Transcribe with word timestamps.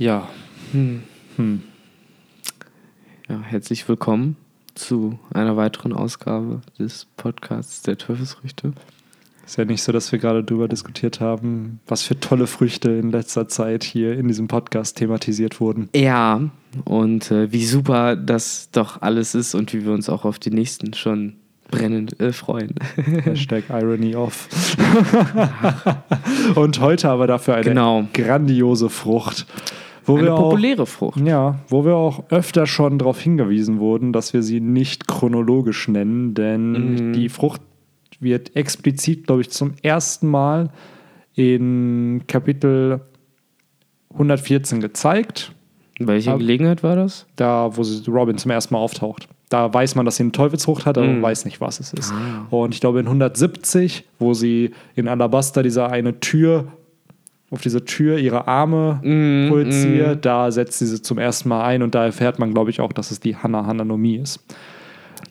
Ja. 0.00 0.26
Hm. 0.72 1.02
Hm. 1.36 1.60
Ja, 3.28 3.42
herzlich 3.42 3.86
willkommen 3.86 4.36
zu 4.74 5.18
einer 5.34 5.58
weiteren 5.58 5.92
Ausgabe 5.92 6.62
des 6.78 7.06
Podcasts 7.18 7.82
der 7.82 7.98
Teufelsfrüchte. 7.98 8.72
Ist 9.44 9.58
ja 9.58 9.66
nicht 9.66 9.82
so, 9.82 9.92
dass 9.92 10.10
wir 10.10 10.18
gerade 10.18 10.42
darüber 10.42 10.68
diskutiert 10.68 11.20
haben, 11.20 11.80
was 11.86 12.00
für 12.00 12.18
tolle 12.18 12.46
Früchte 12.46 12.92
in 12.92 13.10
letzter 13.10 13.46
Zeit 13.48 13.84
hier 13.84 14.18
in 14.18 14.26
diesem 14.26 14.48
Podcast 14.48 14.96
thematisiert 14.96 15.60
wurden. 15.60 15.90
Ja, 15.94 16.48
und 16.86 17.30
äh, 17.30 17.52
wie 17.52 17.66
super 17.66 18.16
das 18.16 18.70
doch 18.72 19.02
alles 19.02 19.34
ist 19.34 19.54
und 19.54 19.74
wie 19.74 19.84
wir 19.84 19.92
uns 19.92 20.08
auch 20.08 20.24
auf 20.24 20.38
die 20.38 20.50
nächsten 20.50 20.94
schon 20.94 21.34
brennend 21.70 22.18
äh, 22.20 22.32
freuen. 22.32 22.74
Hashtag 22.96 23.64
Irony 23.68 24.16
off. 24.16 24.48
und 26.54 26.80
heute 26.80 27.10
aber 27.10 27.26
dafür 27.26 27.56
eine 27.56 27.64
genau. 27.64 28.08
grandiose 28.14 28.88
Frucht. 28.88 29.44
Wo 30.10 30.18
eine 30.18 30.30
populäre 30.30 30.82
auch, 30.82 30.88
Frucht. 30.88 31.20
Ja, 31.20 31.58
wo 31.68 31.84
wir 31.84 31.96
auch 31.96 32.24
öfter 32.30 32.66
schon 32.66 32.98
darauf 32.98 33.20
hingewiesen 33.20 33.78
wurden, 33.78 34.12
dass 34.12 34.32
wir 34.32 34.42
sie 34.42 34.60
nicht 34.60 35.06
chronologisch 35.08 35.88
nennen, 35.88 36.34
denn 36.34 36.72
mhm. 36.72 37.12
die 37.12 37.28
Frucht 37.28 37.60
wird 38.20 38.54
explizit, 38.56 39.26
glaube 39.26 39.42
ich, 39.42 39.50
zum 39.50 39.74
ersten 39.82 40.28
Mal 40.28 40.70
in 41.34 42.22
Kapitel 42.26 43.00
114 44.12 44.80
gezeigt. 44.80 45.52
In 45.98 46.06
welcher 46.06 46.38
Gelegenheit 46.38 46.82
war 46.82 46.96
das? 46.96 47.26
Da, 47.36 47.70
wo 47.76 47.82
Robin 48.10 48.38
zum 48.38 48.50
ersten 48.50 48.74
Mal 48.74 48.80
auftaucht. 48.80 49.28
Da 49.50 49.72
weiß 49.72 49.96
man, 49.96 50.04
dass 50.04 50.16
sie 50.16 50.22
eine 50.22 50.32
Teufelsfrucht 50.32 50.86
hat, 50.86 50.96
aber 50.96 51.08
mm. 51.08 51.22
weiß 51.22 51.44
nicht, 51.44 51.60
was 51.60 51.80
es 51.80 51.92
ist. 51.92 52.12
Ah. 52.12 52.46
Und 52.50 52.72
ich 52.72 52.80
glaube, 52.80 53.00
in 53.00 53.06
170, 53.06 54.04
wo 54.18 54.32
sie 54.32 54.70
in 54.94 55.08
Alabaster 55.08 55.62
diese 55.62 55.90
eine 55.90 56.20
Tür, 56.20 56.68
auf 57.50 57.60
diese 57.60 57.84
Tür 57.84 58.18
ihre 58.18 58.46
Arme 58.46 59.00
mm, 59.02 59.48
projiziert, 59.48 60.18
mm. 60.18 60.22
da 60.22 60.50
setzt 60.52 60.78
sie 60.78 60.86
sie 60.86 61.02
zum 61.02 61.18
ersten 61.18 61.48
Mal 61.48 61.64
ein 61.64 61.82
und 61.82 61.94
da 61.94 62.04
erfährt 62.04 62.38
man, 62.38 62.52
glaube 62.54 62.70
ich, 62.70 62.80
auch, 62.80 62.92
dass 62.92 63.10
es 63.10 63.20
die 63.20 63.36
Hana-Hananomie 63.36 64.16
ist. 64.16 64.44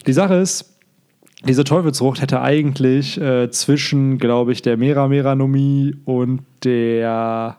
Die 0.06 0.12
Sache 0.12 0.34
ist, 0.34 0.78
diese 1.46 1.64
Teufelsfrucht 1.64 2.20
hätte 2.20 2.42
eigentlich 2.42 3.18
äh, 3.18 3.50
zwischen, 3.50 4.18
glaube 4.18 4.52
ich, 4.52 4.60
der 4.60 4.76
Mera-Meranomie 4.76 5.96
und 6.04 6.42
der 6.64 7.56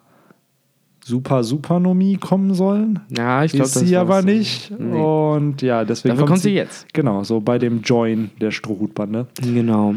Super 1.04 1.44
Supernomie 1.44 2.18
kommen 2.18 2.54
sollen. 2.54 3.00
Ja, 3.10 3.44
ich 3.44 3.54
glaube, 3.54 3.72
das 3.74 3.74
sie 3.74 3.98
aber 3.98 4.22
nicht. 4.22 4.72
Nee. 4.78 5.00
Und 5.00 5.64
ja, 5.64 5.84
deswegen 5.84 6.14
Dafür 6.14 6.28
kommt 6.28 6.42
sie, 6.42 6.50
sie 6.50 6.56
jetzt. 6.56 6.94
Genau, 6.94 7.24
so 7.24 7.40
bei 7.40 7.58
dem 7.58 7.82
Join 7.82 8.30
der 8.40 8.52
Strohhutbande. 8.52 9.26
Genau. 9.42 9.96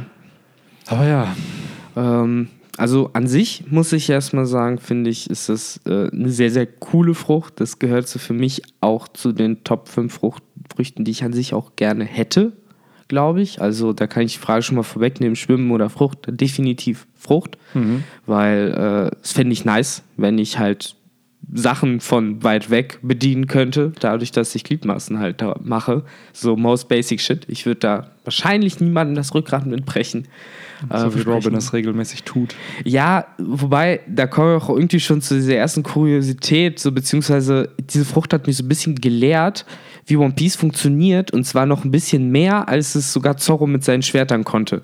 Aber 0.87 1.07
ja. 1.07 1.37
Ähm, 1.95 2.49
also 2.77 3.11
an 3.13 3.27
sich 3.27 3.65
muss 3.71 3.93
ich 3.93 4.11
erstmal 4.11 4.47
sagen, 4.47 4.79
finde 4.79 5.11
ich, 5.11 5.31
ist 5.31 5.49
das 5.49 5.81
äh, 5.87 6.11
eine 6.11 6.31
sehr, 6.31 6.51
sehr 6.51 6.67
coole 6.67 7.15
Frucht. 7.15 7.61
Das 7.61 7.79
gehört 7.79 8.09
so 8.09 8.19
für 8.19 8.33
mich 8.33 8.63
auch 8.81 9.09
zu 9.09 9.33
den 9.33 9.63
Top 9.65 9.89
5 9.89 10.13
Frucht, 10.13 10.43
Früchten, 10.75 11.05
die 11.05 11.13
ich 11.13 11.25
an 11.25 11.33
sich 11.33 11.55
auch 11.55 11.77
gerne 11.77 12.05
hätte, 12.05 12.53
glaube 13.09 13.43
ich. 13.43 13.61
Also 13.61 13.93
da 13.93 14.07
kann 14.07 14.25
ich 14.25 14.35
die 14.35 14.41
Frage 14.41 14.63
schon 14.63 14.77
mal 14.77 14.83
vorwegnehmen, 14.83 15.37
Schwimmen 15.37 15.71
oder 15.71 15.89
Frucht, 15.89 16.19
definitiv 16.29 17.07
Frucht, 17.15 17.59
mhm. 17.75 18.03
weil 18.27 18.73
äh, 18.73 19.17
das 19.21 19.33
fände 19.33 19.53
ich 19.53 19.65
nice, 19.65 20.03
wenn 20.17 20.39
ich 20.39 20.59
halt 20.59 20.97
Sachen 21.53 22.01
von 22.01 22.43
weit 22.43 22.71
weg 22.71 22.99
bedienen 23.03 23.47
könnte, 23.47 23.93
dadurch, 24.01 24.33
dass 24.33 24.55
ich 24.55 24.65
Gliedmaßen 24.65 25.19
halt 25.19 25.43
da 25.43 25.57
mache. 25.63 26.05
So 26.33 26.57
most 26.57 26.89
basic 26.89 27.21
shit. 27.21 27.45
Ich 27.49 27.67
würde 27.67 27.81
da 27.81 28.11
wahrscheinlich 28.25 28.81
niemandem 28.81 29.15
das 29.15 29.35
Rückgrat 29.35 29.67
mitbrechen. 29.67 30.23
So 30.23 30.29
äh, 30.91 31.15
wie 31.15 31.23
Robin 31.23 31.55
das 31.55 31.73
regelmäßig 31.73 32.25
tut. 32.25 32.55
Ja, 32.85 33.27
wobei, 33.39 34.01
da 34.09 34.27
kommen 34.27 34.49
wir 34.49 34.57
auch 34.57 34.69
irgendwie 34.69 35.01
schon 35.01 35.21
zu 35.21 35.35
dieser 35.35 35.57
ersten 35.57 35.83
Kuriosität, 35.83 36.79
so 36.79 36.93
beziehungsweise 36.93 37.71
diese 37.79 38.05
Frucht 38.05 38.33
hat 38.33 38.47
mich 38.47 38.57
so 38.57 38.65
ein 38.65 38.69
bisschen 38.69 38.97
gelehrt, 38.97 39.67
wie 40.07 40.17
One 40.17 40.35
Piece 40.35 40.57
funktioniert 40.57 41.33
und 41.33 41.45
zwar 41.45 41.67
noch 41.67 41.85
ein 41.85 41.91
bisschen 41.91 42.31
mehr, 42.31 42.69
als 42.69 42.95
es 42.95 43.13
sogar 43.13 43.37
Zorro 43.37 43.67
mit 43.67 43.85
seinen 43.85 44.03
Schwertern 44.03 44.45
konnte. 44.45 44.83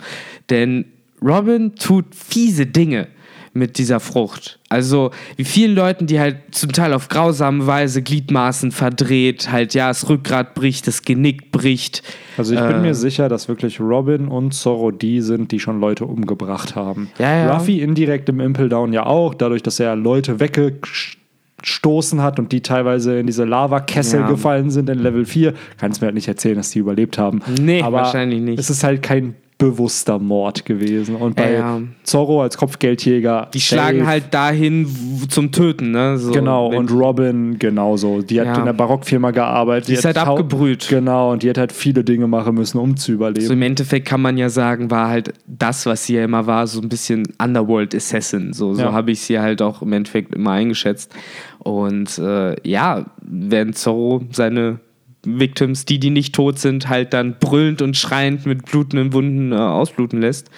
Denn 0.48 0.86
Robin 1.22 1.74
tut 1.74 2.14
fiese 2.14 2.66
Dinge 2.66 3.08
mit 3.52 3.78
dieser 3.78 3.98
Frucht. 3.98 4.60
Also 4.68 5.10
wie 5.36 5.44
vielen 5.44 5.74
Leuten, 5.74 6.06
die 6.06 6.20
halt 6.20 6.36
zum 6.52 6.72
Teil 6.72 6.92
auf 6.92 7.08
grausame 7.08 7.66
Weise 7.66 8.02
Gliedmaßen 8.02 8.70
verdreht, 8.70 9.50
halt 9.50 9.74
ja, 9.74 9.88
das 9.88 10.08
Rückgrat 10.08 10.54
bricht, 10.54 10.86
das 10.86 11.02
Genick 11.02 11.50
bricht. 11.50 12.02
Also 12.36 12.54
ich 12.54 12.60
bin 12.60 12.76
äh, 12.76 12.80
mir 12.80 12.94
sicher, 12.94 13.28
dass 13.28 13.48
wirklich 13.48 13.80
Robin 13.80 14.28
und 14.28 14.52
Zorro 14.52 14.92
die 14.92 15.20
sind, 15.20 15.50
die 15.50 15.58
schon 15.58 15.80
Leute 15.80 16.04
umgebracht 16.04 16.76
haben. 16.76 17.10
Ja, 17.18 17.44
ja. 17.44 17.56
Ruffy 17.56 17.80
indirekt 17.80 18.28
im 18.28 18.40
Impel 18.40 18.68
Down 18.68 18.92
ja 18.92 19.06
auch, 19.06 19.34
dadurch, 19.34 19.62
dass 19.62 19.80
er 19.80 19.96
Leute 19.96 20.38
weggestoßen 20.38 22.22
hat 22.22 22.38
und 22.38 22.52
die 22.52 22.60
teilweise 22.62 23.18
in 23.18 23.26
diese 23.26 23.44
Lavakessel 23.44 24.20
ja. 24.20 24.28
gefallen 24.28 24.70
sind 24.70 24.88
in 24.88 25.00
Level 25.00 25.24
4. 25.24 25.54
Kannst 25.78 26.00
mir 26.00 26.06
halt 26.06 26.14
nicht 26.14 26.28
erzählen, 26.28 26.56
dass 26.56 26.70
die 26.70 26.78
überlebt 26.78 27.18
haben. 27.18 27.42
Nee, 27.60 27.82
Aber 27.82 27.98
wahrscheinlich 27.98 28.40
nicht. 28.40 28.60
Es 28.60 28.70
ist 28.70 28.84
halt 28.84 29.02
kein 29.02 29.34
bewusster 29.60 30.18
Mord 30.18 30.64
gewesen. 30.64 31.14
Und 31.14 31.36
bei 31.36 31.52
ja. 31.52 31.80
Zorro 32.02 32.42
als 32.42 32.56
Kopfgeldjäger. 32.56 33.48
Die 33.52 33.60
schlagen 33.60 34.06
halt 34.06 34.32
dahin 34.34 34.88
zum 35.28 35.52
Töten, 35.52 35.92
ne? 35.92 36.18
So 36.18 36.32
genau, 36.32 36.68
und 36.74 36.90
Robin 36.90 37.58
genauso. 37.58 38.22
Die 38.22 38.40
hat 38.40 38.46
ja. 38.48 38.58
in 38.58 38.64
der 38.64 38.72
Barockfirma 38.72 39.30
gearbeitet. 39.30 39.88
Die, 39.88 39.92
die 39.92 39.98
ist 39.98 40.04
halt 40.04 40.16
abgebrüht. 40.16 40.88
Genau, 40.88 41.32
und 41.32 41.42
die 41.42 41.50
hat 41.50 41.58
halt 41.58 41.72
viele 41.72 42.02
Dinge 42.02 42.26
machen 42.26 42.54
müssen, 42.54 42.78
um 42.78 42.96
zu 42.96 43.12
überleben. 43.12 43.46
So 43.46 43.52
im 43.52 43.62
Endeffekt 43.62 44.08
kann 44.08 44.22
man 44.22 44.38
ja 44.38 44.48
sagen, 44.48 44.90
war 44.90 45.08
halt 45.08 45.34
das, 45.46 45.84
was 45.84 46.06
sie 46.06 46.14
ja 46.14 46.24
immer 46.24 46.46
war, 46.46 46.66
so 46.66 46.80
ein 46.80 46.88
bisschen 46.88 47.28
Underworld 47.40 47.94
Assassin. 47.94 48.54
So, 48.54 48.72
so 48.74 48.82
ja. 48.82 48.92
habe 48.92 49.10
ich 49.10 49.20
sie 49.20 49.38
halt 49.38 49.60
auch 49.60 49.82
im 49.82 49.92
Endeffekt 49.92 50.34
immer 50.34 50.52
eingeschätzt. 50.52 51.14
Und 51.58 52.18
äh, 52.18 52.56
ja, 52.66 53.04
wenn 53.20 53.74
Zorro 53.74 54.22
seine 54.32 54.80
Victims, 55.24 55.84
die, 55.84 55.98
die 55.98 56.10
nicht 56.10 56.34
tot 56.34 56.58
sind, 56.58 56.88
halt 56.88 57.12
dann 57.12 57.36
brüllend 57.38 57.82
und 57.82 57.96
schreiend 57.96 58.46
mit 58.46 58.64
blutenden 58.66 59.12
Wunden 59.12 59.52
äh, 59.52 59.56
ausbluten 59.56 60.20
lässt. 60.20 60.50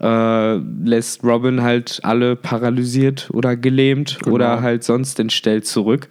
Äh, 0.00 0.54
lässt 0.54 1.22
Robin 1.22 1.62
halt 1.62 2.00
alle 2.02 2.34
paralysiert 2.34 3.28
oder 3.32 3.54
gelähmt 3.56 4.18
genau. 4.22 4.34
oder 4.34 4.62
halt 4.62 4.82
sonst 4.82 5.20
entstellt 5.20 5.66
zurück. 5.66 6.08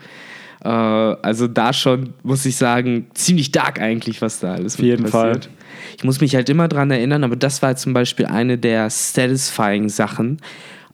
Äh, 0.63 0.69
also 0.69 1.47
da 1.47 1.73
schon, 1.73 2.13
muss 2.23 2.45
ich 2.45 2.55
sagen, 2.55 3.07
ziemlich 3.13 3.51
dark 3.51 3.81
eigentlich, 3.81 4.21
was 4.21 4.39
da 4.39 4.53
alles 4.53 4.75
Auf 4.75 4.81
jeden 4.81 5.05
passiert. 5.05 5.45
Fall. 5.45 5.53
Ich 5.97 6.03
muss 6.03 6.21
mich 6.21 6.35
halt 6.35 6.49
immer 6.49 6.67
dran 6.67 6.91
erinnern, 6.91 7.23
aber 7.23 7.35
das 7.35 7.61
war 7.61 7.75
zum 7.75 7.93
Beispiel 7.93 8.25
eine 8.25 8.57
der 8.57 8.89
satisfying 8.89 9.89
Sachen, 9.89 10.37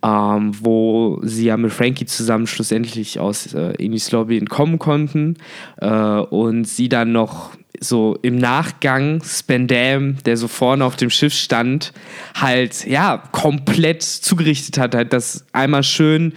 ähm, 0.06 0.52
wo 0.62 1.20
sie 1.24 1.46
ja 1.46 1.58
mit 1.58 1.72
Frankie 1.72 2.06
zusammen 2.06 2.46
schlussendlich 2.46 3.20
aus 3.20 3.54
äh, 3.54 3.74
Enis 3.84 4.12
Lobby 4.12 4.38
entkommen 4.38 4.78
konnten 4.78 5.38
äh, 5.78 5.88
und 5.88 6.66
sie 6.66 6.90
dann 6.90 7.12
noch 7.12 7.52
so 7.80 8.18
im 8.22 8.38
Nachgang 8.38 9.22
Spandam, 9.24 10.18
der 10.24 10.38
so 10.38 10.48
vorne 10.48 10.86
auf 10.86 10.96
dem 10.96 11.10
Schiff 11.10 11.34
stand, 11.34 11.92
halt 12.36 12.86
ja 12.86 13.22
komplett 13.32 14.04
zugerichtet 14.04 14.78
hat, 14.78 14.96
halt 14.96 15.12
das 15.12 15.46
einmal 15.54 15.84
schön 15.84 16.34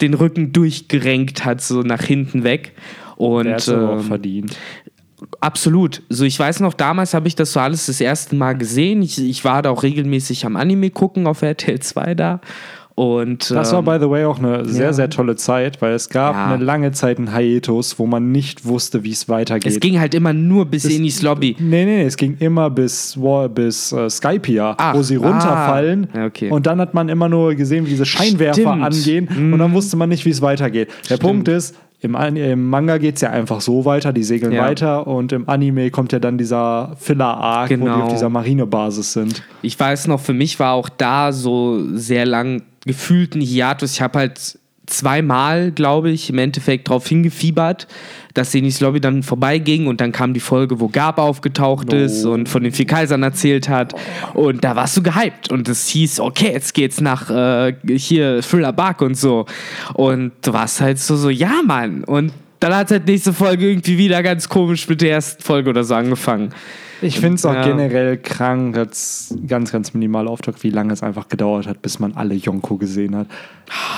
den 0.00 0.14
Rücken 0.14 0.52
durchgerenkt 0.52 1.44
hat, 1.44 1.60
so 1.60 1.82
nach 1.82 2.02
hinten 2.02 2.44
weg. 2.44 2.72
Und 3.16 3.46
der 3.46 3.56
hat 3.56 3.68
äh, 3.68 3.74
auch 3.74 4.00
verdient. 4.00 4.56
Absolut. 5.40 6.02
So, 6.08 6.24
ich 6.24 6.38
weiß 6.38 6.60
noch, 6.60 6.74
damals 6.74 7.14
habe 7.14 7.26
ich 7.26 7.34
das 7.34 7.52
so 7.52 7.58
alles 7.58 7.86
das 7.86 8.00
erste 8.00 8.36
Mal 8.36 8.56
gesehen. 8.56 9.02
Ich, 9.02 9.18
ich 9.18 9.44
war 9.44 9.62
da 9.62 9.70
auch 9.70 9.82
regelmäßig 9.82 10.46
am 10.46 10.54
Anime 10.54 10.90
gucken 10.90 11.26
auf 11.26 11.42
RTL 11.42 11.80
2 11.80 12.14
da. 12.14 12.40
Und, 12.98 13.52
das 13.52 13.72
war, 13.72 13.78
ähm, 13.78 13.84
by 13.84 13.98
the 14.00 14.10
way, 14.10 14.24
auch 14.24 14.40
eine 14.40 14.64
sehr, 14.64 14.86
ja. 14.86 14.92
sehr 14.92 15.08
tolle 15.08 15.36
Zeit, 15.36 15.80
weil 15.80 15.92
es 15.92 16.08
gab 16.08 16.34
ja. 16.34 16.52
eine 16.52 16.64
lange 16.64 16.90
Zeit 16.90 17.20
ein 17.20 17.32
Hiatus, 17.32 17.96
wo 18.00 18.06
man 18.06 18.32
nicht 18.32 18.64
wusste, 18.64 19.04
wie 19.04 19.12
es 19.12 19.28
weitergeht. 19.28 19.70
Es 19.70 19.78
ging 19.78 20.00
halt 20.00 20.16
immer 20.16 20.32
nur 20.32 20.66
bis 20.66 20.84
in 20.84 21.04
die 21.04 21.14
Lobby. 21.22 21.54
Nee, 21.60 21.84
nee, 21.84 21.98
nee, 21.98 22.02
es 22.02 22.16
ging 22.16 22.36
immer 22.40 22.70
bis, 22.70 23.16
bis 23.54 23.92
uh, 23.92 24.08
Skypia, 24.08 24.74
Ach, 24.76 24.96
wo 24.96 25.02
sie 25.02 25.14
runterfallen. 25.14 26.08
Ah, 26.12 26.26
okay. 26.26 26.50
Und 26.50 26.66
dann 26.66 26.80
hat 26.80 26.92
man 26.92 27.08
immer 27.08 27.28
nur 27.28 27.54
gesehen, 27.54 27.86
wie 27.86 27.90
diese 27.90 28.04
Scheinwerfer 28.04 28.54
Stimmt. 28.54 28.82
angehen 28.82 29.28
mhm. 29.32 29.52
und 29.52 29.60
dann 29.60 29.72
wusste 29.74 29.96
man 29.96 30.08
nicht, 30.08 30.24
wie 30.24 30.30
es 30.30 30.42
weitergeht. 30.42 30.88
Der 30.88 31.04
Stimmt. 31.04 31.20
Punkt 31.20 31.48
ist, 31.48 31.76
im, 32.00 32.14
im 32.14 32.68
Manga 32.68 32.98
geht 32.98 33.16
es 33.16 33.22
ja 33.22 33.30
einfach 33.30 33.60
so 33.60 33.84
weiter, 33.84 34.12
die 34.12 34.22
segeln 34.22 34.52
ja. 34.52 34.62
weiter 34.62 35.06
und 35.06 35.32
im 35.32 35.48
Anime 35.48 35.90
kommt 35.90 36.12
ja 36.12 36.20
dann 36.20 36.38
dieser 36.38 36.96
Filler-Arc, 36.98 37.68
genau. 37.68 37.82
wo 37.82 37.86
die 37.86 37.92
auf 37.92 37.98
genau. 38.00 38.12
dieser 38.12 38.28
Marinebasis 38.28 39.12
sind. 39.12 39.42
Ich 39.62 39.78
weiß 39.78 40.06
noch, 40.06 40.20
für 40.20 40.32
mich 40.32 40.60
war 40.60 40.74
auch 40.74 40.88
da 40.88 41.32
so 41.32 41.80
sehr 41.94 42.24
lang 42.24 42.62
gefühlten 42.88 43.40
Hiatus. 43.40 43.92
Ich 43.92 44.00
habe 44.00 44.18
halt 44.18 44.58
zweimal, 44.88 45.70
glaube 45.70 46.10
ich, 46.10 46.30
im 46.30 46.38
Endeffekt 46.38 46.88
darauf 46.88 47.06
hingefiebert, 47.06 47.86
dass 48.34 48.52
Senis 48.52 48.80
Lobby 48.80 49.00
dann 49.00 49.22
vorbeiging 49.22 49.86
und 49.86 50.00
dann 50.00 50.12
kam 50.12 50.34
die 50.34 50.40
Folge, 50.40 50.80
wo 50.80 50.88
Gab 50.88 51.18
aufgetaucht 51.18 51.92
no. 51.92 51.98
ist 51.98 52.24
und 52.24 52.48
von 52.48 52.62
den 52.62 52.72
vier 52.72 52.86
Kaisern 52.86 53.22
erzählt 53.22 53.68
hat 53.68 53.94
und 54.34 54.64
da 54.64 54.76
warst 54.76 54.96
du 54.96 55.02
gehypt 55.02 55.50
und 55.50 55.68
es 55.68 55.88
hieß, 55.88 56.20
okay, 56.20 56.52
jetzt 56.52 56.74
geht's 56.74 57.00
nach 57.00 57.30
äh, 57.30 57.74
hier 57.96 58.40
Thriller 58.40 58.72
Bark 58.72 59.02
und 59.02 59.16
so 59.16 59.46
und 59.94 60.32
du 60.42 60.52
warst 60.52 60.80
halt 60.80 60.98
so, 60.98 61.16
so, 61.16 61.30
ja 61.30 61.60
Mann 61.64 62.04
und 62.04 62.32
dann 62.60 62.74
hat 62.74 62.90
halt 62.90 63.06
nächste 63.06 63.32
Folge 63.32 63.68
irgendwie 63.70 63.98
wieder 63.98 64.22
ganz 64.22 64.48
komisch 64.48 64.88
mit 64.88 65.00
der 65.00 65.12
ersten 65.12 65.42
Folge 65.42 65.70
oder 65.70 65.84
so 65.84 65.94
angefangen. 65.94 66.50
Ich 67.00 67.20
finde 67.20 67.36
es 67.36 67.46
auch 67.46 67.54
Ja. 67.54 67.62
generell 67.64 68.16
krank, 68.16 68.76
als 68.76 69.34
ganz, 69.46 69.70
ganz 69.70 69.94
minimal 69.94 70.26
auftaucht, 70.26 70.62
wie 70.64 70.70
lange 70.70 70.92
es 70.92 71.02
einfach 71.02 71.28
gedauert 71.28 71.66
hat, 71.66 71.80
bis 71.82 71.98
man 71.98 72.14
alle 72.14 72.34
Yonko 72.34 72.76
gesehen 72.76 73.14
hat. 73.16 73.26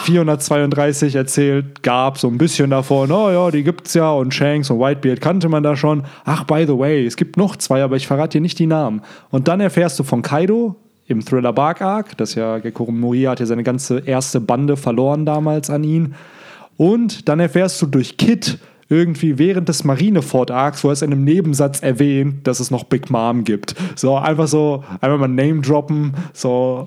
432 0.04 1.14
erzählt, 1.14 1.82
gab 1.82 2.18
so 2.18 2.28
ein 2.28 2.38
bisschen 2.38 2.70
davon, 2.70 3.10
oh 3.12 3.30
ja, 3.30 3.50
die 3.50 3.62
gibt's 3.62 3.94
ja 3.94 4.10
und 4.10 4.34
Shanks 4.34 4.70
und 4.70 4.80
Whitebeard 4.80 5.20
kannte 5.20 5.48
man 5.48 5.62
da 5.62 5.76
schon. 5.76 6.04
Ach, 6.24 6.44
by 6.44 6.64
the 6.66 6.76
way, 6.76 7.06
es 7.06 7.16
gibt 7.16 7.36
noch 7.36 7.56
zwei, 7.56 7.82
aber 7.82 7.96
ich 7.96 8.06
verrate 8.06 8.38
dir 8.38 8.42
nicht 8.42 8.58
die 8.58 8.66
Namen. 8.66 9.02
Und 9.30 9.48
dann 9.48 9.60
erfährst 9.60 9.98
du 9.98 10.02
von 10.02 10.22
Kaido 10.22 10.76
im 11.06 11.24
Thriller 11.24 11.52
Bark 11.52 11.82
Arc, 11.82 12.16
das 12.16 12.34
ja 12.34 12.58
Gekoro 12.58 12.92
Moria 12.92 13.30
hat 13.30 13.40
ja 13.40 13.46
seine 13.46 13.62
ganze 13.64 14.00
erste 14.00 14.40
Bande 14.40 14.76
verloren 14.76 15.24
damals 15.26 15.70
an 15.70 15.84
ihn. 15.84 16.14
Und 16.76 17.28
dann 17.28 17.40
erfährst 17.40 17.80
du 17.82 17.86
durch 17.86 18.16
Kid 18.16 18.58
irgendwie 18.90 19.38
während 19.38 19.68
des 19.68 19.84
Marineford 19.84 20.50
Arcs, 20.50 20.84
wo 20.84 20.88
er 20.88 20.92
es 20.92 21.02
in 21.02 21.12
einem 21.12 21.24
Nebensatz 21.24 21.80
erwähnt, 21.80 22.46
dass 22.46 22.60
es 22.60 22.70
noch 22.70 22.84
Big 22.84 23.08
Mom 23.08 23.44
gibt. 23.44 23.74
So 23.94 24.16
einfach 24.16 24.48
so, 24.48 24.84
einfach 25.00 25.18
mal 25.18 25.28
Name 25.28 25.62
droppen, 25.62 26.12
so. 26.34 26.84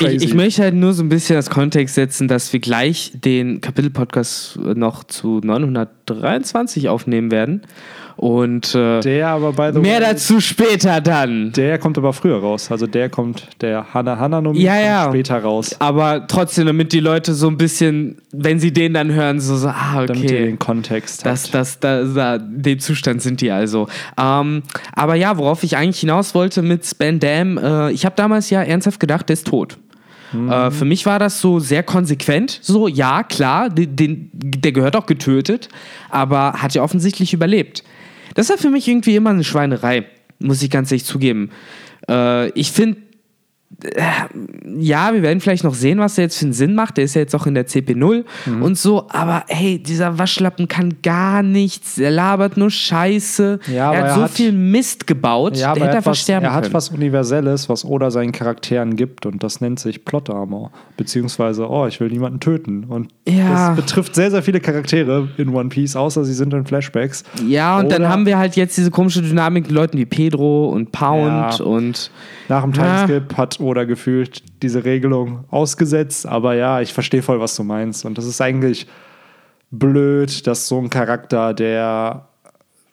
Ich, 0.00 0.22
ich 0.22 0.34
möchte 0.34 0.62
halt 0.62 0.74
nur 0.74 0.92
so 0.92 1.02
ein 1.04 1.08
bisschen 1.08 1.36
das 1.36 1.50
Kontext 1.50 1.94
setzen, 1.94 2.26
dass 2.26 2.52
wir 2.52 2.60
gleich 2.60 3.12
den 3.14 3.60
Kapitel-Podcast 3.60 4.58
noch 4.58 5.04
zu 5.04 5.40
923 6.08 6.88
aufnehmen 6.88 7.30
werden. 7.30 7.62
Und 8.16 8.74
äh, 8.76 9.00
der 9.00 9.28
aber 9.28 9.52
by 9.52 9.70
the 9.72 9.80
mehr 9.80 10.00
way, 10.00 10.06
dazu 10.12 10.40
später 10.40 11.00
dann. 11.00 11.50
der 11.52 11.78
kommt 11.78 11.98
aber 11.98 12.12
früher 12.12 12.38
raus. 12.38 12.70
Also 12.70 12.86
der 12.86 13.08
kommt, 13.08 13.48
der 13.60 13.92
Hana 13.92 14.18
Hana 14.18 14.40
Nomi 14.40 14.60
Ja, 14.60 14.78
ja. 14.78 15.08
später 15.08 15.38
raus. 15.38 15.74
Aber 15.80 16.26
trotzdem, 16.28 16.66
damit 16.66 16.92
die 16.92 17.00
Leute 17.00 17.34
so 17.34 17.48
ein 17.48 17.56
bisschen, 17.56 18.18
wenn 18.30 18.60
sie 18.60 18.72
den 18.72 18.94
dann 18.94 19.12
hören, 19.12 19.40
so, 19.40 19.56
so 19.56 19.68
ah, 19.68 20.04
Damit 20.06 20.22
ihr 20.22 20.30
okay. 20.30 20.46
den 20.46 20.58
Kontext 20.60 21.26
Das, 21.26 21.44
habt. 21.44 21.54
das, 21.54 21.80
da, 21.80 22.04
da, 22.04 22.38
dem 22.38 22.78
Zustand 22.78 23.20
sind 23.20 23.40
die 23.40 23.50
also. 23.50 23.88
Ähm, 24.16 24.62
aber 24.92 25.16
ja, 25.16 25.36
worauf 25.36 25.64
ich 25.64 25.76
eigentlich 25.76 25.98
hinaus 26.00 26.36
wollte 26.36 26.62
mit 26.62 26.86
Span 26.86 27.18
Dam, 27.18 27.58
äh, 27.58 27.90
ich 27.90 28.04
habe 28.06 28.14
damals 28.14 28.48
ja 28.48 28.62
ernsthaft 28.62 29.00
gedacht, 29.00 29.28
der 29.28 29.34
ist 29.34 29.48
tot. 29.48 29.76
Äh, 30.34 30.70
für 30.70 30.84
mich 30.84 31.06
war 31.06 31.18
das 31.18 31.40
so 31.40 31.58
sehr 31.58 31.82
konsequent. 31.82 32.58
So, 32.62 32.88
ja, 32.88 33.22
klar, 33.22 33.68
den, 33.70 33.96
den, 33.96 34.30
der 34.32 34.72
gehört 34.72 34.96
auch 34.96 35.06
getötet, 35.06 35.68
aber 36.10 36.54
hat 36.54 36.74
ja 36.74 36.82
offensichtlich 36.82 37.32
überlebt. 37.32 37.84
Das 38.34 38.50
war 38.50 38.58
für 38.58 38.70
mich 38.70 38.88
irgendwie 38.88 39.16
immer 39.16 39.30
eine 39.30 39.44
Schweinerei, 39.44 40.06
muss 40.38 40.62
ich 40.62 40.70
ganz 40.70 40.90
ehrlich 40.90 41.04
zugeben. 41.04 41.50
Äh, 42.08 42.50
ich 42.50 42.72
finde, 42.72 42.98
ja, 44.78 45.12
wir 45.12 45.22
werden 45.22 45.40
vielleicht 45.40 45.64
noch 45.64 45.74
sehen, 45.74 45.98
was 45.98 46.14
der 46.14 46.24
jetzt 46.24 46.38
für 46.38 46.44
einen 46.46 46.52
Sinn 46.52 46.74
macht. 46.74 46.96
Der 46.96 47.04
ist 47.04 47.14
ja 47.14 47.20
jetzt 47.20 47.34
auch 47.34 47.46
in 47.46 47.54
der 47.54 47.66
CP0 47.66 48.24
Mhm. 48.46 48.62
und 48.62 48.78
so, 48.78 49.06
aber 49.10 49.44
hey, 49.48 49.78
dieser 49.78 50.18
Waschlappen 50.18 50.68
kann 50.68 50.94
gar 51.02 51.42
nichts. 51.42 51.98
Er 51.98 52.10
labert 52.10 52.56
nur 52.56 52.70
Scheiße. 52.70 53.60
Ja, 53.72 53.92
er 53.92 53.98
hat 54.02 54.08
er 54.08 54.14
so 54.14 54.22
hat- 54.22 54.30
viel 54.30 54.52
Mist 54.52 55.06
gebaut, 55.06 55.56
Ja, 55.56 55.58
der 55.58 55.68
er 55.68 55.74
hätte 55.74 55.84
hat, 55.88 55.96
einfach 55.98 56.10
was, 56.12 56.20
sterben 56.20 56.46
er 56.46 56.54
hat 56.54 56.62
können. 56.64 56.74
was 56.74 56.88
Universelles, 56.90 57.68
was 57.68 57.84
Oda 57.84 58.10
seinen 58.10 58.32
Charakteren 58.32 58.96
gibt 58.96 59.26
und 59.26 59.42
das 59.42 59.60
nennt 59.60 59.78
sich 59.80 60.04
Plot 60.04 60.30
Armor. 60.30 60.70
Beziehungsweise, 60.96 61.68
oh, 61.68 61.86
ich 61.86 62.00
will 62.00 62.08
niemanden 62.08 62.40
töten. 62.40 62.84
Und 62.84 63.08
Ja. 63.28 63.68
das 63.68 63.76
betrifft 63.76 64.14
sehr, 64.14 64.30
sehr 64.30 64.42
viele 64.42 64.60
Charaktere 64.60 65.28
in 65.36 65.48
One 65.54 65.68
Piece, 65.68 65.96
außer 65.96 66.24
sie 66.24 66.34
sind 66.34 66.52
in 66.54 66.64
Flashbacks. 66.66 67.24
ja, 67.46 67.78
und 67.78 67.90
dann 67.90 68.02
Oder- 68.02 68.08
haben 68.10 68.26
wir 68.26 68.38
halt 68.38 68.56
jetzt 68.56 68.76
diese 68.76 68.90
komische 68.90 69.22
Dynamik 69.22 69.64
mit 69.64 69.72
Leuten 69.72 69.98
wie 69.98 70.06
Pedro 70.06 70.68
und 70.68 70.92
Pound 70.92 71.58
Ja. 71.58 71.64
und 71.64 72.10
Nach 72.48 72.62
dem. 72.62 72.72
Timeskip 72.72 73.36
hat 73.36 73.58
Oda 73.64 73.84
gefühlt 73.84 74.42
diese 74.62 74.84
Regelung 74.84 75.44
ausgesetzt, 75.50 76.26
aber 76.26 76.54
ja, 76.54 76.80
ich 76.80 76.92
verstehe 76.92 77.22
voll, 77.22 77.40
was 77.40 77.56
du 77.56 77.64
meinst. 77.64 78.04
Und 78.04 78.18
das 78.18 78.26
ist 78.26 78.40
eigentlich 78.40 78.86
blöd, 79.70 80.46
dass 80.46 80.68
so 80.68 80.78
ein 80.78 80.90
Charakter, 80.90 81.54
der 81.54 82.28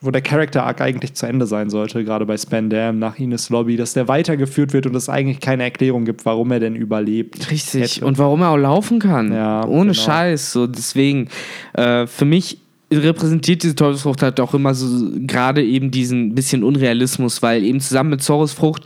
wo 0.02 0.10
der 0.10 0.22
Character 0.22 0.66
Arc 0.66 0.82
eigentlich 0.82 1.14
zu 1.14 1.28
Ende 1.28 1.46
sein 1.46 1.70
sollte, 1.70 2.04
gerade 2.04 2.26
bei 2.26 2.36
Spandam 2.36 2.98
nach 2.98 3.20
Ines 3.20 3.50
Lobby, 3.50 3.78
dass 3.78 3.94
der 3.94 4.08
weitergeführt 4.08 4.74
wird 4.74 4.88
und 4.88 4.96
es 4.96 5.10
eigentlich 5.10 5.40
keine 5.40 5.64
Erklärung 5.64 6.06
gibt, 6.06 6.26
warum 6.26 6.52
er 6.52 6.60
denn 6.60 6.76
überlebt. 6.76 7.52
Richtig. 7.52 7.98
hätte. 7.98 8.06
Und 8.06 8.18
warum 8.18 8.42
er 8.42 8.50
auch 8.50 8.58
laufen 8.58 8.98
kann. 8.98 9.32
Ja, 9.32 9.64
Ohne 9.64 9.92
genau. 9.92 9.94
Scheiß. 9.94 10.54
So, 10.54 10.66
deswegen, 10.66 11.30
äh, 11.74 12.08
für 12.08 12.26
mich 12.26 12.58
repräsentiert 12.92 13.64
diese 13.64 13.76
Teufelsfrucht 13.76 14.22
halt 14.22 14.40
auch 14.40 14.54
immer 14.54 14.74
so 14.74 15.10
gerade 15.28 15.64
eben 15.64 15.92
diesen 15.92 16.36
bisschen 16.36 16.64
Unrealismus, 16.64 17.42
weil 17.42 17.64
eben 17.64 17.80
zusammen 17.80 18.12
mit 18.12 18.24
Zorros 18.24 18.54
Frucht 18.54 18.84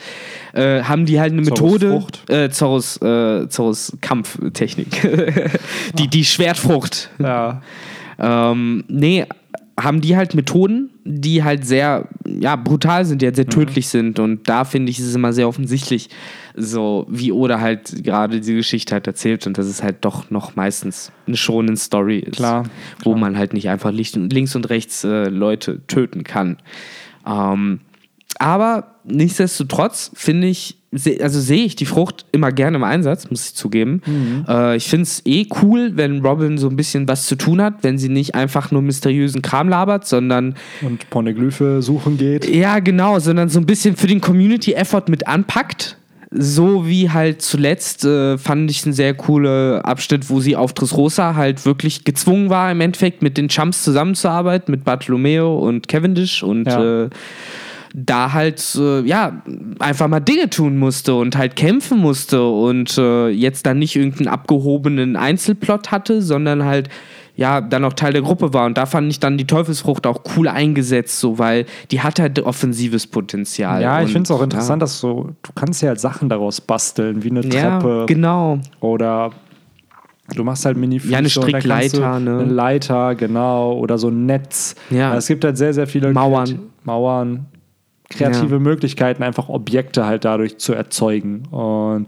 äh, 0.53 0.83
haben 0.83 1.05
die 1.05 1.19
halt 1.19 1.33
eine 1.33 1.41
Methode, 1.41 2.03
äh, 2.29 2.49
Zorros, 2.49 3.01
äh, 3.01 3.47
Zorros 3.49 3.97
Kampftechnik, 4.01 5.07
die, 5.97 6.07
die 6.07 6.25
Schwertfrucht. 6.25 7.09
Ja, 7.19 7.61
Ähm, 8.17 8.85
nee, 8.87 9.25
haben 9.79 9.99
die 9.99 10.15
halt 10.15 10.35
Methoden, 10.35 10.89
die 11.03 11.43
halt 11.43 11.65
sehr 11.65 12.07
ja, 12.25 12.55
brutal 12.55 13.03
sind, 13.03 13.21
die 13.21 13.25
halt 13.25 13.35
sehr 13.35 13.47
tödlich 13.47 13.89
sind. 13.89 14.19
Und 14.19 14.47
da 14.47 14.63
finde 14.63 14.89
ich, 14.89 14.99
ist 14.99 15.07
es 15.07 15.15
immer 15.15 15.33
sehr 15.33 15.49
offensichtlich, 15.49 16.09
so 16.55 17.05
wie 17.09 17.33
Oda 17.33 17.59
halt 17.59 18.03
gerade 18.03 18.39
die 18.39 18.55
Geschichte 18.55 18.93
halt 18.93 19.05
erzählt 19.05 19.45
und 19.47 19.57
dass 19.57 19.65
es 19.65 19.83
halt 19.83 19.97
doch 20.05 20.31
noch 20.31 20.55
meistens 20.55 21.11
eine 21.27 21.35
schonen 21.35 21.75
Story 21.75 22.19
ist. 22.19 22.37
Klar, 22.37 22.63
Wo 23.03 23.15
man 23.15 23.37
halt 23.37 23.53
nicht 23.53 23.67
einfach 23.69 23.91
links 23.91 24.55
und 24.55 24.69
rechts 24.69 25.03
äh, 25.03 25.27
Leute 25.27 25.85
töten 25.87 26.23
kann. 26.23 26.57
Ähm, 27.27 27.81
aber 28.39 28.95
nichtsdestotrotz 29.05 30.11
finde 30.13 30.47
ich, 30.47 30.77
also 31.21 31.39
sehe 31.41 31.65
ich 31.65 31.75
die 31.75 31.85
Frucht 31.85 32.25
immer 32.31 32.51
gerne 32.51 32.77
im 32.77 32.83
Einsatz, 32.83 33.29
muss 33.29 33.47
ich 33.49 33.55
zugeben. 33.55 34.01
Äh, 34.47 34.77
ich 34.77 34.85
finde 34.87 35.03
es 35.03 35.21
eh 35.25 35.45
cool, 35.61 35.91
wenn 35.95 36.21
Robin 36.25 36.57
so 36.57 36.69
ein 36.69 36.75
bisschen 36.77 37.07
was 37.07 37.25
zu 37.25 37.35
tun 37.35 37.61
hat, 37.61 37.75
wenn 37.83 37.97
sie 37.97 38.09
nicht 38.09 38.33
einfach 38.33 38.71
nur 38.71 38.81
mysteriösen 38.81 39.41
Kram 39.41 39.67
labert, 39.69 40.07
sondern 40.07 40.55
und 40.81 41.09
Poneglyphe 41.09 41.81
suchen 41.81 42.17
geht. 42.17 42.47
ja, 42.49 42.79
genau, 42.79 43.19
sondern 43.19 43.49
so 43.49 43.59
ein 43.59 43.65
bisschen 43.65 43.95
für 43.97 44.07
den 44.07 44.21
Community-Effort 44.21 45.03
mit 45.09 45.27
anpackt. 45.27 45.97
So 46.37 46.85
wie 46.87 47.09
halt 47.11 47.41
zuletzt 47.41 48.03
äh, 48.03 48.37
fand 48.37 48.69
ich 48.69 48.83
einen 48.83 48.93
sehr 48.93 49.13
coolen 49.13 49.81
Abschnitt, 49.81 50.29
wo 50.29 50.41
sie 50.41 50.55
auf 50.57 50.73
Dressrosa 50.73 51.35
halt 51.35 51.65
wirklich 51.65 52.03
gezwungen 52.03 52.49
war, 52.49 52.71
im 52.71 52.81
Endeffekt 52.81 53.21
mit 53.21 53.37
den 53.37 53.47
Chumps 53.47 53.83
zusammenzuarbeiten, 53.83 54.71
mit 54.71 54.83
Bartolomeo 54.83 55.57
und 55.59 55.87
Cavendish 55.87 56.41
und 56.43 56.65
Ja. 56.65 57.03
äh, 57.05 57.09
da 57.97 58.33
halt, 58.33 58.61
äh, 58.75 59.01
ja, 59.01 59.41
einfach 59.79 60.09
mal 60.09 60.19
Dinge 60.19 60.49
tun 60.49 60.77
musste 60.77 61.15
und 61.15 61.37
halt 61.37 61.55
kämpfen 61.55 61.97
musste 61.99 62.45
und 62.45 62.97
äh, 62.97 63.29
jetzt 63.29 63.65
dann 63.65 63.79
nicht 63.79 63.95
irgendeinen 63.95 64.27
abgehobenen 64.27 65.15
Einzelplot 65.15 65.91
hatte, 65.91 66.21
sondern 66.21 66.65
halt, 66.65 66.89
ja, 67.37 67.61
dann 67.61 67.85
auch 67.85 67.93
Teil 67.93 68.11
der 68.11 68.21
Gruppe 68.21 68.53
war. 68.53 68.65
Und 68.65 68.77
da 68.77 68.85
fand 68.85 69.09
ich 69.09 69.21
dann 69.21 69.37
die 69.37 69.47
Teufelsfrucht 69.47 70.07
auch 70.07 70.21
cool 70.35 70.49
eingesetzt, 70.49 71.21
so, 71.21 71.39
weil 71.39 71.65
die 71.91 72.01
hat 72.01 72.19
halt 72.19 72.37
offensives 72.39 73.07
Potenzial. 73.07 73.81
Ja, 73.81 74.01
ich 74.01 74.11
finde 74.11 74.23
es 74.23 74.31
auch 74.31 74.41
interessant, 74.41 74.81
ja. 74.81 74.85
dass 74.85 74.99
so, 74.99 75.29
du 75.41 75.51
kannst 75.53 75.81
ja 75.81 75.89
halt 75.89 76.01
Sachen 76.01 76.27
daraus 76.27 76.59
basteln, 76.59 77.23
wie 77.23 77.29
eine 77.29 77.45
Ja, 77.45 77.79
Treppe 77.79 78.05
genau. 78.07 78.59
oder 78.81 79.31
du 80.33 80.43
machst 80.43 80.65
halt 80.65 80.75
mini 80.75 80.97
Ja, 80.97 81.19
eine 81.19 81.29
Strickleiter, 81.29 82.19
ne? 82.19 82.39
Eine 82.39 82.51
Leiter, 82.51 83.15
genau, 83.15 83.73
oder 83.73 83.97
so 83.97 84.09
ein 84.09 84.25
Netz. 84.25 84.75
Ja. 84.89 85.15
Es 85.15 85.27
gibt 85.27 85.45
halt 85.45 85.57
sehr, 85.57 85.73
sehr 85.73 85.87
viele 85.87 86.11
Mauern. 86.11 86.59
Mauern, 86.83 87.47
kreative 88.09 88.59
Möglichkeiten, 88.59 89.23
einfach 89.23 89.49
Objekte 89.49 90.05
halt 90.05 90.25
dadurch 90.25 90.57
zu 90.57 90.73
erzeugen. 90.73 91.43
Und 91.49 92.07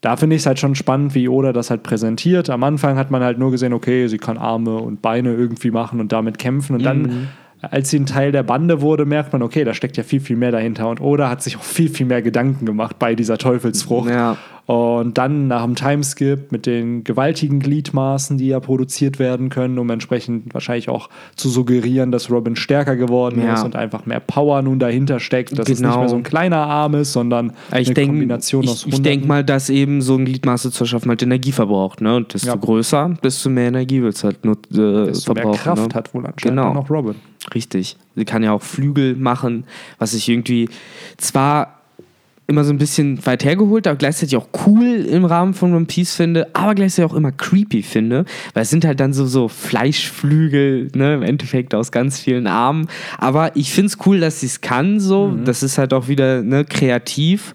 da 0.00 0.16
finde 0.16 0.36
ich 0.36 0.42
es 0.42 0.46
halt 0.46 0.58
schon 0.58 0.74
spannend, 0.74 1.14
wie 1.14 1.28
Oda 1.28 1.52
das 1.52 1.70
halt 1.70 1.82
präsentiert. 1.82 2.50
Am 2.50 2.62
Anfang 2.62 2.96
hat 2.96 3.10
man 3.10 3.22
halt 3.22 3.38
nur 3.38 3.50
gesehen, 3.50 3.72
okay, 3.72 4.06
sie 4.08 4.18
kann 4.18 4.38
Arme 4.38 4.76
und 4.76 5.02
Beine 5.02 5.34
irgendwie 5.34 5.70
machen 5.70 6.00
und 6.00 6.12
damit 6.12 6.38
kämpfen. 6.38 6.74
Und 6.74 6.80
Mhm. 6.82 6.84
dann, 6.84 7.28
als 7.62 7.90
sie 7.90 7.98
ein 7.98 8.06
Teil 8.06 8.30
der 8.30 8.42
Bande 8.42 8.82
wurde, 8.82 9.04
merkt 9.06 9.32
man, 9.32 9.42
okay, 9.42 9.64
da 9.64 9.74
steckt 9.74 9.96
ja 9.96 10.02
viel, 10.02 10.20
viel 10.20 10.36
mehr 10.36 10.52
dahinter. 10.52 10.88
Und 10.88 11.00
Oda 11.00 11.28
hat 11.28 11.42
sich 11.42 11.56
auch 11.56 11.62
viel, 11.62 11.88
viel 11.88 12.06
mehr 12.06 12.22
Gedanken 12.22 12.66
gemacht 12.66 12.98
bei 12.98 13.14
dieser 13.14 13.38
Teufelsfrucht. 13.38 14.10
Ja. 14.10 14.36
Und 14.66 15.16
dann 15.16 15.46
nach 15.46 15.62
dem 15.64 15.76
Timeskip 15.76 16.50
mit 16.50 16.66
den 16.66 17.04
gewaltigen 17.04 17.60
Gliedmaßen, 17.60 18.36
die 18.36 18.48
ja 18.48 18.58
produziert 18.58 19.20
werden 19.20 19.48
können, 19.48 19.78
um 19.78 19.88
entsprechend 19.90 20.52
wahrscheinlich 20.54 20.88
auch 20.88 21.08
zu 21.36 21.48
suggerieren, 21.48 22.10
dass 22.10 22.30
Robin 22.32 22.56
stärker 22.56 22.96
geworden 22.96 23.40
Ja. 23.40 23.54
ist 23.54 23.62
und 23.64 23.76
einfach 23.76 24.06
mehr 24.06 24.18
Power 24.18 24.62
nun 24.62 24.80
dahinter 24.80 25.20
steckt, 25.20 25.56
dass 25.56 25.68
es 25.68 25.78
Genau. 25.78 25.90
nicht 25.90 25.98
mehr 26.00 26.08
so 26.08 26.16
ein 26.16 26.24
kleiner 26.24 26.56
Arm 26.66 26.94
ist, 26.94 27.12
sondern 27.12 27.52
Ich 27.68 27.74
eine 27.74 27.94
denke 27.94 28.06
Kombination 28.14 28.68
aus 28.68 28.84
ich, 28.86 28.94
ich 28.94 29.02
denk 29.02 29.24
mal, 29.24 29.44
dass 29.44 29.70
eben 29.70 30.02
so 30.02 30.16
ein 30.16 30.24
Gliedmaße 30.24 30.72
zu 30.72 30.84
schaffen 30.84 31.10
halt 31.10 31.22
Energie 31.22 31.52
verbraucht. 31.52 32.00
Ne? 32.00 32.16
Und 32.16 32.34
desto 32.34 32.48
Ja. 32.48 32.56
größer, 32.56 33.16
desto 33.22 33.48
mehr 33.50 33.68
Energie 33.68 34.02
wird 34.02 34.16
es 34.16 34.24
halt 34.24 34.44
nur 34.44 34.56
äh, 34.56 35.06
desto 35.06 35.32
mehr 35.32 35.42
verbrauchen. 35.44 35.62
Kraft 35.62 35.88
ne? 35.90 35.94
hat 35.94 36.12
wohl 36.12 36.26
anscheinend 36.26 36.58
Genau. 36.58 36.70
auch 36.70 36.74
noch 36.74 36.90
Robin. 36.90 37.14
Richtig. 37.54 37.96
Sie 38.16 38.24
kann 38.24 38.42
ja 38.42 38.50
auch 38.50 38.62
Flügel 38.62 39.14
machen, 39.14 39.62
was 40.00 40.12
ich 40.12 40.28
irgendwie 40.28 40.68
zwar 41.18 41.75
immer 42.48 42.64
so 42.64 42.72
ein 42.72 42.78
bisschen 42.78 43.24
weit 43.26 43.44
hergeholt, 43.44 43.86
aber 43.86 43.96
gleichzeitig 43.96 44.36
auch 44.36 44.48
cool 44.66 44.86
im 44.86 45.24
Rahmen 45.24 45.54
von 45.54 45.74
One 45.74 45.86
Piece 45.86 46.14
finde, 46.14 46.48
aber 46.54 46.74
gleichzeitig 46.74 47.10
auch 47.10 47.16
immer 47.16 47.32
creepy 47.32 47.82
finde, 47.82 48.24
weil 48.54 48.62
es 48.62 48.70
sind 48.70 48.84
halt 48.84 49.00
dann 49.00 49.12
so, 49.12 49.26
so 49.26 49.48
Fleischflügel, 49.48 50.90
ne, 50.94 51.14
im 51.14 51.22
Endeffekt 51.22 51.74
aus 51.74 51.90
ganz 51.90 52.20
vielen 52.20 52.46
Armen. 52.46 52.88
Aber 53.18 53.56
ich 53.56 53.72
finde 53.72 53.88
es 53.88 53.98
cool, 54.06 54.20
dass 54.20 54.40
sie 54.40 54.46
es 54.46 54.60
kann, 54.60 55.00
so. 55.00 55.36
Das 55.44 55.62
ist 55.62 55.78
halt 55.78 55.92
auch 55.92 56.08
wieder 56.08 56.42
ne, 56.42 56.64
kreativ, 56.64 57.52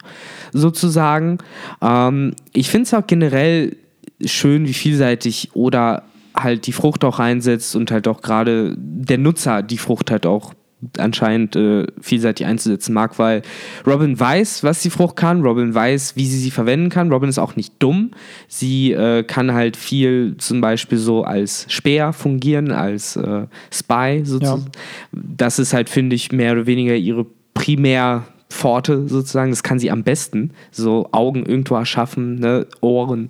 sozusagen. 0.52 1.38
Ähm, 1.82 2.34
ich 2.52 2.70
finde 2.70 2.84
es 2.84 2.94
auch 2.94 3.08
generell 3.08 3.78
schön, 4.26 4.68
wie 4.68 4.74
vielseitig 4.74 5.52
oder 5.54 6.04
halt 6.36 6.68
die 6.68 6.74
Frucht 6.74 7.04
auch 7.04 7.20
einsetzt 7.20 7.76
und 7.76 7.92
halt 7.92 8.08
auch 8.08 8.22
gerade 8.22 8.76
der 8.78 9.18
Nutzer 9.18 9.64
die 9.64 9.78
Frucht 9.78 10.12
halt 10.12 10.26
auch 10.26 10.54
anscheinend 10.98 11.56
äh, 11.56 11.88
vielseitig 12.00 12.46
einzusetzen 12.46 12.94
mag, 12.94 13.20
weil 13.20 13.42
Robin 13.86 14.20
weiß, 14.20 14.64
was 14.64 14.82
die 14.82 14.90
Frucht 14.90 15.16
kann, 15.16 15.42
Robin 15.42 15.74
weiß, 15.74 16.16
wie 16.16 16.26
sie 16.26 16.40
sie 16.40 16.52
verwenden 16.52 16.90
kann. 16.90 17.12
Robin 17.12 17.30
ist 17.30 17.40
auch 17.40 17.56
nicht 17.56 17.74
dumm. 17.80 18.12
Sie 18.48 18.92
äh, 18.92 19.24
kann 19.24 19.54
halt 19.54 19.78
viel 19.78 20.36
zum 20.38 20.62
Beispiel 20.62 20.98
so 20.98 21.24
als 21.24 21.66
Speer 21.70 22.14
fungieren, 22.14 22.72
als 22.72 23.16
äh, 23.16 23.46
Spy 23.72 24.22
sozusagen. 24.24 24.66
Ja. 24.74 24.82
Das 25.12 25.60
ist 25.60 25.74
halt, 25.74 25.90
finde 25.90 26.16
ich, 26.16 26.32
mehr 26.32 26.54
oder 26.54 26.66
weniger 26.66 26.96
ihre 26.96 27.26
primär 27.54 28.26
Pforte 28.52 29.08
sozusagen, 29.08 29.52
das 29.52 29.64
kann 29.64 29.80
sie 29.80 29.92
am 29.92 30.04
besten. 30.04 30.52
So 30.72 31.10
Augen 31.12 31.46
irgendwo 31.46 31.76
erschaffen, 31.76 32.36
ne? 32.36 32.68
Ohren 32.82 33.30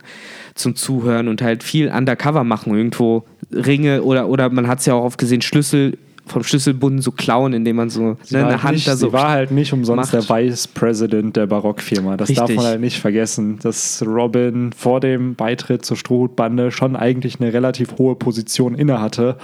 zum 0.56 0.76
Zuhören 0.76 1.28
und 1.28 1.42
halt 1.42 1.64
viel 1.64 1.90
undercover 1.90 2.44
machen, 2.44 2.76
irgendwo 2.76 3.24
Ringe 3.52 4.04
oder, 4.04 4.28
oder 4.30 4.50
man 4.50 4.68
hat 4.68 4.80
es 4.80 4.86
ja 4.86 4.96
auch 4.96 5.04
oft 5.04 5.18
gesehen, 5.18 5.42
Schlüssel 5.42 5.98
vom 6.32 6.44
Schlüsselbund 6.44 7.04
so 7.04 7.12
klauen, 7.12 7.54
indem 7.54 7.76
man 7.76 7.90
so 7.90 8.02
ne, 8.02 8.18
eine 8.32 8.48
halt 8.50 8.64
Hand 8.64 8.74
nicht, 8.76 8.88
da 8.88 8.96
so. 8.96 9.08
Sie 9.08 9.14
war 9.14 9.30
halt 9.30 9.52
nicht 9.52 9.74
umsonst 9.74 10.14
macht. 10.14 10.30
der 10.30 10.36
Vice 10.36 10.68
President 10.68 11.36
der 11.36 11.48
Barockfirma. 11.48 12.18
Das 12.18 12.30
Richtig. 12.30 12.48
darf 12.48 12.56
man 12.56 12.66
halt 12.66 12.82
nicht 12.82 13.00
vergessen, 13.00 13.60
dass 13.62 14.04
Robin 14.06 14.72
vor 14.74 15.00
dem 15.00 15.36
Beitritt 15.36 15.86
zur 15.86 15.98
Strohhutbande 15.98 16.72
schon 16.72 16.96
eigentlich 16.96 17.40
eine 17.40 17.54
relativ 17.54 17.98
hohe 17.98 18.16
Position 18.16 18.76
innehatte. 18.76 19.38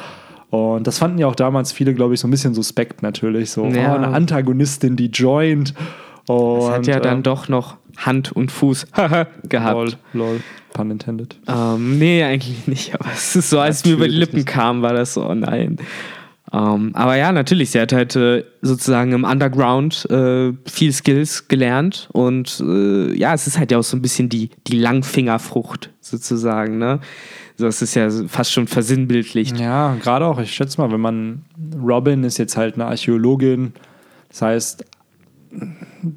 Und 0.49 0.87
das 0.87 0.97
fanden 0.97 1.17
ja 1.17 1.27
auch 1.27 1.35
damals 1.35 1.71
viele, 1.71 1.93
glaube 1.93 2.13
ich, 2.13 2.21
so 2.21 2.27
ein 2.27 2.31
bisschen 2.31 2.53
suspekt 2.53 3.03
natürlich. 3.03 3.51
So, 3.51 3.65
ja. 3.65 3.93
oh, 3.93 3.95
eine 3.95 4.07
Antagonistin, 4.07 4.95
die 4.95 5.07
joint. 5.07 5.73
Und, 6.27 6.59
das 6.61 6.69
hat 6.69 6.87
ja 6.87 6.97
äh, 6.97 7.01
dann 7.01 7.23
doch 7.23 7.47
noch 7.47 7.77
Hand 7.97 8.31
und 8.31 8.51
Fuß 8.51 8.87
gehabt. 9.49 9.73
Lol, 9.73 9.93
lol, 10.13 10.41
pun 10.73 10.91
intended. 10.91 11.37
Ähm, 11.47 11.97
nee, 11.97 12.23
eigentlich 12.23 12.67
nicht. 12.67 12.93
Aber 12.93 13.09
es 13.13 13.35
ist 13.35 13.49
so, 13.49 13.59
als 13.59 13.77
es 13.77 13.85
mir 13.85 13.93
über 13.93 14.07
die 14.07 14.15
Lippen 14.15 14.37
nicht. 14.37 14.47
kam, 14.47 14.81
war 14.81 14.93
das 14.93 15.15
so, 15.15 15.27
oh 15.27 15.35
nein. 15.35 15.77
Ähm, 16.53 16.91
aber 16.93 17.17
ja, 17.17 17.31
natürlich, 17.31 17.71
sie 17.71 17.81
hat 17.81 17.91
halt 17.91 18.15
äh, 18.15 18.43
sozusagen 18.61 19.11
im 19.11 19.25
Underground 19.25 20.09
äh, 20.09 20.53
viel 20.65 20.93
Skills 20.93 21.47
gelernt 21.49 22.07
und 22.13 22.63
äh, 22.65 23.13
ja, 23.17 23.33
es 23.33 23.47
ist 23.47 23.59
halt 23.59 23.71
ja 23.71 23.79
auch 23.79 23.83
so 23.83 23.97
ein 23.97 24.01
bisschen 24.01 24.29
die, 24.29 24.51
die 24.65 24.79
Langfingerfrucht 24.79 25.91
sozusagen, 25.99 26.77
ne? 26.77 26.99
Das 27.57 27.81
ist 27.81 27.95
ja 27.95 28.09
fast 28.27 28.53
schon 28.53 28.67
versinnbildlicht. 28.67 29.59
Ja, 29.59 29.95
gerade 29.95 30.25
auch, 30.25 30.39
ich 30.39 30.53
schätze 30.53 30.79
mal, 30.79 30.91
wenn 30.91 31.01
man, 31.01 31.45
Robin 31.81 32.23
ist 32.23 32.37
jetzt 32.37 32.55
halt 32.55 32.75
eine 32.75 32.85
Archäologin, 32.85 33.73
das 34.29 34.41
heißt, 34.41 34.85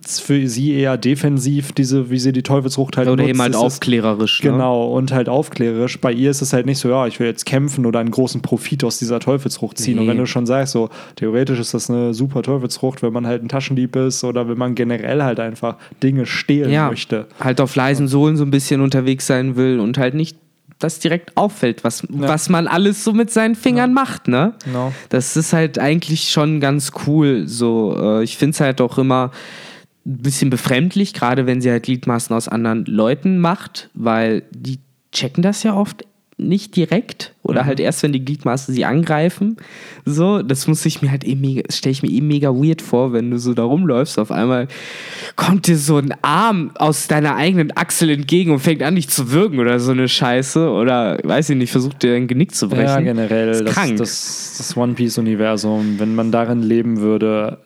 für 0.05 0.49
sie 0.49 0.75
eher 0.75 0.97
defensiv, 0.97 1.73
diese, 1.73 2.11
wie 2.11 2.19
sie 2.19 2.33
die 2.33 2.43
Teufelsfrucht 2.43 2.97
halt 2.97 3.09
Oder 3.09 3.17
nutzt, 3.23 3.31
eben 3.31 3.43
halt 3.43 3.57
aufklärerisch. 3.57 4.43
Ne? 4.43 4.51
Genau, 4.51 4.87
und 4.89 5.13
halt 5.13 5.29
aufklärerisch. 5.29 6.01
Bei 6.01 6.13
ihr 6.13 6.31
ist 6.31 6.43
es 6.43 6.53
halt 6.53 6.67
nicht 6.67 6.79
so, 6.79 6.89
ja, 6.89 7.07
ich 7.07 7.19
will 7.21 7.27
jetzt 7.27 7.47
kämpfen 7.47 7.87
oder 7.87 8.01
einen 8.01 8.11
großen 8.11 8.43
Profit 8.43 8.85
aus 8.85 8.99
dieser 8.99 9.21
Teufelsfrucht 9.21 9.79
ziehen. 9.79 9.97
Nee. 9.97 10.03
Und 10.03 10.09
wenn 10.09 10.17
du 10.17 10.27
schon 10.27 10.47
sagst, 10.47 10.73
so, 10.73 10.91
theoretisch 11.17 11.59
ist 11.59 11.75
das 11.75 11.91
eine 11.91 12.15
super 12.15 12.43
Teufelsfrucht, 12.43 13.03
wenn 13.03 13.13
man 13.13 13.27
halt 13.27 13.43
ein 13.43 13.49
Taschendieb 13.49 13.97
ist 13.97 14.25
oder 14.25 14.49
wenn 14.49 14.59
man 14.59 14.75
generell 14.75 15.23
halt 15.23 15.41
einfach 15.41 15.77
Dinge 16.03 16.27
stehlen 16.27 16.71
ja, 16.71 16.89
möchte. 16.89 17.27
Halt 17.41 17.61
auf 17.61 17.75
leisen 17.77 18.09
Sohlen 18.09 18.37
so 18.37 18.45
ein 18.45 18.51
bisschen 18.51 18.81
unterwegs 18.81 19.27
sein 19.27 19.57
will 19.57 19.81
und 19.81 19.99
halt 19.99 20.15
nicht 20.15 20.37
das 20.81 20.99
direkt 20.99 21.37
auffällt, 21.37 21.85
was, 21.85 22.03
ja. 22.03 22.09
was 22.11 22.49
man 22.49 22.67
alles 22.67 23.05
so 23.05 23.13
mit 23.13 23.31
seinen 23.31 23.55
Fingern 23.55 23.91
ja. 23.91 23.95
macht, 23.95 24.29
ne? 24.29 24.55
Genau. 24.65 24.93
Das 25.11 25.37
ist 25.37 25.53
halt 25.53 25.79
eigentlich 25.79 26.31
schon 26.31 26.59
ganz 26.59 26.93
cool. 27.07 27.47
So, 27.47 27.97
äh, 28.01 28.25
ich 28.25 28.37
finde 28.37 28.53
es 28.53 28.61
halt 28.61 28.81
auch 28.81 28.99
immer 28.99 29.31
ein 30.11 30.19
bisschen 30.19 30.51
befremdlich, 30.51 31.15
gerade 31.15 31.47
wenn 31.47 31.61
sie 31.61 31.71
halt 31.71 31.85
Gliedmaßen 31.85 32.35
aus 32.35 32.49
anderen 32.49 32.85
Leuten 32.87 33.39
macht, 33.39 33.91
weil 33.95 34.43
die 34.51 34.79
checken 35.13 35.43
das 35.43 35.63
ja 35.63 35.75
oft 35.75 36.05
nicht 36.41 36.75
direkt 36.75 37.35
oder 37.43 37.63
mhm. 37.63 37.67
halt 37.67 37.81
erst, 37.81 38.03
wenn 38.03 38.13
die 38.13 38.25
Gliedmaßen 38.25 38.75
sie 38.75 38.85
angreifen. 38.85 39.57
So, 40.05 40.43
das 40.43 40.67
muss 40.67 40.85
ich 40.87 41.03
mir 41.03 41.11
halt 41.11 41.27
eh 41.27 41.35
mega, 41.35 41.63
stelle 41.71 41.93
ich 41.93 42.03
mir 42.03 42.11
eh 42.11 42.21
mega 42.21 42.51
weird 42.51 42.83
vor, 42.83 43.13
wenn 43.13 43.31
du 43.31 43.39
so 43.39 43.55
da 43.55 43.63
rumläufst. 43.63 44.19
Auf 44.19 44.31
einmal 44.31 44.69
kommt 45.37 45.67
dir 45.67 45.77
so 45.77 45.99
ein 45.99 46.15
Arm 46.23 46.71
aus 46.77 47.09
deiner 47.09 47.37
eigenen 47.37 47.77
Achsel 47.77 48.11
entgegen 48.11 48.53
und 48.53 48.61
fängt 48.61 48.83
an, 48.83 48.95
dich 48.95 49.09
zu 49.09 49.33
würgen 49.33 49.59
oder 49.59 49.79
so 49.81 49.93
eine 49.93 50.09
Scheiße. 50.09 50.71
Oder, 50.71 51.19
weiß 51.23 51.51
ich 51.51 51.57
nicht, 51.57 51.73
versucht 51.73 52.03
dir 52.03 52.13
dein 52.13 52.27
Genick 52.27 52.55
zu 52.55 52.69
brechen. 52.69 52.85
Ja, 52.85 53.01
generell. 53.01 53.65
Das, 53.65 53.75
das, 53.97 54.55
das 54.59 54.77
One 54.77 54.95
Piece-Universum, 54.95 55.99
wenn 55.99 56.15
man 56.15 56.33
darin 56.33 56.63
leben 56.63 57.01
würde, 57.01 57.59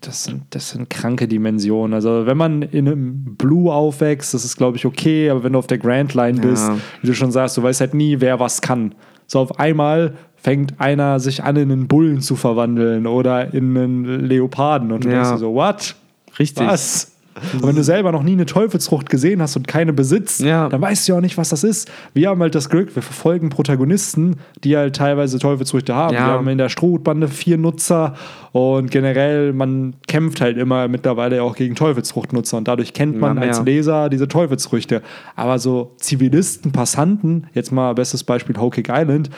das 0.00 0.24
sind, 0.24 0.44
das 0.50 0.70
sind 0.70 0.90
kranke 0.90 1.28
Dimensionen. 1.28 1.94
Also, 1.94 2.26
wenn 2.26 2.36
man 2.36 2.62
in 2.62 2.88
einem 2.88 3.36
Blue 3.36 3.72
aufwächst, 3.72 4.34
das 4.34 4.44
ist, 4.44 4.56
glaube 4.56 4.76
ich, 4.76 4.86
okay, 4.86 5.30
aber 5.30 5.44
wenn 5.44 5.52
du 5.52 5.58
auf 5.58 5.66
der 5.66 5.78
Grand 5.78 6.14
Line 6.14 6.40
bist, 6.40 6.68
ja. 6.68 6.76
wie 7.02 7.06
du 7.06 7.14
schon 7.14 7.32
sagst, 7.32 7.56
du 7.56 7.62
weißt 7.62 7.80
halt 7.80 7.94
nie, 7.94 8.20
wer 8.20 8.40
was 8.40 8.60
kann. 8.60 8.94
So 9.26 9.38
auf 9.38 9.58
einmal 9.58 10.14
fängt 10.36 10.80
einer 10.80 11.20
sich 11.20 11.44
an, 11.44 11.56
in 11.56 11.70
einen 11.70 11.88
Bullen 11.88 12.20
zu 12.20 12.34
verwandeln 12.34 13.06
oder 13.06 13.52
in 13.52 13.76
einen 13.76 14.26
Leoparden 14.26 14.90
und 14.90 15.04
du 15.04 15.08
ja. 15.08 15.16
denkst 15.16 15.30
dir 15.30 15.38
so, 15.38 15.54
what? 15.54 15.94
Richtig. 16.38 16.66
Was? 16.66 17.12
Und 17.54 17.66
wenn 17.66 17.76
du 17.76 17.82
selber 17.82 18.12
noch 18.12 18.22
nie 18.22 18.32
eine 18.32 18.46
Teufelsfrucht 18.46 19.08
gesehen 19.10 19.42
hast 19.42 19.56
und 19.56 19.68
keine 19.68 19.92
besitzt, 19.92 20.40
ja. 20.40 20.68
dann 20.68 20.80
weißt 20.80 21.06
du 21.06 21.12
ja 21.12 21.18
auch 21.18 21.22
nicht, 21.22 21.38
was 21.38 21.48
das 21.50 21.64
ist. 21.64 21.90
Wir 22.14 22.28
haben 22.28 22.40
halt 22.40 22.54
das 22.54 22.68
Glück, 22.68 22.94
wir 22.94 23.02
verfolgen 23.02 23.48
Protagonisten, 23.48 24.36
die 24.64 24.76
halt 24.76 24.96
teilweise 24.96 25.38
Teufelsfrüchte 25.38 25.94
haben. 25.94 26.14
Ja. 26.14 26.26
Wir 26.26 26.32
haben 26.32 26.48
in 26.48 26.58
der 26.58 26.68
Strohbande 26.68 27.28
vier 27.28 27.58
Nutzer 27.58 28.14
und 28.52 28.90
generell, 28.90 29.52
man 29.52 29.94
kämpft 30.08 30.40
halt 30.40 30.56
immer 30.56 30.88
mittlerweile 30.88 31.42
auch 31.42 31.54
gegen 31.54 31.74
Teufelsfruchtnutzer 31.74 32.56
und 32.56 32.66
dadurch 32.66 32.92
kennt 32.92 33.20
man 33.20 33.36
ja, 33.36 33.42
als 33.44 33.62
Leser 33.62 34.08
diese 34.08 34.28
Teufelsfrüchte. 34.28 35.02
Aber 35.36 35.58
so 35.58 35.92
Zivilisten, 35.98 36.72
Passanten, 36.72 37.46
jetzt 37.54 37.70
mal 37.70 37.94
bestes 37.94 38.24
Beispiel 38.24 38.56
Hokage 38.56 38.92
Island, 38.92 39.30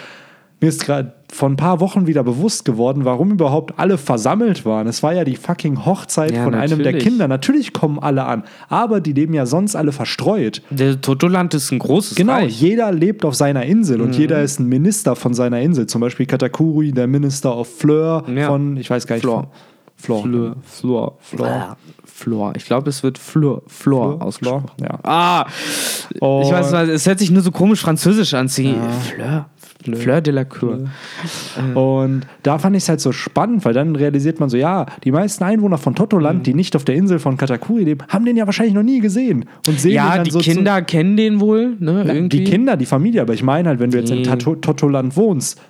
mir 0.62 0.68
ist 0.68 0.84
gerade 0.84 1.12
vor 1.32 1.48
ein 1.48 1.56
paar 1.56 1.80
Wochen 1.80 2.06
wieder 2.06 2.22
bewusst 2.22 2.64
geworden, 2.64 3.04
warum 3.04 3.32
überhaupt 3.32 3.78
alle 3.78 3.98
versammelt 3.98 4.64
waren. 4.64 4.86
Es 4.86 5.02
war 5.02 5.12
ja 5.12 5.24
die 5.24 5.36
fucking 5.36 5.84
Hochzeit 5.84 6.32
ja, 6.32 6.44
von 6.44 6.52
natürlich. 6.52 6.72
einem 6.72 6.82
der 6.84 6.98
Kinder. 6.98 7.26
Natürlich 7.26 7.72
kommen 7.72 7.98
alle 7.98 8.24
an, 8.24 8.44
aber 8.68 9.00
die 9.00 9.12
leben 9.12 9.34
ja 9.34 9.46
sonst 9.46 9.74
alle 9.74 9.92
verstreut. 9.92 10.62
Der 10.70 11.00
Totoland 11.00 11.54
ist 11.54 11.72
ein 11.72 11.78
großes 11.78 12.14
Genau, 12.16 12.34
Reich. 12.34 12.60
jeder 12.60 12.92
lebt 12.92 13.24
auf 13.24 13.34
seiner 13.34 13.64
Insel 13.64 13.98
mhm. 13.98 14.04
und 14.04 14.16
jeder 14.16 14.42
ist 14.42 14.60
ein 14.60 14.68
Minister 14.68 15.16
von 15.16 15.34
seiner 15.34 15.60
Insel. 15.60 15.86
Zum 15.86 16.00
Beispiel 16.00 16.26
Katakuri, 16.26 16.92
der 16.92 17.06
Minister 17.06 17.56
of 17.56 17.68
Fleur 17.68 18.24
ja. 18.34 18.46
von, 18.46 18.76
ich 18.76 18.88
weiß 18.88 19.06
gar 19.06 19.16
nicht, 19.16 19.22
Flor. 19.22 19.50
Flor. 19.96 20.22
Fleur. 20.22 20.56
Flor. 20.64 21.18
Flor. 21.20 21.76
Flor. 22.04 22.52
Ich 22.56 22.64
glaube, 22.66 22.90
es 22.90 23.02
wird 23.02 23.18
Flor, 23.18 23.62
Flor, 23.66 24.12
Flor 24.18 24.22
ausgesprochen. 24.22 24.70
Ja. 24.80 24.98
Ah! 25.02 25.46
Und 26.20 26.42
ich 26.42 26.52
weiß, 26.52 26.72
es 26.88 27.06
hört 27.06 27.18
sich 27.18 27.30
nur 27.30 27.42
so 27.42 27.50
komisch 27.50 27.80
französisch 27.80 28.34
an. 28.34 28.48
Ja. 28.48 28.90
Fleur. 28.90 29.46
Fleur, 29.82 29.96
Fleur 29.96 30.20
de 30.20 30.34
la 30.34 30.44
Cour. 30.44 30.78
Äh. 31.56 31.78
Und 31.78 32.26
da 32.42 32.58
fand 32.58 32.76
ich 32.76 32.84
es 32.84 32.88
halt 32.88 33.00
so 33.00 33.12
spannend, 33.12 33.64
weil 33.64 33.74
dann 33.74 33.96
realisiert 33.96 34.40
man 34.40 34.48
so, 34.48 34.56
ja, 34.56 34.86
die 35.04 35.12
meisten 35.12 35.44
Einwohner 35.44 35.78
von 35.78 35.94
Totoland, 35.94 36.40
mhm. 36.40 36.42
die 36.44 36.54
nicht 36.54 36.76
auf 36.76 36.84
der 36.84 36.94
Insel 36.94 37.18
von 37.18 37.36
Katakuri 37.36 37.84
leben, 37.84 38.04
haben 38.08 38.24
den 38.24 38.36
ja 38.36 38.46
wahrscheinlich 38.46 38.74
noch 38.74 38.82
nie 38.82 39.00
gesehen. 39.00 39.46
Und 39.66 39.80
sehen 39.80 39.92
ja, 39.92 40.16
dann 40.16 40.24
die 40.24 40.30
so 40.30 40.38
Kinder 40.38 40.82
kennen 40.82 41.16
den 41.16 41.40
wohl, 41.40 41.76
ne? 41.78 42.04
Na, 42.06 42.14
die 42.14 42.44
Kinder, 42.44 42.76
die 42.76 42.86
Familie, 42.86 43.22
aber 43.22 43.34
ich 43.34 43.42
meine 43.42 43.68
halt, 43.68 43.80
wenn 43.80 43.90
du 43.90 43.98
jetzt 43.98 44.10
in 44.10 44.22
Totoland 44.24 45.16
wohnst, 45.16 45.60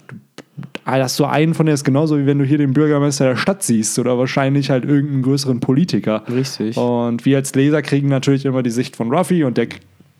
hast 0.85 1.19
du 1.19 1.25
einen 1.25 1.55
von 1.55 1.67
der 1.67 1.75
ist 1.75 1.85
genauso 1.85 2.19
wie 2.19 2.27
wenn 2.27 2.39
du 2.39 2.45
hier 2.45 2.59
den 2.59 2.73
Bürgermeister 2.73 3.27
der 3.27 3.37
Stadt 3.37 3.63
siehst 3.63 3.99
oder 3.99 4.19
wahrscheinlich 4.19 4.71
halt 4.71 4.85
irgendeinen 4.85 5.23
größeren 5.23 5.61
Politiker. 5.61 6.23
Richtig. 6.33 6.77
Und 6.77 7.25
wir 7.25 7.37
als 7.37 7.55
Leser 7.55 7.83
kriegen 7.83 8.09
natürlich 8.09 8.45
immer 8.45 8.63
die 8.63 8.71
Sicht 8.71 8.97
von 8.97 9.13
Ruffy 9.13 9.45
und 9.45 9.57
der 9.57 9.69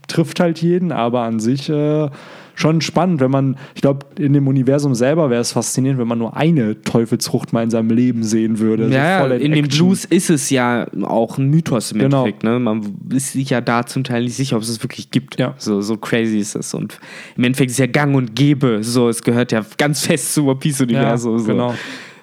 trifft 0.09 0.41
halt 0.41 0.61
jeden, 0.61 0.93
aber 0.93 1.23
an 1.23 1.41
sich 1.41 1.69
äh, 1.69 2.09
schon 2.55 2.81
spannend, 2.81 3.21
wenn 3.21 3.31
man, 3.31 3.57
ich 3.75 3.83
glaube, 3.83 4.07
in 4.19 4.33
dem 4.33 4.47
Universum 4.47 4.95
selber 4.95 5.31
wäre 5.31 5.41
es 5.41 5.53
faszinierend, 5.53 6.01
wenn 6.01 6.09
man 6.09 6.19
nur 6.19 6.37
eine 6.37 6.81
Teufelsfrucht 6.83 7.53
mal 7.53 7.63
in 7.63 7.71
seinem 7.71 7.91
Leben 7.91 8.23
sehen 8.23 8.59
würde. 8.59 8.89
Ja, 8.89 9.27
so 9.27 9.35
in, 9.35 9.41
in 9.41 9.53
dem 9.53 9.69
Blues 9.69 10.05
ist 10.05 10.31
es 10.31 10.51
ja 10.51 10.87
auch 11.03 11.39
ein 11.39 11.49
Mythos 11.49 11.93
im 11.93 12.01
genau. 12.01 12.21
Endeffekt. 12.21 12.45
Ne? 12.45 12.59
Man 12.59 12.95
ist 13.11 13.33
sich 13.33 13.51
ja 13.51 13.61
da 13.61 13.87
zum 13.87 14.05
Teil 14.05 14.25
nicht 14.25 14.35
sicher, 14.35 14.57
ob 14.57 14.63
es 14.63 14.69
es 14.69 14.83
wirklich 14.83 15.11
gibt. 15.11 15.39
Ja. 15.39 15.55
So, 15.59 15.81
so 15.81 15.97
crazy 15.97 16.39
ist 16.39 16.55
es. 16.55 16.75
Und 16.75 16.99
im 17.37 17.45
Endeffekt 17.45 17.71
ist 17.71 17.77
es 17.77 17.81
ja 17.81 17.87
gang 17.87 18.15
und 18.15 18.35
gäbe. 18.35 18.79
So, 18.83 19.09
es 19.09 19.23
gehört 19.23 19.53
ja 19.53 19.65
ganz 19.79 20.07
fest 20.07 20.35
zum 20.35 20.49
One 20.49 20.59
Piece-Universum. 20.59 21.33
Ja, 21.33 21.39
so. 21.39 21.47
Genau. 21.47 21.75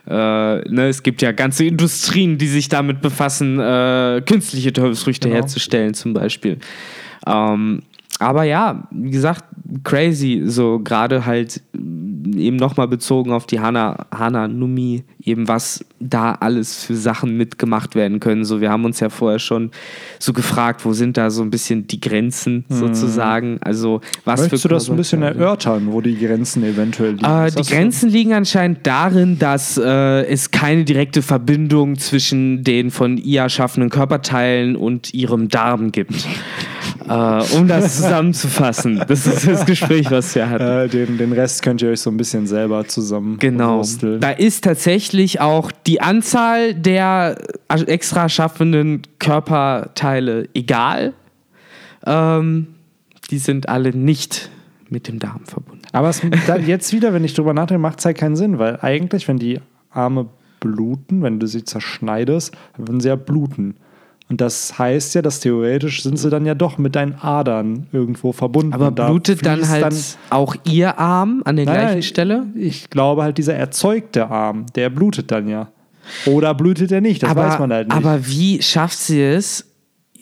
Äh, 0.08 0.70
ne, 0.70 0.88
es 0.88 1.04
gibt 1.04 1.22
ja 1.22 1.32
ganze 1.32 1.66
Industrien, 1.66 2.38
die 2.38 2.48
sich 2.48 2.68
damit 2.68 3.02
befassen, 3.02 3.60
äh, 3.60 4.22
künstliche 4.26 4.74
Teufelsfrüchte 4.74 5.28
genau. 5.28 5.42
herzustellen, 5.42 5.94
zum 5.94 6.14
Beispiel. 6.14 6.58
Ähm, 7.28 7.84
aber 8.20 8.44
ja, 8.44 8.88
wie 8.92 9.12
gesagt, 9.12 9.46
crazy, 9.84 10.44
so 10.46 10.80
gerade 10.80 11.26
halt 11.26 11.62
eben 12.36 12.58
nochmal 12.58 12.88
bezogen 12.88 13.32
auf 13.32 13.46
die 13.46 13.60
Hana, 13.60 14.06
Hana 14.14 14.48
Numi, 14.48 15.04
eben 15.24 15.48
was 15.48 15.86
da 16.00 16.34
alles 16.34 16.84
für 16.84 16.96
Sachen 16.96 17.38
mitgemacht 17.38 17.96
werden 17.96 18.20
können. 18.20 18.46
So, 18.46 18.62
wir 18.62 18.70
haben 18.70 18.86
uns 18.86 19.00
ja 19.00 19.10
vorher 19.10 19.40
schon 19.40 19.72
so 20.20 20.34
gefragt, 20.34 20.86
wo 20.86 20.94
sind 20.94 21.18
da 21.18 21.30
so 21.30 21.42
ein 21.42 21.50
bisschen 21.50 21.88
die 21.88 22.00
Grenzen 22.00 22.66
hm. 22.68 22.78
sozusagen? 22.78 23.58
Also, 23.62 24.02
was 24.26 24.42
Möchtest 24.42 24.66
du 24.66 24.70
das 24.70 24.90
ein 24.90 24.98
bisschen 24.98 25.22
erörtern, 25.22 25.92
wo 25.92 26.02
die 26.02 26.18
Grenzen 26.18 26.64
eventuell 26.64 27.12
liegen? 27.12 27.26
Äh, 27.26 27.52
die 27.52 27.64
Grenzen 27.64 28.10
liegen 28.10 28.34
anscheinend 28.34 28.86
darin, 28.86 29.40
dass 29.40 29.78
äh, 29.78 30.26
es 30.26 30.52
keine 30.52 30.84
direkte 30.84 31.22
Verbindung 31.22 31.98
zwischen 31.98 32.64
den 32.64 32.92
von 32.92 33.18
ihr 33.18 33.42
erschaffenen 33.42 33.90
Körperteilen 33.90 34.76
und 34.76 35.14
ihrem 35.14 35.50
Darm 35.50 35.92
gibt. 35.92 36.28
Äh, 37.10 37.58
um 37.58 37.68
das 37.68 37.98
zusammenzufassen. 37.98 39.04
Das 39.08 39.26
ist 39.26 39.48
das 39.48 39.66
Gespräch, 39.66 40.12
was 40.12 40.34
wir 40.36 40.50
hatten. 40.50 40.64
Äh, 40.64 40.88
den, 40.88 41.18
den 41.18 41.32
Rest 41.34 41.64
könnt 41.64 41.82
ihr 41.82 41.90
euch 41.90 42.02
so 42.02 42.10
ein 42.10 42.18
bisschen 42.18 42.46
selber 42.48 42.86
zusammen 42.88 43.38
Genau. 43.40 43.78
wursteln. 43.78 44.20
Da 44.22 44.32
ist 44.32 44.64
tatsächlich 44.64 45.42
auch 45.42 45.72
die 45.72 46.02
Anzahl 46.02 46.74
der 46.76 47.36
extra 47.68 48.30
schaffenden 48.30 49.02
Körperteile 49.20 50.48
egal. 50.54 51.14
Ähm, 52.06 52.68
die 53.32 53.38
sind 53.40 53.70
alle 53.70 53.90
nicht 53.96 54.50
mit 54.90 55.08
dem 55.08 55.20
Darm 55.20 55.42
verbunden. 55.46 55.84
Aber 55.92 56.10
es, 56.10 56.22
jetzt 56.66 56.94
wieder, 56.94 57.14
wenn 57.14 57.24
ich 57.24 57.34
drüber 57.34 57.54
nachdenke, 57.54 57.82
macht 57.82 58.00
es 58.00 58.06
halt 58.06 58.18
keinen 58.18 58.36
Sinn, 58.36 58.60
weil 58.60 58.80
eigentlich, 58.82 59.28
wenn 59.28 59.38
die 59.38 59.60
Arme 59.92 60.28
bluten, 60.60 61.22
wenn 61.24 61.40
du 61.40 61.48
sie 61.48 61.64
zerschneidest, 61.64 62.56
würden 62.78 63.00
sie 63.00 63.08
ja 63.10 63.16
bluten. 63.16 63.76
Und 64.30 64.42
das 64.42 64.78
heißt 64.78 65.16
ja, 65.16 65.24
dass 65.24 65.40
theoretisch 65.40 66.04
sind 66.04 66.18
sie 66.18 66.30
dann 66.30 66.46
ja 66.46 66.54
doch 66.54 66.78
mit 66.78 66.96
deinen 66.96 67.16
Adern 67.16 67.88
irgendwo 67.92 68.32
verbunden. 68.32 68.74
Aber 68.74 68.90
Und 68.90 69.00
da 69.00 69.10
blutet 69.10 69.44
dann 69.44 69.68
halt 69.68 69.96
auch 70.30 70.56
ihr 70.66 71.00
Arm 71.00 71.42
an 71.46 71.56
der 71.56 71.66
Naja, 71.66 71.82
gleichen 71.82 72.04
Stelle? 72.04 72.46
Ich 72.56 72.92
glaube 72.92 73.24
halt, 73.24 73.40
dieser 73.40 73.56
erzeugte 73.56 74.30
Arm, 74.30 74.68
der 74.76 74.92
blutet 74.92 75.32
dann 75.32 75.48
ja. 75.48 75.70
Oder 76.28 76.54
blutet 76.54 76.92
er 76.92 77.02
nicht, 77.02 77.24
das 77.24 77.32
aber, 77.32 77.48
weiß 77.48 77.60
man 77.60 77.74
halt 77.74 77.88
nicht. 77.88 77.98
aber 77.98 78.28
wie 78.28 78.62
schafft 78.62 79.00
sie 79.00 79.22
es, 79.22 79.66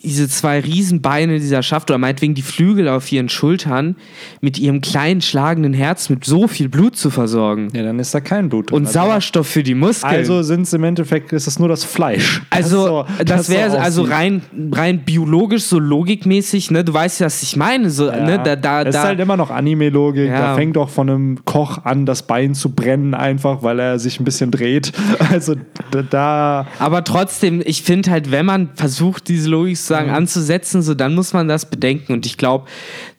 diese 0.02 0.28
zwei 0.28 0.60
Riesenbeine, 0.60 1.34
die 1.38 1.44
sie 1.44 1.50
da 1.50 1.62
schafft, 1.62 1.90
oder 1.90 1.98
meinetwegen 1.98 2.34
die 2.34 2.42
Flügel 2.42 2.88
auf 2.88 3.10
ihren 3.10 3.28
Schultern, 3.28 3.96
mit 4.40 4.58
ihrem 4.58 4.80
kleinen 4.80 5.20
schlagenden 5.20 5.72
Herz 5.74 6.08
mit 6.08 6.24
so 6.24 6.46
viel 6.48 6.68
Blut 6.68 6.96
zu 6.96 7.10
versorgen? 7.10 7.68
ja, 7.74 7.82
dann 7.82 7.98
ist 7.98 8.14
da 8.14 8.20
kein 8.20 8.48
Blut 8.48 8.70
drin. 8.70 8.76
Und 8.78 8.86
Also- 8.86 8.98
Sauerstoff 9.00 9.46
für 9.48 9.62
die 9.62 9.74
Muskeln. 9.74 10.12
Also 10.14 10.42
sind 10.42 10.62
es 10.62 10.72
im 10.72 10.84
Endeffekt, 10.84 11.32
ist 11.32 11.46
es 11.46 11.58
nur 11.58 11.68
das 11.68 11.84
Fleisch. 11.84 12.42
Also, 12.50 12.86
so- 12.86 13.04
das 13.24 13.46
so 13.46 13.52
wäre 13.52 13.78
also 13.80 14.02
aussieht. 14.02 14.14
rein, 14.14 14.42
rein 14.72 15.00
biologisch, 15.04 15.64
so 15.64 15.78
logikmäßig, 15.78 16.70
ne? 16.70 16.84
Du 16.84 16.92
weißt 16.94 17.20
ja, 17.20 17.26
was 17.26 17.42
ich 17.42 17.56
meine. 17.56 17.90
So, 17.90 18.06
Ja. 18.08 18.24
ne? 18.24 18.40
Da, 18.42 18.56
da, 18.56 18.82
es 18.82 18.92
da, 18.94 19.00
ist 19.02 19.06
halt 19.06 19.20
immer 19.20 19.36
noch 19.36 19.50
Anime-Logik. 19.50 20.28
Ja. 20.28 20.40
Da 20.40 20.54
fängt 20.54 20.76
auch 20.76 20.88
von 20.90 21.08
einem 21.10 21.44
Koch 21.44 21.84
an, 21.84 22.06
das 22.06 22.26
Bein 22.26 22.54
zu 22.54 22.70
brennen, 22.70 23.14
einfach 23.14 23.62
weil 23.62 23.78
er 23.78 23.98
sich 23.98 24.20
ein 24.20 24.24
bisschen 24.24 24.50
dreht. 24.50 24.92
Also 25.30 25.54
da. 25.90 26.02
da 26.02 26.66
aber 26.78 27.04
trotzdem, 27.04 27.62
ich 27.64 27.82
finde 27.82 28.10
halt, 28.10 28.30
wenn 28.30 28.46
man 28.46 28.70
versucht, 28.74 29.28
diese 29.28 29.48
Logik 29.50 29.76
sozusagen 29.88 30.10
anzusetzen, 30.10 30.82
so 30.82 30.94
dann 30.94 31.14
muss 31.14 31.32
man 31.32 31.48
das 31.48 31.66
bedenken. 31.66 32.12
Und 32.12 32.26
ich 32.26 32.36
glaube, 32.36 32.66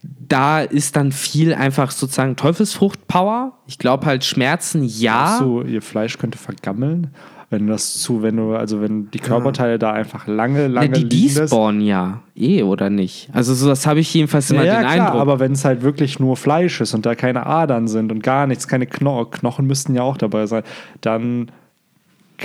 da 0.03 0.61
ist 0.61 0.95
dann 0.95 1.11
viel 1.11 1.53
einfach 1.53 1.91
sozusagen 1.91 2.35
Teufelsfrucht-Power. 2.35 3.53
Ich 3.67 3.79
glaube 3.79 4.05
halt 4.05 4.23
Schmerzen, 4.23 4.83
ja. 4.83 5.37
so, 5.39 5.63
ihr 5.63 5.81
Fleisch 5.81 6.17
könnte 6.17 6.37
vergammeln. 6.37 7.07
Wenn 7.51 7.65
das 7.65 7.95
zu, 7.95 8.21
wenn 8.21 8.37
du, 8.37 8.53
also 8.53 8.79
wenn 8.79 9.09
die 9.09 9.17
Körperteile 9.17 9.79
da 9.79 9.91
einfach 9.91 10.27
lange, 10.27 10.69
Na, 10.69 10.81
lange 10.81 10.91
die 10.91 11.03
liegen 11.03 11.33
despawnen 11.33 11.81
ja. 11.81 12.21
Eh, 12.35 12.61
oder 12.61 12.91
nicht? 12.91 13.27
Also 13.33 13.55
so, 13.55 13.67
das 13.67 13.87
habe 13.87 14.01
ich 14.01 14.13
jedenfalls 14.13 14.51
immer 14.51 14.63
Ja, 14.63 14.73
ja 14.73 14.79
den 14.81 14.91
klar, 14.91 15.07
Eindruck. 15.07 15.21
aber 15.21 15.39
wenn 15.39 15.53
es 15.53 15.65
halt 15.65 15.81
wirklich 15.81 16.19
nur 16.19 16.37
Fleisch 16.37 16.79
ist 16.79 16.93
und 16.93 17.07
da 17.07 17.15
keine 17.15 17.47
Adern 17.47 17.87
sind 17.87 18.11
und 18.11 18.21
gar 18.21 18.45
nichts, 18.45 18.67
keine 18.67 18.85
Knochen, 18.85 19.31
Knochen 19.31 19.65
müssten 19.65 19.95
ja 19.95 20.03
auch 20.03 20.17
dabei 20.17 20.45
sein, 20.45 20.61
dann 21.01 21.51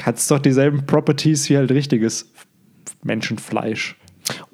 hat 0.02 0.16
es 0.16 0.26
doch 0.26 0.38
dieselben 0.38 0.86
Properties 0.86 1.50
wie 1.50 1.58
halt 1.58 1.70
richtiges 1.70 2.32
Menschenfleisch. 3.02 3.96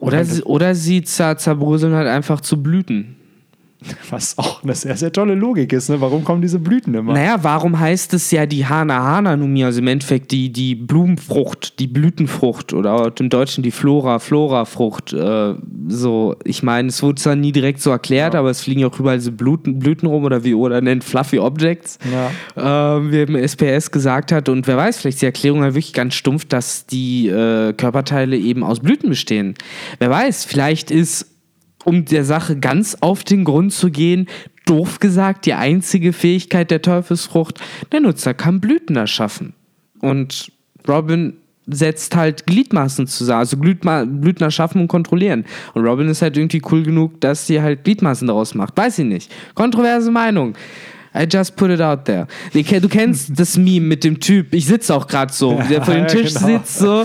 Oder, 0.01 0.25
sie, 0.25 0.43
oder 0.43 0.75
sie 0.75 1.03
zer 1.03 1.37
zerbröseln 1.37 1.95
halt 1.95 2.09
einfach 2.09 2.41
zu 2.41 2.63
Blüten. 2.63 3.17
Was 4.11 4.37
auch 4.39 4.63
eine 4.63 4.75
sehr, 4.75 4.97
sehr 4.97 5.13
tolle 5.13 5.35
Logik 5.35 5.73
ist. 5.73 5.89
Ne? 5.89 6.01
Warum 6.01 6.25
kommen 6.25 6.43
diese 6.43 6.59
Blüten 6.59 6.95
immer? 6.95 7.13
Naja, 7.15 7.39
warum 7.43 7.79
heißt 7.79 8.13
es 8.15 8.31
ja 8.31 8.47
die 8.47 8.67
Hana-Hana-Numie, 8.67 9.65
also 9.65 9.81
im 9.81 9.87
Endeffekt 9.87 10.31
die, 10.33 10.53
die 10.53 10.75
Blumenfrucht, 10.75 11.79
die 11.79 11.87
Blütenfrucht 11.87 12.73
oder 12.73 13.13
im 13.19 13.29
Deutschen 13.31 13.63
die 13.63 13.71
Flora-Flora-Frucht. 13.71 15.13
Äh, 15.13 15.55
so, 15.89 16.37
ich 16.45 16.63
meine, 16.63 16.89
es 16.89 17.03
wurde 17.03 17.17
zwar 17.17 17.37
nie 17.37 17.53
direkt 17.53 17.81
so 17.81 17.91
erklärt, 17.91 18.35
aber 18.35 18.51
es 18.51 18.63
fliegen 18.63 18.81
ja 18.81 18.89
auch 18.89 18.99
überall 18.99 19.19
diese 19.19 19.33
Blüten, 19.33 19.79
Blüten 19.79 20.07
rum 20.07 20.25
oder 20.25 20.45
wie 20.45 20.55
oder 20.55 20.81
nennt 20.81 21.05
Fluffy 21.05 21.39
Objects, 21.39 21.99
Ja. 22.57 22.97
äh, 22.99 23.11
wie 23.11 23.17
eben 23.17 23.37
SPS 23.37 23.91
gesagt 23.91 24.33
hat. 24.33 24.49
Und 24.49 24.67
wer 24.67 24.77
weiß, 24.77 24.99
vielleicht 24.99 25.17
ist 25.17 25.23
die 25.23 25.27
Erklärung 25.27 25.63
halt 25.63 25.75
wirklich 25.75 25.93
ganz 25.93 26.15
stumpf, 26.15 26.45
dass 26.45 26.87
die 26.87 27.29
äh, 27.29 27.73
Körperteile 27.73 28.37
eben 28.37 28.63
aus 28.63 28.81
Blüten 28.81 29.09
bestehen. 29.09 29.55
Wer 29.99 30.11
weiß, 30.11 30.45
vielleicht 30.45 30.91
ist 30.91 31.27
um 31.85 32.05
der 32.05 32.25
Sache 32.25 32.59
ganz 32.59 32.97
auf 33.01 33.25
den 33.25 33.45
Grund 33.45 33.73
zu 33.73 33.91
gehen, 33.91 34.27
doof 34.67 35.01
gesagt, 35.01 35.47
die 35.47 35.55
einzige 35.55 36.13
Fähigkeit 36.13 36.71
der 36.71 36.83
Teufelsfrucht, 36.83 37.61
der 37.93 38.01
Nutzer 38.01 38.35
kann 38.35 38.61
Blüten 38.61 38.97
erschaffen. 38.97 39.55
Und 40.01 40.53
Robin 40.87 41.35
setzt 41.67 42.17
halt 42.17 42.47
Gliedmaßen 42.47 43.07
zusammen, 43.07 43.41
also 43.41 43.57
Blüten 43.57 44.43
erschaffen 44.43 44.81
und 44.81 44.89
kontrollieren. 44.89 45.45
Und 45.75 45.87
Robin 45.87 46.09
ist 46.09 46.23
halt 46.23 46.37
irgendwie 46.37 46.63
cool 46.71 46.83
genug, 46.83 47.21
dass 47.21 47.47
sie 47.47 47.61
halt 47.61 47.85
Gliedmaßen 47.85 48.27
daraus 48.27 48.55
macht. 48.55 48.77
Weiß 48.77 48.99
ich 48.99 49.07
nicht. 49.07 49.33
Kontroverse 49.55 50.11
Meinung. 50.11 50.55
I 51.15 51.27
just 51.29 51.57
put 51.57 51.71
it 51.71 51.81
out 51.81 52.05
there. 52.05 52.27
Du 52.53 52.63
ke- 52.63 52.81
du 52.81 52.89
kennst 52.89 53.31
das 53.39 53.57
Meme 53.57 53.81
mit 53.81 54.05
dem 54.05 54.21
Typ, 54.21 54.55
ich 54.55 54.67
sitze 54.67 54.95
auch 54.95 55.07
gerade 55.09 55.33
so, 55.33 55.61
der 55.69 55.83
vor 55.83 55.95
dem 55.95 56.05
Ja, 56.05 56.07
Tisch 56.09 56.35
genau. 56.35 56.47
sitzt 56.47 56.79
so. 56.79 57.05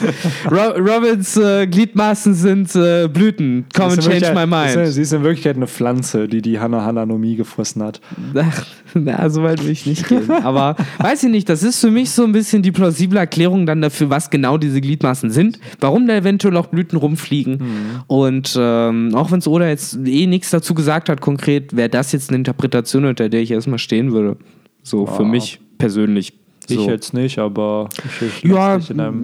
Ro 0.52 0.70
Robins 0.78 1.36
äh, 1.38 1.66
Gliedmaßen 1.66 2.34
sind 2.36 2.76
äh, 2.76 3.08
Blüten. 3.08 3.66
Come 3.76 3.90
and 3.90 3.98
ist 3.98 4.08
change 4.10 4.32
my 4.34 4.46
mind. 4.46 4.88
Sie 4.94 5.02
ist 5.02 5.12
in 5.14 5.24
Wirklichkeit 5.24 5.56
eine 5.56 5.68
Pflanze, 5.68 6.28
die 6.28 6.42
die 6.42 6.60
Hanna 6.60 6.86
Hananomie 6.86 7.36
gefressen 7.36 7.82
hat. 7.82 8.00
Ach, 8.36 8.66
na, 8.94 9.28
so 9.30 9.42
weit 9.44 9.64
will 9.64 9.72
ich 9.72 9.86
nicht 9.88 10.08
gehen. 10.08 10.30
Aber 10.30 10.76
weiß 11.00 11.24
ich 11.24 11.32
nicht, 11.32 11.50
das 11.50 11.64
ist 11.64 11.80
für 11.82 11.90
mich 11.92 12.12
so 12.12 12.24
ein 12.24 12.32
bisschen 12.32 12.62
die 12.62 12.72
plausible 12.72 13.18
Erklärung 13.18 13.66
dann 13.66 13.82
dafür, 13.82 14.10
was 14.12 14.30
genau 14.30 14.58
diese 14.58 14.82
Gliedmaßen 14.82 15.32
sind, 15.32 15.60
warum 15.80 16.08
da 16.08 16.16
eventuell 16.16 16.56
auch 16.58 16.68
Blüten 16.68 16.98
rumfliegen. 16.98 17.60
Und 18.08 18.56
ähm, 18.60 19.16
auch 19.16 19.32
wenn 19.32 19.40
es 19.40 19.48
Oda 19.48 19.68
jetzt 19.68 19.98
eh 20.06 20.28
nichts 20.28 20.52
dazu 20.52 20.74
gesagt 20.76 21.10
hat, 21.10 21.22
konkret, 21.22 21.76
wäre 21.76 21.90
das 21.90 22.12
jetzt 22.12 22.30
eine 22.30 22.38
Interpretation, 22.38 23.06
unter 23.06 23.30
der 23.30 23.42
ich 23.42 23.52
erstmal 23.52 23.80
stehen 23.96 24.12
würde. 24.12 24.38
So 24.84 25.06
für 25.06 25.24
Ja. 25.24 25.30
mich 25.30 25.60
persönlich. 25.78 26.34
Ich 26.68 26.78
So. 26.78 26.90
jetzt 26.90 27.14
nicht, 27.14 27.38
aber 27.38 27.90
ich, 28.22 28.44
ich 28.44 28.50
Ja, 28.50 28.80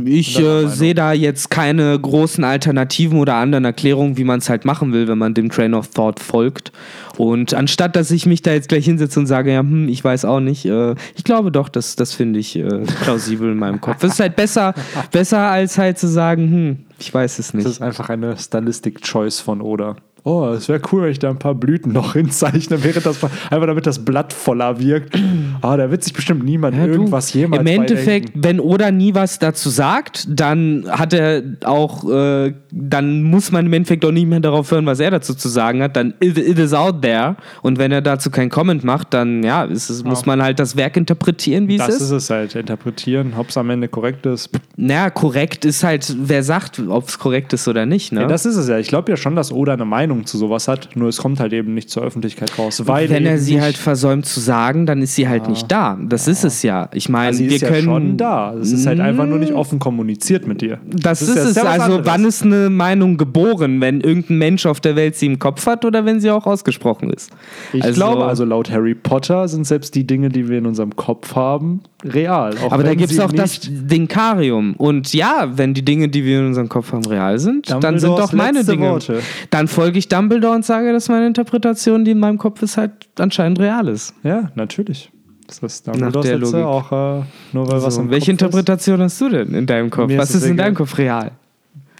ich 0.05 0.39
äh, 0.39 0.67
sehe 0.67 0.93
da 0.93 1.11
jetzt 1.11 1.49
keine 1.49 1.97
großen 1.99 2.43
Alternativen 2.43 3.17
oder 3.19 3.33
anderen 3.33 3.65
Erklärungen, 3.65 4.15
wie 4.15 4.23
man 4.23 4.37
es 4.37 4.47
halt 4.47 4.63
machen 4.63 4.93
will, 4.93 5.07
wenn 5.07 5.17
man 5.17 5.33
dem 5.33 5.49
Train 5.49 5.73
of 5.73 5.87
Thought 5.87 6.19
folgt. 6.19 6.71
Und 7.17 7.55
anstatt, 7.55 7.95
dass 7.95 8.11
ich 8.11 8.27
mich 8.27 8.43
da 8.43 8.53
jetzt 8.53 8.69
gleich 8.69 8.85
hinsetze 8.85 9.19
und 9.19 9.25
sage, 9.25 9.51
ja, 9.53 9.61
hm, 9.61 9.89
ich 9.89 10.03
weiß 10.03 10.23
auch 10.25 10.39
nicht, 10.39 10.65
äh, 10.67 10.93
ich 11.15 11.23
glaube 11.23 11.51
doch, 11.51 11.67
das, 11.67 11.95
das 11.95 12.13
finde 12.13 12.37
ich 12.39 12.55
äh, 12.57 12.83
plausibel 13.03 13.51
in 13.51 13.57
meinem 13.57 13.81
Kopf. 13.81 14.03
Es 14.03 14.13
ist 14.13 14.19
halt 14.19 14.35
besser, 14.35 14.75
besser 15.11 15.39
als 15.39 15.79
halt 15.79 15.97
zu 15.97 16.07
sagen, 16.07 16.43
hm, 16.51 16.77
ich 16.99 17.11
weiß 17.11 17.39
es 17.39 17.47
Das 17.47 17.53
nicht. 17.55 17.65
ist 17.65 17.81
einfach 17.81 18.09
eine 18.09 18.37
Stylistic-Choice 18.37 19.39
von 19.39 19.61
Oda. 19.61 19.95
Oh, 20.23 20.49
es 20.49 20.69
wäre 20.69 20.79
cool, 20.91 21.03
wenn 21.03 21.11
ich 21.11 21.17
da 21.17 21.29
ein 21.31 21.39
paar 21.39 21.55
Blüten 21.55 21.91
noch 21.91 22.13
hinzeichne, 22.13 22.83
während 22.83 23.05
das 23.05 23.23
einfach 23.23 23.67
damit 23.67 23.87
das 23.87 24.05
Blatt 24.05 24.33
voller 24.33 24.79
wirkt. 24.79 25.17
Ah, 25.61 25.77
da 25.77 25.89
wird 25.89 26.03
sich 26.03 26.13
bestimmt 26.13 26.43
niemand 26.43 26.77
Ja, 26.77 26.85
du, 26.85 26.91
irgendwas 26.93 27.33
jemals 27.33 27.61
Im 27.61 27.67
Endeffekt, 27.67 28.31
wenn 28.35 28.59
Oda 28.59 28.91
nie 28.91 29.15
was 29.15 29.39
dazu 29.39 29.69
sagt, 29.69 30.27
dann 30.29 30.85
hat 30.87 31.13
er 31.13 31.41
auch, 31.65 32.07
äh, 32.09 32.53
dann 32.71 33.23
muss 33.23 33.51
man 33.51 33.65
im 33.65 33.73
Endeffekt 33.73 34.05
auch 34.05 34.11
nie 34.11 34.25
mehr 34.27 34.39
darauf 34.39 34.69
hören, 34.71 34.85
was 34.85 34.99
er 34.99 35.09
dazu 35.11 35.33
zu 35.33 35.49
sagen 35.49 35.81
hat. 35.81 35.95
Dann 35.95 36.13
it, 36.19 36.37
it 36.37 36.59
is 36.59 36.73
out 36.73 37.01
there. 37.01 37.35
Und 37.63 37.79
wenn 37.79 37.91
er 37.91 38.01
dazu 38.01 38.29
kein 38.29 38.49
Comment 38.49 38.83
macht, 38.83 39.13
dann 39.15 39.41
ja, 39.43 39.65
es, 39.65 40.03
muss 40.03 40.25
man 40.27 40.41
halt 40.43 40.59
das 40.59 40.75
Werk 40.75 40.97
interpretieren, 40.97 41.67
wie 41.67 41.77
Das 41.77 41.89
es 41.89 41.95
ist 41.95 42.01
ist. 42.01 42.11
es 42.11 42.29
halt, 42.29 42.55
interpretieren, 42.55 43.33
ob 43.37 43.49
es 43.49 43.57
am 43.57 43.69
Ende 43.71 43.87
korrekt 43.87 44.25
ist. 44.27 44.51
Naja, 44.77 45.09
korrekt 45.09 45.65
ist 45.65 45.83
halt, 45.83 46.15
wer 46.19 46.43
sagt, 46.43 46.79
ob 46.87 47.07
es 47.07 47.17
korrekt 47.17 47.53
ist 47.53 47.67
oder 47.67 47.85
nicht. 47.85 48.11
Ne? 48.11 48.21
Ja, 48.21 48.27
das 48.27 48.45
ist 48.45 48.55
es 48.55 48.67
ja. 48.67 48.77
Ich 48.77 48.87
glaube 48.87 49.11
ja 49.11 49.17
schon, 49.17 49.35
dass 49.35 49.51
Oda 49.51 49.73
eine 49.73 49.85
Meinung 49.85 50.10
zu 50.25 50.37
sowas 50.37 50.67
hat, 50.67 50.89
nur 50.95 51.09
es 51.09 51.17
kommt 51.17 51.39
halt 51.39 51.53
eben 51.53 51.73
nicht 51.73 51.89
zur 51.89 52.03
Öffentlichkeit 52.03 52.57
raus. 52.57 52.81
Weil 52.85 53.09
wenn 53.09 53.25
er 53.25 53.37
sie 53.37 53.61
halt 53.61 53.77
versäumt 53.77 54.25
zu 54.25 54.39
sagen, 54.39 54.85
dann 54.85 55.01
ist 55.01 55.15
sie 55.15 55.27
halt 55.27 55.47
nicht 55.47 55.71
da. 55.71 55.97
Das 56.01 56.27
ist 56.27 56.43
es 56.43 56.63
ja. 56.63 56.89
Ich 56.93 57.09
meine, 57.09 57.27
Also 57.27 57.39
sie 57.39 57.49
wir 57.49 57.55
ist 57.55 57.61
ja 57.61 57.69
können 57.69 57.83
schon 57.83 58.17
da. 58.17 58.53
Es 58.53 58.71
ist 58.71 58.85
halt 58.85 58.99
einfach 58.99 59.25
nur 59.25 59.39
nicht 59.39 59.53
offen 59.53 59.79
kommuniziert 59.79 60.47
mit 60.47 60.61
dir. 60.61 60.79
Das, 60.85 61.21
ist, 61.21 61.35
ja 61.35 61.43
es. 61.43 61.57
Also, 61.57 61.83
anderes. 61.83 62.05
wann 62.05 62.25
ist 62.25 62.43
eine 62.43 62.69
Meinung 62.69 63.17
geboren? 63.17 63.81
Wenn 63.81 64.01
irgendein 64.01 64.37
Mensch 64.37 64.65
auf 64.65 64.79
der 64.79 64.95
Welt 64.95 65.15
sie 65.15 65.27
im 65.27 65.39
Kopf 65.39 65.65
hat 65.65 65.85
oder 65.85 66.05
wenn 66.05 66.19
sie 66.19 66.29
auch 66.29 66.45
ausgesprochen 66.45 67.09
ist? 67.09 67.31
Ich 67.73 67.93
glaube, 67.93 68.25
also 68.25 68.45
laut 68.45 68.69
Harry 68.71 68.95
Potter 68.95 69.47
sind 69.47 69.65
selbst 69.65 69.95
die 69.95 70.05
Dinge, 70.05 70.29
die 70.29 70.47
wir 70.49 70.57
in 70.57 70.65
unserem 70.65 70.95
Kopf 70.95 71.35
haben, 71.35 71.81
real. 72.03 72.55
Auch 72.57 72.71
Aber 72.71 72.83
da 72.83 72.95
gibt 72.95 73.11
es 73.11 73.19
auch 73.19 73.31
das 73.31 73.59
Dinkarium. 73.63 74.73
Und 74.75 75.13
ja, 75.13 75.49
wenn 75.55 75.73
die 75.73 75.83
Dinge, 75.83 76.09
die 76.09 76.23
wir 76.25 76.39
in 76.39 76.47
unserem 76.47 76.69
Kopf 76.69 76.91
haben, 76.91 77.05
real 77.05 77.39
sind, 77.39 77.69
dann 77.81 77.99
sind 77.99 78.09
doch 78.17 78.33
meine 78.33 78.63
Dinge. 78.63 78.89
Worte. 78.89 79.21
Dann 79.49 79.67
folge 79.67 79.99
ich 79.99 80.07
Dumbledore 80.07 80.55
und 80.55 80.65
sage, 80.65 80.91
dass 80.91 81.09
meine 81.09 81.27
Interpretation, 81.27 82.05
die 82.05 82.11
in 82.11 82.19
meinem 82.19 82.37
Kopf 82.37 82.61
ist, 82.61 82.77
halt 82.77 82.91
anscheinend 83.19 83.59
real 83.59 83.87
ist. 83.87 84.13
Ja, 84.23 84.51
natürlich. 84.55 85.11
Das 85.47 85.59
ist 85.59 85.87
Dumbledores 85.87 86.25
der 86.25 86.37
letzte 86.37 86.61
Logik. 86.61 86.67
auch, 86.67 86.91
äh, 86.91 87.23
nur 87.51 87.67
weil 87.69 87.83
was 87.83 87.95
So, 87.95 88.01
im 88.01 88.09
welche 88.09 88.31
Kopf 88.31 88.39
ist. 88.39 88.41
Interpretation 88.41 89.01
hast 89.01 89.19
du 89.19 89.29
denn 89.29 89.53
in 89.53 89.65
deinem 89.65 89.89
Kopf? 89.89 90.07
Mir 90.07 90.17
Was 90.17 90.29
ist 90.29 90.43
ist 90.43 90.49
in 90.49 90.57
deinem 90.57 90.75
Kopf 90.75 90.97
real? 90.97 91.31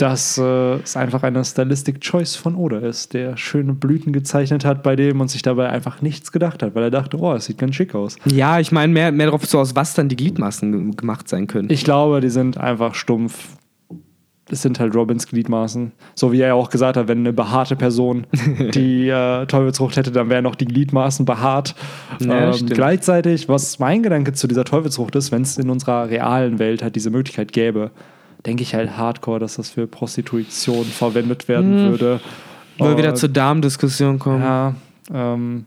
Dass 0.01 0.37
äh, 0.37 0.75
es 0.81 0.97
einfach 0.97 1.23
eine 1.23 1.43
Stylistic 1.45 2.01
Choice 2.01 2.35
von 2.35 2.55
Oda 2.55 2.79
ist, 2.79 3.13
der 3.13 3.37
schöne 3.37 3.73
Blüten 3.73 4.13
gezeichnet 4.13 4.65
hat 4.65 4.83
bei 4.83 4.95
dem 4.95 5.21
und 5.21 5.29
sich 5.29 5.41
dabei 5.41 5.69
einfach 5.69 6.01
nichts 6.01 6.31
gedacht 6.31 6.63
hat, 6.63 6.73
weil 6.75 6.83
er 6.83 6.91
dachte, 6.91 7.17
oh, 7.19 7.33
das 7.33 7.45
sieht 7.45 7.57
ganz 7.57 7.75
schick 7.75 7.93
aus. 7.93 8.15
Ja, 8.25 8.59
ich 8.59 8.71
meine 8.71 8.91
mehr, 8.91 9.11
mehr 9.11 9.27
darauf 9.27 9.45
so, 9.45 9.59
aus 9.59 9.75
was 9.75 9.93
dann 9.93 10.09
die 10.09 10.15
Gliedmaßen 10.15 10.71
ge- 10.71 10.95
gemacht 10.95 11.29
sein 11.29 11.47
können. 11.47 11.69
Ich 11.69 11.83
glaube, 11.83 12.19
die 12.21 12.29
sind 12.29 12.57
einfach 12.57 12.95
stumpf 12.95 13.57
es 14.49 14.61
sind 14.63 14.81
halt 14.81 14.93
Robins 14.95 15.27
Gliedmaßen. 15.27 15.93
So 16.13 16.33
wie 16.33 16.41
er 16.41 16.47
ja 16.49 16.53
auch 16.55 16.69
gesagt 16.69 16.97
hat, 16.97 17.07
wenn 17.07 17.19
eine 17.19 17.31
behaarte 17.31 17.77
Person 17.77 18.27
die 18.73 19.07
äh, 19.07 19.45
Teufelsfrucht 19.45 19.95
hätte, 19.95 20.11
dann 20.11 20.29
wären 20.29 20.45
auch 20.45 20.55
die 20.55 20.65
Gliedmaßen 20.65 21.25
behaart. 21.25 21.73
Ja, 22.19 22.53
ähm, 22.53 22.65
gleichzeitig, 22.65 23.47
was 23.47 23.79
mein 23.79 24.03
Gedanke 24.03 24.33
zu 24.33 24.47
dieser 24.49 24.65
Teufelsfrucht 24.65 25.15
ist, 25.15 25.31
wenn 25.31 25.43
es 25.43 25.57
in 25.57 25.69
unserer 25.69 26.09
realen 26.09 26.59
Welt 26.59 26.83
halt 26.83 26.97
diese 26.97 27.11
Möglichkeit 27.11 27.53
gäbe, 27.53 27.91
denke 28.45 28.63
ich 28.63 28.73
halt 28.75 28.97
hardcore, 28.97 29.39
dass 29.39 29.55
das 29.55 29.69
für 29.69 29.87
Prostitution 29.87 30.85
verwendet 30.85 31.47
werden 31.47 31.89
würde. 31.91 32.19
Wollen 32.77 32.91
wir 32.91 32.97
wieder 32.97 33.09
Und- 33.11 33.15
zur 33.17 33.29
Darmdiskussion 33.29 34.17
kommen? 34.19 34.41
ja, 34.41 34.75
ähm, 35.13 35.65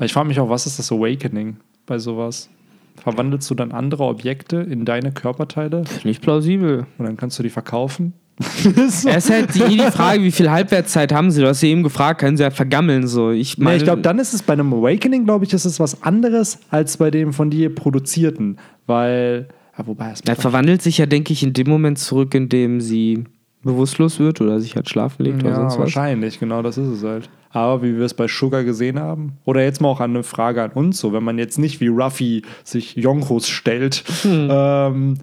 ich 0.00 0.12
frage 0.12 0.28
mich 0.28 0.40
auch, 0.40 0.48
was 0.48 0.66
ist 0.66 0.78
das 0.78 0.90
Awakening 0.90 1.56
bei 1.86 1.98
sowas? 1.98 2.48
Verwandelst 2.96 3.48
du 3.50 3.54
dann 3.54 3.72
andere 3.72 4.04
Objekte 4.04 4.56
in 4.58 4.84
deine 4.84 5.12
Körperteile 5.12 5.84
Nicht 6.04 6.22
plausibel. 6.22 6.86
und 6.98 7.06
dann 7.06 7.16
kannst 7.16 7.38
du 7.38 7.42
die 7.42 7.50
verkaufen? 7.50 8.12
Es 8.64 9.04
ist 9.04 9.30
halt 9.30 9.54
die, 9.54 9.76
die 9.76 9.78
Frage, 9.90 10.22
wie 10.22 10.32
viel 10.32 10.50
Halbwertszeit 10.50 11.12
haben 11.12 11.30
sie? 11.30 11.42
Du 11.42 11.48
hast 11.48 11.60
sie 11.60 11.68
eben 11.70 11.82
gefragt, 11.82 12.20
können 12.20 12.36
sie 12.36 12.42
ja 12.42 12.50
vergammeln 12.50 13.06
so. 13.06 13.30
Ich 13.30 13.58
Nee, 13.58 13.76
ich 13.76 13.84
glaube, 13.84 14.02
dann 14.02 14.18
ist 14.18 14.32
es 14.32 14.42
bei 14.42 14.54
einem 14.54 14.72
Awakening, 14.72 15.24
glaube 15.24 15.44
ich, 15.44 15.52
ist 15.52 15.64
es 15.66 15.78
was 15.78 16.02
anderes 16.02 16.58
als 16.70 16.96
bei 16.96 17.10
dem 17.10 17.32
von 17.32 17.50
dir 17.50 17.72
produzierten, 17.74 18.58
weil, 18.86 19.48
ja, 19.78 19.86
wobei 19.86 20.10
es 20.12 20.20
er 20.20 20.36
verwandelt 20.36 20.82
sich 20.82 20.98
ja, 20.98 21.06
denke 21.06 21.32
ich, 21.32 21.42
in 21.42 21.52
dem 21.52 21.68
Moment 21.68 21.98
zurück, 21.98 22.34
in 22.34 22.48
dem 22.48 22.80
sie 22.80 23.24
bewusstlos 23.62 24.18
wird 24.18 24.40
oder 24.40 24.60
sich 24.60 24.74
halt 24.74 24.88
schlafen 24.88 25.22
legt 25.24 25.40
oder 25.42 25.50
ja, 25.50 25.56
sonst 25.56 25.74
was. 25.74 25.78
wahrscheinlich, 25.80 26.40
genau, 26.40 26.62
das 26.62 26.76
ist 26.78 26.88
es 26.88 27.04
halt. 27.04 27.30
Aber 27.50 27.82
wie 27.82 27.96
wir 27.96 28.04
es 28.04 28.14
bei 28.14 28.26
Sugar 28.26 28.64
gesehen 28.64 28.98
haben, 28.98 29.34
oder 29.44 29.62
jetzt 29.62 29.80
mal 29.80 29.88
auch 29.88 30.00
eine 30.00 30.22
Frage 30.22 30.62
an 30.62 30.72
uns, 30.72 30.98
so 30.98 31.12
wenn 31.12 31.22
man 31.22 31.38
jetzt 31.38 31.58
nicht 31.58 31.80
wie 31.80 31.88
Ruffy 31.88 32.42
sich 32.64 32.96
Jonchos 32.96 33.48
stellt, 33.48 34.02
Hm. 34.22 34.48
ähm, 34.50 35.14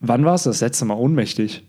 wann 0.00 0.24
war 0.24 0.34
es 0.34 0.44
das 0.44 0.60
letzte 0.60 0.84
Mal 0.84 0.94
ohnmächtig? 0.94 1.64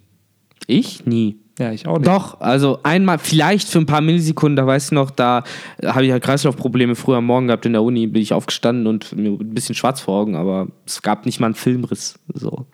Ich? 0.68 1.06
Nie. 1.06 1.38
Ja, 1.60 1.72
ich 1.72 1.88
auch 1.88 1.98
nicht. 1.98 2.08
Doch, 2.08 2.40
also 2.40 2.80
einmal, 2.84 3.18
vielleicht 3.18 3.68
für 3.68 3.80
ein 3.80 3.88
paar 3.88 4.02
Millisekunden, 4.02 4.56
da 4.56 4.68
weißt 4.68 4.92
du 4.92 4.96
noch, 4.96 5.10
da 5.10 5.44
habe 5.84 6.04
ich 6.04 6.10
ja 6.10 6.20
Kreislaufprobleme 6.20 6.96
früher 6.96 7.18
am 7.18 7.26
Morgen 7.26 7.48
gehabt 7.48 7.66
in 7.66 7.74
der 7.74 7.82
Uni, 7.82 8.06
bin 8.06 8.22
ich 8.22 8.34
aufgestanden 8.34 8.86
und 8.86 9.16
mir 9.16 9.32
ein 9.32 9.54
bisschen 9.54 9.74
schwarz 9.74 10.02
vor 10.02 10.22
Augen, 10.22 10.36
aber 10.36 10.68
es 10.86 11.02
gab 11.02 11.26
nicht 11.26 11.40
mal 11.40 11.48
einen 11.48 11.56
Filmriss. 11.56 12.20
So. 12.34 12.68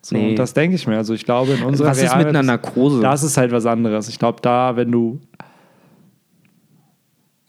So, 0.00 0.16
Nee. 0.16 0.30
Und 0.30 0.36
das 0.36 0.54
denke 0.54 0.76
ich 0.76 0.86
mir. 0.86 0.96
Also 0.96 1.14
ich 1.14 1.24
glaube, 1.24 1.52
in 1.52 1.62
unserer 1.64 1.88
Was 1.88 1.98
ist 1.98 2.04
realen 2.04 2.18
mit 2.18 2.28
einer 2.28 2.42
Narkose? 2.42 3.00
Das 3.00 3.22
ist 3.22 3.36
halt 3.36 3.50
was 3.50 3.66
anderes. 3.66 4.08
Ich 4.08 4.18
glaube, 4.18 4.40
da, 4.40 4.76
wenn 4.76 4.92
du. 4.92 5.20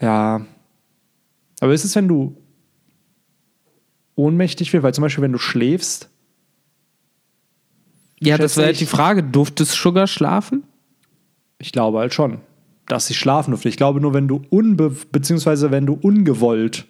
Ja. 0.01 0.41
Aber 1.59 1.73
ist 1.73 1.85
es, 1.85 1.95
wenn 1.95 2.07
du 2.07 2.35
ohnmächtig 4.15 4.73
wirst? 4.73 4.83
Weil 4.83 4.93
zum 4.93 5.03
Beispiel, 5.03 5.21
wenn 5.21 5.33
du 5.33 5.37
schläfst, 5.37 6.09
ja, 8.19 8.37
das 8.37 8.57
wäre 8.57 8.67
halt 8.67 8.73
ich- 8.75 8.79
die 8.79 8.85
Frage, 8.85 9.23
durfte 9.23 9.65
Sugar 9.65 10.07
schlafen? 10.07 10.63
ich 11.59 11.71
glaube 11.71 11.97
halt 11.99 12.13
schon, 12.13 12.39
dass 12.85 13.07
sie 13.07 13.15
schlafen 13.15 13.49
durfte. 13.51 13.67
Ich 13.69 13.77
glaube 13.77 13.99
nur, 13.99 14.13
wenn 14.13 14.27
du 14.27 14.43
unbe 14.49 14.95
beziehungsweise 15.11 15.71
wenn 15.71 15.85
du 15.87 15.93
ungewollt 15.93 16.85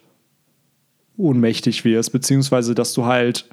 ohnmächtig 1.16 1.84
wirst, 1.84 2.12
beziehungsweise 2.12 2.74
dass 2.74 2.92
du 2.92 3.06
halt 3.06 3.48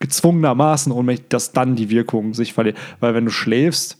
gezwungenermaßen 0.00 0.92
ohnmächtig, 0.92 1.28
dass 1.28 1.52
dann 1.52 1.76
die 1.76 1.90
Wirkung 1.90 2.34
sich 2.34 2.52
verliert. 2.52 2.76
Weil 3.00 3.14
wenn 3.14 3.24
du 3.24 3.30
schläfst, 3.30 3.98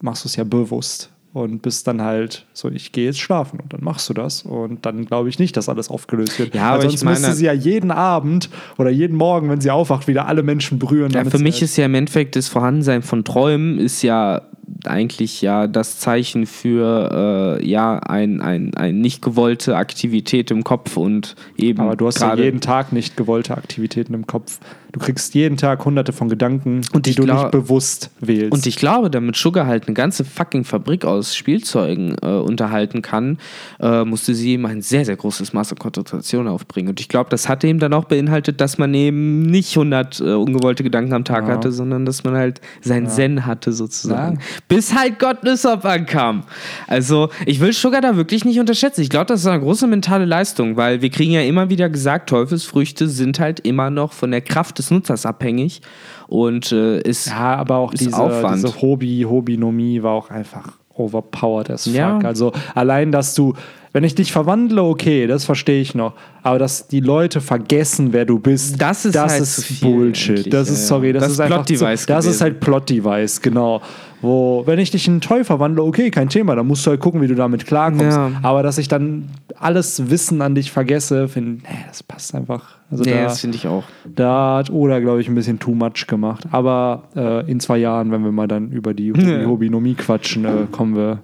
machst 0.00 0.24
du 0.24 0.28
es 0.28 0.36
ja 0.36 0.44
bewusst 0.44 1.10
und 1.34 1.60
bist 1.62 1.86
dann 1.88 2.00
halt 2.00 2.46
so, 2.54 2.70
ich 2.70 2.92
gehe 2.92 3.04
jetzt 3.06 3.18
schlafen 3.18 3.58
und 3.60 3.72
dann 3.74 3.82
machst 3.84 4.08
du 4.08 4.14
das 4.14 4.42
und 4.42 4.86
dann 4.86 5.04
glaube 5.04 5.28
ich 5.28 5.38
nicht, 5.38 5.56
dass 5.56 5.68
alles 5.68 5.90
aufgelöst 5.90 6.38
wird. 6.38 6.54
Ja, 6.54 6.70
aber 6.70 6.84
ich 6.84 6.90
sonst 6.90 7.04
müsste 7.04 7.22
meine- 7.22 7.34
sie 7.34 7.44
ja 7.44 7.52
jeden 7.52 7.90
Abend 7.90 8.48
oder 8.78 8.88
jeden 8.88 9.16
Morgen, 9.16 9.50
wenn 9.50 9.60
sie 9.60 9.70
aufwacht, 9.72 10.06
wieder 10.08 10.26
alle 10.28 10.42
Menschen 10.44 10.78
berühren. 10.78 11.10
Ja, 11.12 11.24
für 11.24 11.38
mich 11.40 11.56
halt- 11.56 11.62
ist 11.64 11.76
ja 11.76 11.86
im 11.86 11.94
Endeffekt 11.94 12.36
das 12.36 12.48
Vorhandensein 12.48 13.02
von 13.02 13.24
Träumen 13.24 13.78
ist 13.78 14.00
ja 14.02 14.42
eigentlich 14.84 15.40
ja 15.42 15.66
das 15.66 15.98
Zeichen 15.98 16.46
für 16.46 17.58
äh, 17.60 17.66
ja 17.66 17.98
ein, 17.98 18.40
ein, 18.40 18.74
ein 18.74 19.00
nicht 19.00 19.22
gewollte 19.22 19.76
Aktivität 19.76 20.50
im 20.50 20.64
Kopf 20.64 20.96
und 20.96 21.36
eben 21.56 21.80
Aber 21.80 21.96
du 21.96 22.06
hast 22.06 22.20
ja 22.20 22.34
jeden 22.34 22.60
Tag 22.60 22.92
nicht 22.92 23.16
gewollte 23.16 23.56
Aktivitäten 23.56 24.14
im 24.14 24.26
Kopf. 24.26 24.58
Du 24.94 25.00
kriegst 25.00 25.34
jeden 25.34 25.56
Tag 25.56 25.84
hunderte 25.84 26.12
von 26.12 26.28
Gedanken, 26.28 26.82
Und 26.92 27.06
die 27.06 27.16
du 27.16 27.24
nicht 27.24 27.50
bewusst 27.50 28.12
wählst. 28.20 28.52
Und 28.52 28.64
ich 28.64 28.76
glaube, 28.76 29.10
damit 29.10 29.34
Sugar 29.34 29.66
halt 29.66 29.88
eine 29.88 29.94
ganze 29.94 30.24
fucking 30.24 30.62
Fabrik 30.62 31.04
aus 31.04 31.34
Spielzeugen 31.34 32.14
äh, 32.22 32.26
unterhalten 32.26 33.02
kann, 33.02 33.38
äh, 33.80 34.04
musste 34.04 34.36
sie 34.36 34.52
eben 34.52 34.66
ein 34.66 34.82
sehr, 34.82 35.04
sehr 35.04 35.16
großes 35.16 35.52
Maß 35.52 35.72
an 35.72 35.78
Konzentration 35.78 36.46
aufbringen. 36.46 36.90
Und 36.90 37.00
ich 37.00 37.08
glaube, 37.08 37.28
das 37.28 37.48
hat 37.48 37.64
eben 37.64 37.80
dann 37.80 37.92
auch 37.92 38.04
beinhaltet, 38.04 38.60
dass 38.60 38.78
man 38.78 38.94
eben 38.94 39.42
nicht 39.42 39.76
100 39.76 40.20
äh, 40.20 40.24
ungewollte 40.34 40.84
Gedanken 40.84 41.12
am 41.12 41.24
Tag 41.24 41.48
Ja. 41.48 41.54
hatte, 41.54 41.72
sondern 41.72 42.06
dass 42.06 42.22
man 42.22 42.34
halt 42.36 42.60
sein 42.80 43.08
Zen 43.08 43.46
hatte 43.46 43.72
sozusagen. 43.72 44.36
Ja. 44.36 44.42
Bis 44.68 44.94
halt 44.94 45.18
Gott 45.18 45.42
Nissop 45.44 45.84
ankam. 45.84 46.44
Also 46.86 47.28
ich 47.46 47.60
will 47.60 47.72
Sugar 47.72 48.00
da 48.00 48.16
wirklich 48.16 48.44
nicht 48.44 48.60
unterschätzen. 48.60 49.02
Ich 49.02 49.10
glaube, 49.10 49.26
das 49.26 49.40
ist 49.40 49.46
eine 49.46 49.60
große 49.60 49.86
mentale 49.86 50.24
Leistung, 50.24 50.76
weil 50.76 51.02
wir 51.02 51.10
kriegen 51.10 51.32
ja 51.32 51.42
immer 51.42 51.70
wieder 51.70 51.88
gesagt, 51.88 52.28
Teufelsfrüchte 52.28 53.08
sind 53.08 53.40
halt 53.40 53.60
immer 53.60 53.90
noch 53.90 54.12
von 54.12 54.30
der 54.30 54.40
Kraft 54.40 54.78
des 54.78 54.90
Nutzers 54.90 55.26
abhängig. 55.26 55.82
Und 56.26 56.72
äh, 56.72 57.00
ist 57.00 57.26
ja, 57.26 57.56
aber 57.56 57.76
auch 57.76 57.92
ist 57.92 58.00
diese, 58.00 58.16
Aufwand. 58.16 58.56
diese 58.56 58.80
Hobby, 58.80 59.26
Hobbynomie 59.28 60.02
war 60.02 60.12
auch 60.12 60.30
einfach 60.30 60.72
overpowered 60.96 61.70
as 61.70 61.84
fuck. 61.84 61.94
Ja. 61.94 62.18
Also 62.18 62.52
allein, 62.74 63.12
dass 63.12 63.34
du, 63.34 63.54
wenn 63.92 64.04
ich 64.04 64.14
dich 64.14 64.32
verwandle, 64.32 64.82
okay, 64.82 65.26
das 65.26 65.44
verstehe 65.44 65.80
ich 65.80 65.94
noch. 65.94 66.14
Aber 66.42 66.58
dass 66.58 66.88
die 66.88 67.00
Leute 67.00 67.40
vergessen, 67.40 68.12
wer 68.12 68.24
du 68.24 68.38
bist, 68.38 68.80
Das 68.80 69.04
ist 69.04 69.18
halt 69.18 69.44
zu 69.44 69.62
viel 69.62 69.88
Bullshit. 69.88 70.52
Das 70.52 70.70
ist, 70.70 70.86
sorry, 70.86 71.12
das, 71.12 71.22
Das 71.22 71.32
ist 71.32 71.38
ist 71.38 71.40
einfach 71.40 71.66
zu, 71.66 71.74
Plot-Device 71.74 72.06
Das 72.06 72.26
ist 72.26 72.40
halt 72.40 72.60
Plot-Device, 72.60 73.40
genau. 73.40 73.82
Wo, 74.24 74.62
wenn 74.66 74.78
ich 74.78 74.90
dich 74.90 75.06
in 75.06 75.14
einen 75.14 75.20
Toy 75.20 75.44
verwandle, 75.44 75.82
okay, 75.82 76.10
kein 76.10 76.30
Thema, 76.30 76.56
dann 76.56 76.66
musst 76.66 76.86
du 76.86 76.90
halt 76.90 77.00
gucken, 77.00 77.20
wie 77.20 77.26
du 77.26 77.34
damit 77.34 77.66
klarkommst. 77.66 78.16
Ja. 78.16 78.30
Aber 78.42 78.62
dass 78.62 78.78
ich 78.78 78.88
dann 78.88 79.28
alles 79.58 80.10
Wissen 80.10 80.40
an 80.40 80.54
dich 80.54 80.72
vergesse, 80.72 81.28
finde, 81.28 81.62
nee, 81.62 81.78
das 81.86 82.02
passt 82.02 82.34
einfach. 82.34 82.76
Also 82.90 83.04
nee, 83.04 83.12
da, 83.12 83.24
das 83.24 83.40
finde 83.40 83.56
ich 83.58 83.66
auch. 83.66 83.84
da 84.04 84.56
hat 84.58 84.70
Oda, 84.70 85.00
glaube 85.00 85.20
ich, 85.20 85.28
ein 85.28 85.34
bisschen 85.34 85.58
too 85.58 85.74
much 85.74 86.06
gemacht. 86.06 86.46
Aber 86.52 87.04
äh, 87.14 87.50
in 87.50 87.60
zwei 87.60 87.76
Jahren, 87.76 88.10
wenn 88.12 88.24
wir 88.24 88.32
mal 88.32 88.48
dann 88.48 88.70
über 88.70 88.94
die 88.94 89.12
Ja. 89.14 89.46
Hobbynomie 89.46 89.94
quatschen, 89.94 90.46
äh, 90.46 90.66
kommen 90.72 90.96
wir. 90.96 91.18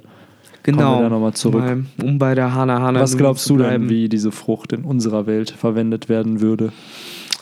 Genau. 0.62 0.98
wir 0.98 1.04
da 1.04 1.08
noch 1.08 1.20
mal 1.20 1.32
zurück. 1.32 1.64
Mal, 1.64 1.84
um 2.02 2.18
bei 2.18 2.34
der 2.34 2.54
Hana 2.54 2.80
Hana 2.80 3.00
Was 3.00 3.16
glaubst 3.16 3.48
du 3.48 3.56
denn, 3.56 3.88
wie 3.88 4.10
diese 4.10 4.30
Frucht 4.30 4.74
in 4.74 4.84
unserer 4.84 5.26
Welt 5.26 5.50
verwendet 5.50 6.10
werden 6.10 6.42
würde? 6.42 6.70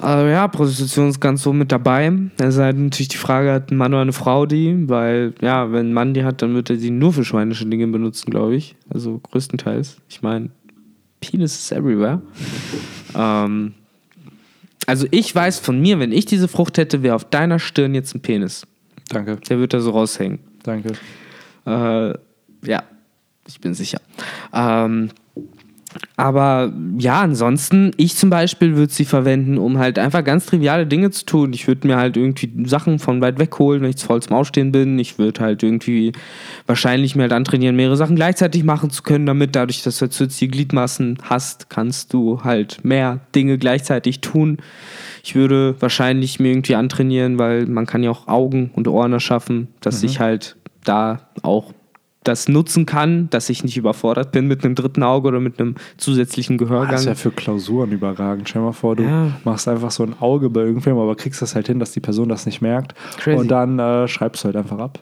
Also 0.01 0.29
ja, 0.29 0.47
Prostitution 0.49 1.09
ist 1.09 1.21
ganz 1.21 1.43
so 1.43 1.53
mit 1.53 1.73
dabei. 1.73 2.13
Es 2.39 2.55
ist 2.55 2.61
halt 2.61 2.77
natürlich 2.79 3.09
die 3.09 3.17
Frage, 3.17 3.53
hat 3.53 3.71
ein 3.71 3.77
Mann 3.77 3.93
oder 3.93 4.03
eine 4.03 4.13
Frau 4.13 4.47
die? 4.47 4.89
Weil, 4.89 5.35
ja, 5.41 5.73
wenn 5.73 5.91
ein 5.91 5.93
Mann 5.93 6.15
die 6.15 6.25
hat, 6.25 6.41
dann 6.43 6.55
wird 6.55 6.71
er 6.71 6.77
sie 6.77 6.91
nur 6.91 7.13
für 7.13 7.25
schweinische 7.25 7.67
Dinge 7.67 7.87
benutzen, 7.89 8.31
glaube 8.31 8.55
ich. 8.57 8.77
Also 8.91 9.19
größtenteils. 9.19 9.97
Ich 10.09 10.23
meine, 10.23 10.51
Penis 11.21 11.57
is 11.59 11.73
everywhere. 11.73 12.23
ähm, 13.17 13.75
also 14.87 15.07
ich 15.11 15.35
weiß 15.35 15.59
von 15.59 15.81
mir, 15.81 15.99
wenn 15.99 16.13
ich 16.13 16.25
diese 16.27 16.49
Frucht 16.49 16.79
hätte, 16.79 17.03
wäre 17.03 17.15
auf 17.17 17.25
deiner 17.25 17.59
Stirn 17.59 17.95
jetzt 17.95 18.15
ein 18.15 18.21
Penis. 18.21 18.67
Danke, 19.11 19.37
Der 19.49 19.59
wird 19.59 19.75
da 19.75 19.81
so 19.81 19.91
raushängen. 19.91 20.39
danke. 20.63 20.93
Äh, 21.67 22.15
ja, 22.65 22.83
ich 23.47 23.61
bin 23.61 23.75
sicher. 23.75 24.01
Ähm, 24.53 25.11
aber 26.17 26.73
ja, 26.99 27.21
ansonsten, 27.21 27.93
ich 27.97 28.17
zum 28.17 28.29
Beispiel 28.29 28.75
würde 28.75 28.93
sie 28.93 29.05
verwenden, 29.05 29.57
um 29.57 29.79
halt 29.79 30.01
einfach 30.01 30.25
ganz 30.25 30.47
triviale 30.47 30.85
Dinge 30.85 31.11
zu 31.13 31.25
tun. 31.25 31.53
Ich 31.53 31.69
würde 31.69 31.87
mir 31.87 31.97
halt 31.97 32.17
irgendwie 32.17 32.51
Sachen 32.67 32.99
von 32.99 33.21
weit 33.21 33.39
weg 33.39 33.57
holen, 33.61 33.83
wenn 33.83 33.91
ich 33.91 34.03
voll 34.03 34.21
zum 34.21 34.35
Ausstehen 34.35 34.73
bin. 34.73 34.99
Ich 34.99 35.19
würde 35.19 35.41
halt 35.41 35.63
irgendwie 35.63 36.11
wahrscheinlich 36.67 37.15
mir 37.15 37.23
halt 37.23 37.33
antrainieren, 37.33 37.77
mehrere 37.77 37.97
Sachen 37.97 38.17
gleichzeitig 38.17 38.65
machen 38.65 38.91
zu 38.91 39.05
können, 39.05 39.27
damit 39.27 39.55
dadurch, 39.55 39.85
dass 39.85 39.99
du 39.99 40.07
jetzt 40.07 40.17
zusätzliche 40.17 40.51
Gliedmaßen 40.51 41.19
hast, 41.23 41.71
kannst 41.71 42.13
du 42.13 42.43
halt 42.43 42.85
mehr 42.85 43.21
Dinge 43.37 43.57
gleichzeitig 43.57 44.21
tun. 44.21 44.59
Ich 45.23 45.37
würde 45.37 45.77
wahrscheinlich 45.79 46.41
mir 46.41 46.51
irgendwie 46.51 46.75
antrainieren, 46.75 47.39
weil 47.39 47.67
man 47.67 47.87
kann 47.87 48.03
ja 48.03 48.11
auch 48.11 48.27
Augen 48.27 48.71
und 48.75 48.89
Ohren 48.89 49.13
erschaffen, 49.13 49.69
dass 49.81 50.03
ich 50.03 50.19
halt 50.19 50.57
da 50.83 51.21
auch 51.43 51.73
das 52.25 52.49
nutzen 52.49 52.85
kann, 52.85 53.31
dass 53.31 53.49
ich 53.49 53.63
nicht 53.65 53.77
überfordert 53.77 54.33
bin 54.33 54.47
mit 54.49 54.65
einem 54.65 54.75
dritten 54.75 55.03
Auge 55.03 55.29
oder 55.29 55.41
mit 55.41 55.61
einem 55.61 55.77
zusätzlichen 55.97 56.59
Gehörgang. 56.59 56.91
Das 56.91 57.01
ist 57.03 57.07
ja 57.07 57.15
für 57.15 57.31
Klausuren 57.31 57.93
überragend. 57.93 58.49
Stell 58.49 58.61
dir 58.63 58.67
mal 58.67 58.73
vor, 58.73 58.97
du 58.97 59.05
Ja. 59.05 59.31
machst 59.45 59.69
einfach 59.69 59.91
so 59.91 60.03
ein 60.03 60.15
Auge 60.21 60.51
bei 60.51 60.61
irgendwem, 60.61 60.99
aber 60.99 61.15
kriegst 61.17 61.41
das 61.41 61.55
halt 61.55 61.69
hin, 61.69 61.79
dass 61.79 61.93
die 61.93 62.01
Person 62.01 62.29
das 62.29 62.45
nicht 62.45 62.61
merkt. 62.61 62.95
Crazy. 63.19 63.39
Und 63.39 63.49
dann 63.49 63.79
äh, 63.79 64.09
schreibst 64.09 64.43
du 64.43 64.47
halt 64.47 64.57
einfach 64.57 64.79
ab. 64.79 64.99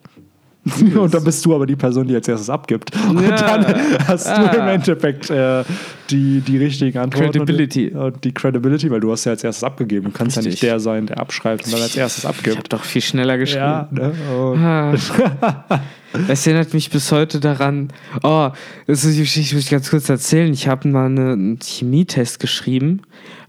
und 0.98 1.14
dann 1.14 1.22
bist 1.24 1.44
du 1.44 1.55
aber 1.55 1.66
die 1.66 1.76
Person, 1.76 2.07
die 2.09 2.14
als 2.14 2.26
erstes 2.29 2.50
abgibt. 2.50 2.90
Und 3.09 3.22
Ja. 3.22 3.37
dann 3.59 3.66
hast 4.09 4.26
du 4.26 4.33
Ah. 4.33 4.52
im 4.55 4.68
Endeffekt 4.68 5.31
äh, 5.31 5.62
die, 6.11 6.40
die 6.40 6.59
richtigen 6.59 6.98
Antworten. 6.98 7.33
Credibility. 7.33 7.88
Und, 7.90 8.00
und 8.00 8.24
die 8.24 8.33
Credibility, 8.33 8.90
weil 8.90 9.00
du 9.00 9.12
hast 9.12 9.24
ja 9.24 9.33
als 9.33 9.44
erstes 9.44 9.62
abgegeben. 9.64 10.07
Du 10.07 10.11
kannst 10.12 10.37
ja 10.37 10.40
Richtig. 10.40 10.55
nicht 10.55 10.62
der 10.64 10.81
sein, 10.81 11.07
der 11.07 11.18
abschreibt 11.20 11.64
und 11.66 11.72
dann 11.72 11.83
als 11.83 11.96
erstes 11.96 12.24
Ich 12.24 12.29
abgibt. 12.31 12.57
habe 12.59 12.68
doch 12.68 12.85
viel 12.85 13.02
schneller 13.02 13.38
geschrieben. 13.38 13.62
Ja, 13.64 13.88
ne? 13.90 14.12
Ah. 14.61 15.81
Das 16.29 16.46
erinnert 16.46 16.72
mich 16.72 16.88
bis 16.88 17.12
heute 17.12 17.40
daran. 17.40 17.88
Oh, 18.22 18.48
das 18.87 19.05
ist 19.05 19.16
die 19.16 19.20
Geschichte, 19.20 19.55
muss 19.55 19.64
ich 19.64 19.70
ganz 19.70 19.90
kurz 19.90 20.09
erzählen. 20.09 20.50
Ich 20.50 20.66
habe 20.66 20.88
mal 20.88 21.07
eine, 21.07 21.33
einen 21.33 21.59
Chemietest 21.62 22.38
geschrieben. 22.40 23.02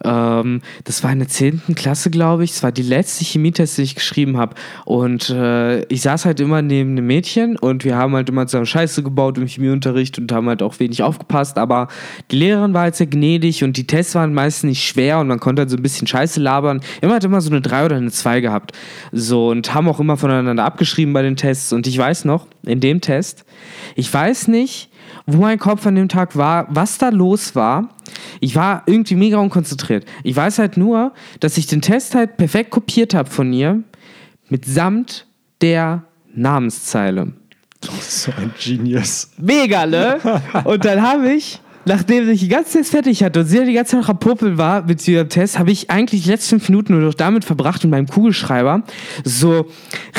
Ähm, 0.04 0.62
das 0.84 1.04
war 1.04 1.12
in 1.12 1.20
der 1.20 1.28
10. 1.28 1.62
Klasse, 1.76 2.10
glaube 2.10 2.44
ich. 2.44 2.52
Das 2.52 2.64
war 2.64 2.72
die 2.72 2.84
letzte 2.84 3.24
Chemietest, 3.24 3.78
die 3.78 3.84
ich 3.84 3.96
geschrieben 3.96 4.38
habe. 4.38 4.56
Und 4.86 5.30
äh, 5.30 5.82
ich 5.86 6.02
saß 6.02 6.26
halt 6.26 6.40
immer 6.40 6.62
neben 6.62 6.92
einem 6.92 7.08
Mädchen 7.08 7.58
und 7.58 7.84
wir 7.84 7.98
haben 7.98 8.16
halt 8.16 8.30
immer 8.30 8.48
zusammen 8.48 8.66
Scheiße 8.66 9.04
gebaut 9.04 9.38
im 9.38 9.48
Chemieunterricht 9.48 10.18
und 10.20 10.32
haben 10.32 10.48
halt 10.48 10.62
auch 10.62 10.80
wenig 10.80 11.04
aufgepasst. 11.04 11.58
Aber 11.58 11.88
die 12.32 12.38
Lehrerin 12.38 12.74
war 12.74 12.82
halt 12.82 12.96
sehr 12.96 13.08
gnädig 13.08 13.64
und 13.64 13.78
die 13.78 13.88
Tests 13.88 14.16
waren 14.16 14.34
meistens 14.34 14.70
nicht 14.70 14.88
schwer 14.88 15.20
und 15.20 15.28
man 15.28 15.40
konnte 15.40 15.62
halt 15.62 15.70
so 15.70 15.78
ein 15.78 15.84
bisschen 15.84 16.08
Scheiße 16.08 16.40
labern. 16.40 16.82
Immer 17.02 17.16
hat 17.16 17.24
immer 17.24 17.42
so 17.42 17.50
eine 17.50 17.62
3 17.62 17.86
oder 17.86 17.96
eine 17.96 18.12
2 18.12 18.42
gehabt. 18.42 18.74
So 19.12 19.50
und 19.50 19.74
haben 19.74 19.88
auch 19.88 20.00
immer 20.00 20.18
voneinander 20.18 20.64
abgeschrieben 20.66 21.14
bei 21.14 21.22
den 21.22 21.36
Tests. 21.36 21.74
Und 21.74 21.88
ich 21.88 21.98
weiß 21.98 22.26
noch, 22.26 22.48
in 22.66 22.80
dem 22.80 23.02
Test, 23.02 23.46
ich 23.96 24.14
weiß 24.14 24.48
nicht, 24.50 24.87
wo 25.28 25.42
mein 25.42 25.60
Kopf 25.60 25.86
an 25.86 25.96
dem 25.96 26.08
Tag 26.08 26.38
war, 26.38 26.68
was 26.70 26.98
da 26.98 27.10
los 27.10 27.54
war. 27.54 27.90
Ich 28.40 28.56
war 28.56 28.84
irgendwie 28.86 29.16
mega 29.16 29.38
unkonzentriert. 29.38 30.06
Ich 30.24 30.36
weiß 30.36 30.58
halt 30.60 30.78
nur, 30.78 31.13
dass 31.42 31.58
ich 31.58 31.68
den 31.68 31.82
Test 31.82 32.16
halt 32.16 32.38
perfekt 32.38 32.72
kopiert 32.72 33.13
habe 33.13 33.30
von 33.30 33.52
ihr, 33.52 33.84
mitsamt 34.48 35.28
der 35.62 36.04
Namenszeile. 36.34 37.34
du 37.82 37.92
bist 37.98 38.24
so 38.24 38.32
ein 38.38 38.54
Genius. 38.58 39.32
Mega, 39.38 39.86
ne? 39.86 40.18
Und 40.63 40.86
dann 40.86 41.02
habe 41.02 41.34
ich, 41.34 41.60
nachdem 41.84 42.30
ich 42.30 42.40
die 42.40 42.48
ganze 42.48 42.82
Zeit 42.82 42.86
fertig 42.86 43.22
hatte 43.22 43.42
und 43.42 43.48
sie 43.48 43.66
die 43.66 43.74
ganze 43.74 43.92
Zeit 43.92 44.02
noch 44.02 44.10
am 44.10 44.20
Popeln 44.20 44.58
war 44.58 44.84
mit 44.84 45.06
ihrem 45.06 45.28
Test, 45.28 45.60
habe 45.60 45.72
ich 45.72 45.90
eigentlich 45.90 46.24
die 46.24 46.30
letzten 46.30 46.62
fünf 46.62 46.70
Minuten 46.70 46.94
nur 46.94 47.02
noch 47.02 47.13
damit 47.13 47.44
verbracht, 47.44 47.84
mit 47.84 47.92
meinem 47.92 48.08
Kugelschreiber 48.08 48.84
so 49.26 49.68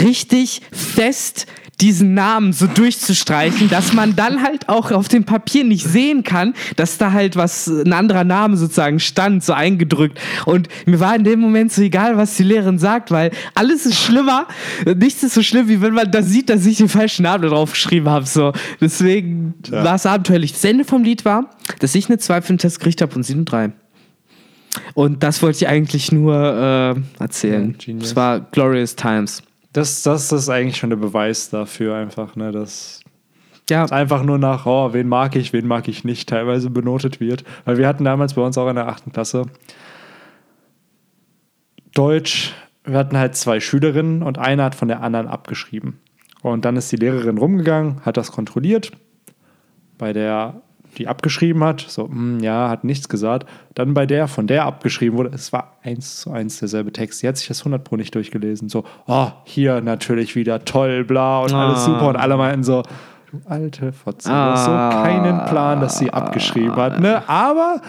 richtig 0.03 0.61
fest 0.71 1.47
diesen 1.81 2.15
Namen 2.15 2.53
so 2.53 2.67
durchzustreichen, 2.67 3.69
dass 3.71 3.93
man 3.93 4.17
dann 4.17 4.43
halt 4.43 4.69
auch 4.69 4.91
auf 4.91 5.09
dem 5.09 5.25
Papier 5.25 5.63
nicht 5.65 5.87
sehen 5.87 6.25
kann, 6.25 6.55
dass 6.77 6.99
da 6.99 7.13
halt 7.13 7.37
was, 7.37 7.69
ein 7.69 7.93
anderer 7.93 8.25
Name 8.25 8.57
sozusagen 8.57 8.99
stand, 8.99 9.45
so 9.45 9.53
eingedrückt. 9.53 10.19
Und 10.45 10.69
mir 10.87 10.99
war 10.99 11.15
in 11.15 11.25
dem 11.25 11.39
Moment 11.39 11.73
so 11.73 11.83
egal, 11.83 12.17
was 12.17 12.37
die 12.37 12.43
Lehrerin 12.43 12.79
sagt, 12.79 13.11
weil 13.11 13.31
alles 13.55 13.87
ist 13.87 13.99
schlimmer. 14.01 14.47
Nichts 14.97 15.23
ist 15.23 15.35
so 15.35 15.43
schlimm, 15.43 15.69
wie 15.69 15.81
wenn 15.81 15.95
man 15.95 16.11
da 16.11 16.23
sieht, 16.23 16.51
dass 16.51 16.67
ich 16.67 16.79
den 16.79 16.89
falschen 16.89 17.23
Namen 17.23 17.43
da 17.43 17.49
drauf 17.51 17.73
geschrieben 17.73 18.09
habe. 18.09 18.27
So. 18.27 18.53
Deswegen 18.81 19.55
Tja. 19.63 19.85
war 19.85 19.95
es 19.95 20.07
abenteuerlich. 20.07 20.53
Das 20.53 20.65
Ende 20.65 20.85
vom 20.85 21.05
Lied 21.05 21.25
war, 21.25 21.51
dass 21.79 21.95
ich 21.95 22.09
eine 22.09 22.19
2 22.19 22.43
für 22.43 22.53
den 22.55 22.59
Test 22.59 22.81
gekriegt 22.81 23.03
habe 23.03 23.15
und 23.15 23.23
sie 23.23 23.35
eine 23.35 23.45
3. 23.45 23.73
Und 24.95 25.23
das 25.23 25.43
wollte 25.43 25.59
ich 25.59 25.69
eigentlich 25.69 26.13
nur 26.13 26.35
äh, 26.35 27.23
erzählen. 27.23 27.77
Ja. 27.85 27.95
Es 28.01 28.17
war 28.17 28.41
Glorious 28.41 28.97
Times. 28.97 29.43
Das, 29.79 30.03
das 30.03 30.33
ist 30.33 30.49
eigentlich 30.49 30.77
schon 30.77 30.91
der 30.91 30.97
Beweis 30.97 31.51
dafür, 31.51 31.95
einfach, 31.95 32.35
ne, 32.35 32.51
dass 32.51 33.01
Ja, 33.71 33.85
einfach 33.85 34.25
nur 34.25 34.37
nach, 34.37 34.67
oh, 34.67 34.93
wen 34.93 35.07
mag 35.07 35.37
ich, 35.37 35.53
wen 35.53 35.69
mag 35.69 35.87
ich 35.87 36.03
nicht, 36.03 36.29
teilweise 36.29 36.69
benotet 36.69 37.21
wird. 37.21 37.45
Weil 37.65 37.79
wir 37.79 37.87
hatten 37.87 38.03
damals 38.03 38.35
bei 38.35 38.43
uns 38.43 38.59
auch 38.59 38.69
in 38.69 38.75
der 38.75 38.89
achten 38.89 39.13
Klasse 39.13 39.45
Deutsch, 41.95 42.55
wir 42.83 42.99
hatten 42.99 43.17
halt 43.17 43.37
zwei 43.37 43.61
Schülerinnen 43.61 44.25
und 44.25 44.37
eine 44.37 44.65
hat 44.65 44.75
von 44.75 44.89
der 44.89 45.01
anderen 45.01 45.29
abgeschrieben. 45.29 46.01
Und 46.43 46.65
dann 46.65 46.77
ist 46.77 46.91
die 46.91 46.97
Lehrerin 46.97 47.39
rumgegangen, 47.39 48.05
hat 48.05 48.17
das 48.17 48.33
kontrolliert. 48.33 48.91
Bei 49.97 50.13
der, 50.13 50.61
die 50.97 51.07
abgeschrieben 51.09 51.63
hat, 51.63 51.81
so, 51.87 52.09
hm, 52.09 52.41
ja, 52.41 52.69
hat 52.69 52.85
nichts 52.85 53.09
gesagt. 53.09 53.49
Dann 53.75 53.95
bei 53.95 54.07
der, 54.07 54.27
von 54.29 54.47
der 54.47 54.65
abgeschrieben 54.65 55.19
wurde, 55.19 55.31
es 55.35 55.53
war 55.53 55.77
eins 55.83 56.21
zu 56.21 56.31
eins 56.31 56.59
derselbe 56.59 56.93
Text. 56.93 57.23
Die 57.23 57.29
hat 57.29 57.37
sich 57.37 57.49
das 57.49 57.61
100 57.61 57.85
Pro 57.85 57.97
nicht 57.97 58.15
durchgelesen. 58.15 58.69
So, 58.69 58.85
oh, 59.07 59.29
hier 59.45 59.81
natürlich 59.81 60.35
wieder 60.35 60.65
toll, 60.65 61.05
bla 61.05 61.41
und 61.41 61.53
alles 61.53 61.81
Ah. 61.81 61.85
super. 61.85 62.09
Und 62.09 62.17
alle 62.17 62.37
meinten 62.37 62.65
so, 62.65 62.83
du 63.31 63.41
alte 63.45 63.93
Fotze, 63.93 64.29
du 64.29 64.35
hast 64.35 64.65
so 64.65 64.71
Ah. 64.71 65.03
keinen 65.05 65.45
Plan, 65.47 65.81
dass 65.81 65.99
sie 65.99 66.11
abgeschrieben 66.13 66.75
hat. 66.77 66.99
Ne? 67.01 67.29
Aber 67.29 67.81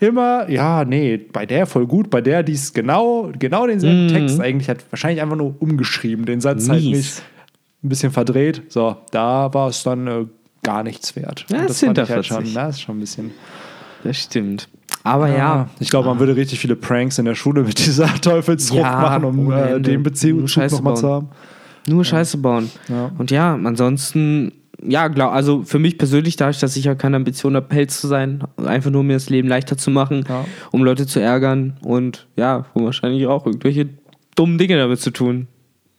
immer, 0.00 0.48
ja, 0.48 0.84
nee, 0.84 1.16
bei 1.16 1.44
der 1.44 1.66
voll 1.66 1.86
gut, 1.86 2.08
bei 2.10 2.20
der, 2.20 2.42
die 2.42 2.52
ist 2.52 2.74
genau, 2.74 3.30
genau 3.38 3.66
denselben 3.66 4.04
Mhm. 4.06 4.08
Text 4.08 4.40
eigentlich 4.40 4.68
hat, 4.68 4.78
wahrscheinlich 4.90 5.20
einfach 5.20 5.36
nur 5.36 5.54
umgeschrieben, 5.60 6.24
den 6.24 6.40
Satz 6.40 6.68
halt 6.68 6.82
Mies. 6.84 6.96
nicht 6.96 7.22
ein 7.84 7.88
bisschen 7.90 8.10
verdreht. 8.12 8.62
So, 8.68 8.96
da 9.12 9.52
war 9.54 9.68
es 9.68 9.82
dann 9.84 10.06
äh, 10.06 10.24
gar 10.62 10.82
nichts 10.82 11.14
wert. 11.16 11.46
Ja, 11.50 11.60
Und 11.60 11.70
ist 11.70 11.80
fand 11.84 11.98
ich 11.98 12.10
halt 12.10 12.26
schon, 12.26 12.54
das 12.54 12.76
ist 12.76 12.80
schon 12.82 12.96
ein 12.96 13.00
bisschen. 13.00 13.30
das 14.04 14.16
stimmt. 14.18 14.68
Aber 15.04 15.28
ja, 15.28 15.68
Ich 15.80 15.90
glaube, 15.90 16.08
man 16.08 16.18
würde 16.18 16.36
richtig 16.36 16.58
viele 16.58 16.76
Pranks 16.76 17.18
in 17.18 17.24
der 17.24 17.34
Schule 17.34 17.62
mit 17.62 17.78
dieser 17.78 18.06
Teufelsfrucht 18.20 18.80
Ja, 18.82 19.00
machen, 19.00 19.24
um 19.24 19.50
äh, 19.52 19.80
den 19.80 20.02
Beziehung 20.02 20.40
Nur 20.40 20.48
Scheiße 20.48 20.76
nochmal 20.76 20.96
zu 20.96 21.02
bauen. 21.02 21.12
haben. 21.14 21.28
nur 21.92 22.04
Scheiße 22.04 22.38
bauen. 22.38 22.70
Ja. 22.88 23.10
Und 23.16 23.30
ja, 23.30 23.54
ansonsten, 23.54 24.52
ja, 24.82 25.08
glaub, 25.08 25.32
also 25.32 25.62
für 25.62 25.78
mich 25.78 25.96
persönlich, 25.98 26.36
dadurch, 26.36 26.58
dass 26.58 26.76
ich 26.76 26.84
ja 26.84 26.94
keine 26.94 27.16
Ambition 27.16 27.54
habe, 27.56 27.74
Held 27.74 27.90
zu 27.90 28.06
sein, 28.06 28.42
einfach 28.56 28.90
nur 28.90 29.02
mir 29.04 29.14
das 29.14 29.30
Leben 29.30 29.48
leichter 29.48 29.76
zu 29.78 29.90
machen, 29.90 30.24
Ja. 30.28 30.44
um 30.72 30.84
Leute 30.84 31.06
zu 31.06 31.20
ärgern 31.20 31.76
und 31.82 32.26
ja, 32.36 32.66
um 32.74 32.84
wahrscheinlich 32.84 33.26
auch 33.26 33.46
irgendwelche 33.46 33.88
dummen 34.34 34.58
Dinge 34.58 34.76
damit 34.76 35.00
zu 35.00 35.10
tun. 35.10 35.46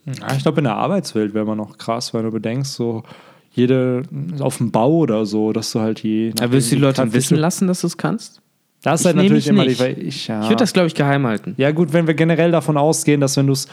Ja, 0.06 0.34
ich 0.36 0.44
glaube, 0.44 0.60
in 0.60 0.64
der 0.66 0.76
Arbeitswelt 0.76 1.34
wäre 1.34 1.46
man 1.46 1.58
noch 1.58 1.78
krass, 1.78 2.14
wenn 2.14 2.24
du 2.24 2.32
bedenkst, 2.32 2.74
so 2.74 3.04
jede 3.52 4.04
auf 4.40 4.58
dem 4.58 4.72
Bau 4.72 4.98
oder 4.98 5.26
so, 5.26 5.52
dass 5.54 5.72
du 5.72 5.80
halt 5.80 6.02
je. 6.04 6.32
Aber 6.40 6.52
willst 6.52 6.72
du 6.72 6.76
die 6.76 6.82
Leute 6.82 7.12
wissen 7.14 7.38
lassen, 7.38 7.68
dass 7.68 7.82
du 7.82 7.88
es 7.88 7.98
kannst? 7.98 8.42
Das 8.82 9.02
ist 9.02 9.02
Ich 9.02 9.06
halt 9.08 9.16
natürlich 9.18 9.48
immer 9.48 9.66
nicht. 9.66 9.82
die, 9.82 9.86
ich, 10.02 10.28
ja. 10.28 10.42
Ich 10.42 10.50
würde 10.50 10.58
das, 10.64 10.72
glaube 10.72 10.88
ich, 10.88 10.96
geheim 10.96 11.28
halten. 11.28 11.54
Ja, 11.58 11.72
gut, 11.72 11.92
wenn 11.92 12.08
wir 12.08 12.14
generell 12.14 12.52
davon 12.52 12.78
ausgehen, 12.78 13.20
dass 13.20 13.36
wenn 13.36 13.48
du 13.48 13.54
es 13.54 13.68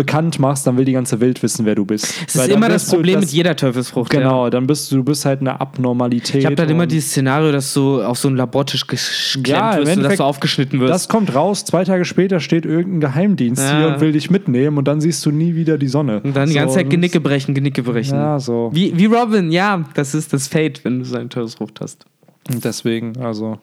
bekannt 0.00 0.38
machst, 0.38 0.66
dann 0.66 0.76
will 0.78 0.84
die 0.84 0.92
ganze 0.92 1.20
Welt 1.20 1.42
wissen, 1.42 1.66
wer 1.66 1.74
du 1.74 1.84
bist. 1.84 2.22
Das 2.26 2.34
ist 2.36 2.48
immer 2.48 2.68
das 2.68 2.88
Problem 2.88 3.20
mit 3.20 3.30
jeder 3.30 3.54
Teufelsfrucht. 3.54 4.12
Ja. 4.14 4.20
Genau, 4.20 4.48
dann 4.50 4.66
bist 4.66 4.90
du, 4.90 4.96
du 4.96 5.04
bist 5.04 5.24
halt 5.26 5.40
eine 5.40 5.60
Abnormalität. 5.60 6.36
Ich 6.36 6.46
habe 6.46 6.54
dann 6.56 6.68
immer 6.70 6.86
dieses 6.86 7.10
Szenario, 7.10 7.52
dass 7.52 7.74
du 7.74 8.02
auf 8.02 8.18
so 8.18 8.28
einen 8.28 8.36
Labortisch 8.38 8.86
geklemmt 8.86 9.48
Ja, 9.48 9.76
wirst 9.76 9.96
und 9.96 10.02
dass 10.02 10.16
du 10.16 10.24
aufgeschnitten 10.24 10.80
wirst. 10.80 10.92
Das 10.94 11.08
kommt 11.08 11.34
raus, 11.34 11.64
zwei 11.64 11.84
Tage 11.84 12.04
später 12.04 12.40
steht 12.40 12.64
irgendein 12.64 13.00
Geheimdienst 13.00 13.62
Ja. 13.62 13.78
hier 13.78 13.88
und 13.88 14.00
will 14.00 14.12
dich 14.12 14.30
mitnehmen 14.30 14.78
und 14.78 14.88
dann 14.88 15.00
siehst 15.00 15.24
du 15.26 15.30
nie 15.30 15.54
wieder 15.54 15.76
die 15.78 15.88
Sonne. 15.88 16.20
und 16.22 16.34
dann 16.34 16.48
die 16.48 16.54
So, 16.54 16.58
ganze 16.60 16.74
Zeit 16.76 16.86
das- 16.86 16.90
Genicke 16.90 17.20
brechen, 17.20 17.54
Genicke 17.54 17.82
brechen. 17.82 18.14
Ja, 18.16 18.38
so. 18.40 18.70
Wie, 18.72 18.96
wie 18.96 19.06
Robin, 19.06 19.50
ja, 19.52 19.84
das 19.94 20.14
ist 20.14 20.32
das 20.32 20.48
Fate, 20.48 20.84
wenn 20.84 21.00
du 21.00 21.04
so 21.04 21.16
eine 21.16 21.28
Teufelsfrucht 21.28 21.80
hast. 21.80 22.04
Und 22.50 22.64
deswegen, 22.64 23.16
also, 23.22 23.58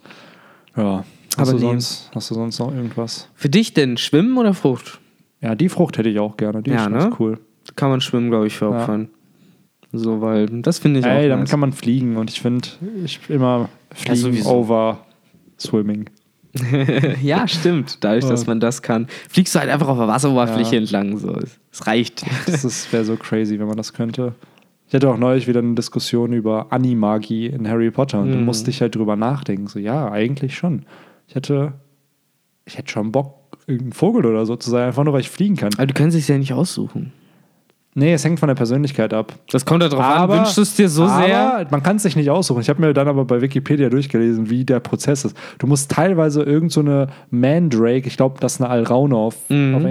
ja. 0.76 1.04
Hast, 1.38 1.50
Aber 1.50 1.60
du 1.60 1.66
nee. 1.66 1.72
sonst, 1.72 2.10
hast 2.16 2.32
du 2.32 2.34
sonst 2.36 2.58
noch 2.60 2.74
irgendwas? 2.74 3.28
Für 3.36 3.50
dich 3.50 3.74
denn, 3.74 3.98
Schwimmen 3.98 4.38
oder 4.38 4.54
Frucht? 4.56 5.00
Ja, 5.42 5.56
die 5.56 5.70
Frucht 5.70 5.98
hätte 5.98 6.10
ich 6.10 6.20
auch 6.20 6.38
gerne. 6.38 6.62
Die 6.64 6.72
Ja, 6.72 6.84
ist 6.86 6.90
ne? 6.90 6.98
ganz 7.00 7.16
cool. 7.20 7.40
Kann 7.76 7.90
man 7.90 8.02
Schwimmen, 8.02 8.30
glaube 8.30 8.48
ich, 8.48 8.58
veropfern. 8.58 9.10
So, 9.94 10.22
weil 10.22 10.48
das 10.62 10.80
finde 10.80 11.00
ich 11.00 11.06
Ey, 11.06 11.26
auch 11.26 11.30
damit 11.30 11.44
nice. 11.44 11.50
kann 11.52 11.60
man 11.60 11.72
fliegen 11.74 12.18
und 12.18 12.30
ich 12.30 12.42
finde, 12.42 12.68
ich 13.06 13.20
immer 13.30 13.70
fliegen 13.94 14.16
sowieso. 14.18 14.50
over 14.50 15.00
Swimming. 15.60 16.10
ja, 17.22 17.48
stimmt. 17.48 18.04
Dadurch, 18.04 18.26
dass 18.26 18.44
Ja. 18.44 18.48
man 18.48 18.60
das 18.60 18.82
kann, 18.82 19.08
fliegst 19.30 19.54
du 19.56 19.60
halt 19.60 19.70
einfach 19.70 19.88
auf 19.88 19.98
der 19.98 20.08
Wasseroberfläche 20.08 20.76
Ja. 20.76 20.82
entlang. 20.82 21.18
So. 21.18 21.34
Es- 21.36 21.86
reicht. 21.88 22.26
Das 22.48 22.92
wäre 22.92 23.06
so 23.06 23.16
crazy, 23.16 23.60
wenn 23.60 23.68
man 23.68 23.78
das 23.78 23.94
könnte. 23.94 24.34
Ich 24.88 24.94
hatte 24.96 25.10
auch 25.10 25.18
neulich 25.18 25.48
wieder 25.48 25.60
eine 25.60 25.76
Diskussion 25.76 26.34
über 26.34 26.68
Animagie 26.72 27.48
in 27.48 27.68
Harry 27.68 27.92
Potter 27.92 28.22
und 28.22 28.32
da 28.32 28.38
Mhm. 28.38 28.46
musste 28.46 28.70
ich 28.72 28.82
halt 28.82 28.96
drüber 28.96 29.16
nachdenken. 29.16 29.68
So, 29.68 29.80
ja, 29.80 30.10
eigentlich 30.12 30.56
schon. 30.58 30.86
Ich 31.28 31.36
hätte, 31.36 31.74
ich 32.66 32.78
hätte 32.78 32.90
schon 32.92 33.12
Bock, 33.12 33.36
irgendein 33.68 33.94
Vogel 33.94 34.26
oder 34.26 34.46
so 34.46 34.56
zu 34.56 34.70
sein, 34.70 34.88
einfach 34.88 35.04
nur, 35.04 35.14
weil 35.14 35.22
ich 35.22 35.30
fliegen 35.30 35.56
kann. 35.56 35.70
Aber 35.78 35.86
du 35.86 35.94
kannst 35.94 36.18
es 36.18 36.28
ja 36.28 36.38
nicht 36.38 36.54
aussuchen. 36.54 37.12
Nee, 37.94 38.14
es 38.14 38.24
hängt 38.24 38.40
von 38.40 38.48
der 38.48 38.54
Persönlichkeit 38.56 39.12
ab. 39.14 39.34
Das 39.52 39.66
kommt 39.66 39.82
darauf 39.82 40.00
Aber- 40.00 40.34
an. 40.34 40.40
Wünschst 40.40 40.56
du 40.58 40.62
es 40.62 40.76
dir 40.76 40.88
so 40.88 41.08
sehr? 41.08 41.56
aber 41.62 41.68
man 41.72 41.82
kann 41.82 41.96
es 41.96 42.04
sich 42.04 42.16
nicht 42.16 42.30
aussuchen. 42.30 42.62
Ich 42.62 42.70
habe 42.70 42.80
mir 42.80 42.94
dann 42.94 43.08
aber 43.08 43.26
bei 43.26 43.42
Wikipedia 43.42 43.90
durchgelesen, 43.90 44.50
wie 44.52 44.64
der 44.66 44.80
Prozess 44.80 45.26
ist. 45.26 45.36
Du 45.58 45.66
musst 45.66 45.90
teilweise 45.92 46.44
irgend 46.44 46.72
so 46.72 46.82
eine 46.82 47.08
Mandrake, 47.32 48.06
ich 48.08 48.16
glaube, 48.16 48.40
das 48.40 48.54
ist 48.56 48.62
eine 48.62 48.70
Alraune 48.70 49.16
auf, 49.16 49.36
Mhm. 49.50 49.76
auf 49.76 49.84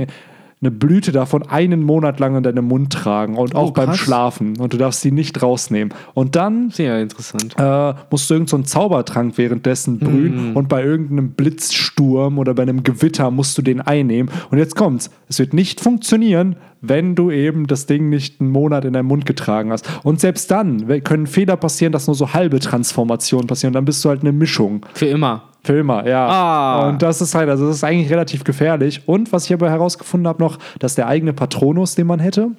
eine 0.63 0.71
Blüte 0.71 1.13
davon 1.13 1.43
einen 1.43 1.83
Monat 1.83 2.19
lang 2.19 2.35
in 2.37 2.43
deinem 2.43 2.65
Mund 2.67 2.91
tragen 2.93 3.37
und 3.37 3.55
auch 3.55 3.69
Oh, 3.69 3.73
beim. 3.73 3.93
Schlafen. 3.95 4.59
Und 4.59 4.73
du 4.73 4.79
darfst 4.79 5.05
die 5.05 5.13
nicht 5.13 5.43
rausnehmen. 5.43 5.93
Und 6.15 6.35
dann 6.35 6.71
Sehr 6.71 6.99
interessant. 7.01 7.55
äh, 7.59 7.93
musst 8.11 8.31
du 8.31 8.35
irgendeinen 8.35 8.65
so 8.65 8.69
Zaubertrank 8.71 9.37
währenddessen 9.37 9.99
brühen 9.99 10.51
Mhm. 10.51 10.57
und 10.57 10.69
bei 10.69 10.83
irgendeinem 10.83 11.33
Blitzsturm 11.33 12.39
oder 12.39 12.55
bei 12.55 12.63
einem 12.63 12.83
Gewitter 12.85 13.31
musst 13.31 13.59
du 13.59 13.63
den 13.63 13.81
einnehmen. 13.81 14.31
Und 14.51 14.59
jetzt 14.59 14.77
kommt's. 14.77 15.11
Es 15.29 15.39
wird 15.39 15.53
nicht 15.53 15.81
funktionieren, 15.81 16.57
wenn 16.81 17.15
du 17.15 17.31
eben 17.31 17.67
das 17.67 17.87
Ding 17.87 18.09
nicht 18.09 18.41
einen 18.41 18.51
Monat 18.51 18.85
in 18.85 18.93
deinem 18.95 19.07
Mund 19.07 19.27
getragen 19.27 19.73
hast. 19.73 19.87
Und 20.05 20.21
selbst 20.21 20.51
dann 20.51 20.87
können 21.05 21.27
Fehler 21.27 21.57
passieren, 21.57 21.93
dass 21.93 22.07
nur 22.07 22.15
so 22.17 22.33
halbe 22.33 22.61
Transformationen 22.61 23.47
passieren. 23.47 23.71
Und 23.71 23.75
dann 23.75 23.85
bist 23.85 24.05
du 24.05 24.09
halt 24.09 24.23
eine 24.23 24.33
Mischung. 24.33 24.87
Für 24.95 25.07
immer. 25.07 25.45
Für 25.67 25.79
immer, 25.79 26.07
ja. 26.07 26.29
Ah. 26.29 26.89
Und 26.89 27.03
das 27.03 27.21
ist 27.21 27.35
halt, 27.35 27.49
also 27.51 27.67
das 27.67 27.77
ist 27.77 27.85
eigentlich 27.85 28.09
relativ 28.09 28.45
gefährlich. 28.45 29.03
Und 29.07 29.33
was 29.33 29.47
ich 29.47 29.53
aber 29.53 29.69
herausgefunden 29.69 30.29
habe 30.29 30.41
noch, 30.41 30.59
dass 30.79 30.95
der 30.95 31.09
eigene 31.09 31.33
Patronus, 31.33 31.97
den 31.97 32.07
man 32.07 32.21
hätte, 32.21 32.51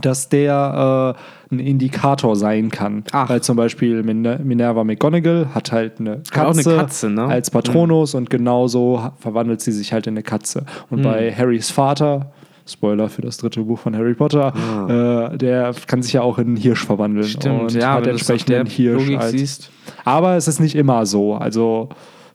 dass 0.00 0.28
der 0.28 1.14
äh, 1.50 1.54
ein 1.54 1.60
Indikator 1.60 2.34
sein 2.34 2.72
kann. 2.72 3.04
Ach. 3.12 3.28
Weil 3.28 3.40
zum 3.42 3.56
Beispiel 3.56 4.02
Min- 4.02 4.40
Minerva 4.42 4.82
McGonagall 4.82 5.46
hat 5.54 5.70
halt 5.70 6.00
eine 6.00 6.22
Katze, 6.28 6.68
auch 6.68 6.72
eine 6.72 6.78
Katze, 6.82 7.10
ne? 7.10 7.26
als 7.26 7.52
Patronus 7.52 8.14
und 8.16 8.30
genauso 8.30 9.12
verwandelt 9.20 9.60
sie 9.60 9.70
sich 9.70 9.92
halt 9.92 10.08
in 10.08 10.14
eine 10.14 10.24
Katze. 10.24 10.66
Und 10.90 11.02
bei 11.02 11.32
Harrys 11.32 11.70
Vater, 11.70 12.32
Spoiler 12.66 13.08
für 13.08 13.22
das 13.22 13.36
dritte 13.36 13.60
Buch 13.60 13.78
von 13.78 13.94
Harry 13.94 14.14
Potter, 14.14 15.30
äh, 15.32 15.36
der 15.38 15.72
kann 15.86 16.02
sich 16.02 16.14
ja 16.14 16.22
auch 16.22 16.38
in 16.38 16.48
einen 16.48 16.56
Hirsch 16.56 16.84
verwandeln. 16.84 17.28
Stimmt, 17.28 17.60
und 17.60 17.74
ja, 17.74 17.92
hat 17.92 18.08
entsprechend 18.08 18.52
einen 18.52 18.66
Hirsch 18.66 19.14
als. 19.16 19.70
Aber 20.04 20.34
es 20.34 20.48
ist 20.48 20.58
nicht 20.58 20.74
immer 20.74 21.06
so. 21.06 21.34
Also 21.34 21.90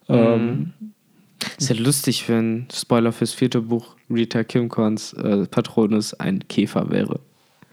ähm, 0.10 0.74
Ist 1.58 1.70
ja 1.70 1.76
lustig, 1.76 2.28
wenn, 2.30 2.68
Spoiler 2.74 3.12
fürs 3.12 3.34
vierte 3.34 3.62
Buch, 3.62 3.96
Rita 4.10 4.44
Kimcorns 4.44 5.14
äh, 5.14 5.46
Patronus 5.46 6.14
ein 6.14 6.48
Käfer 6.48 6.90
wäre. 6.92 7.20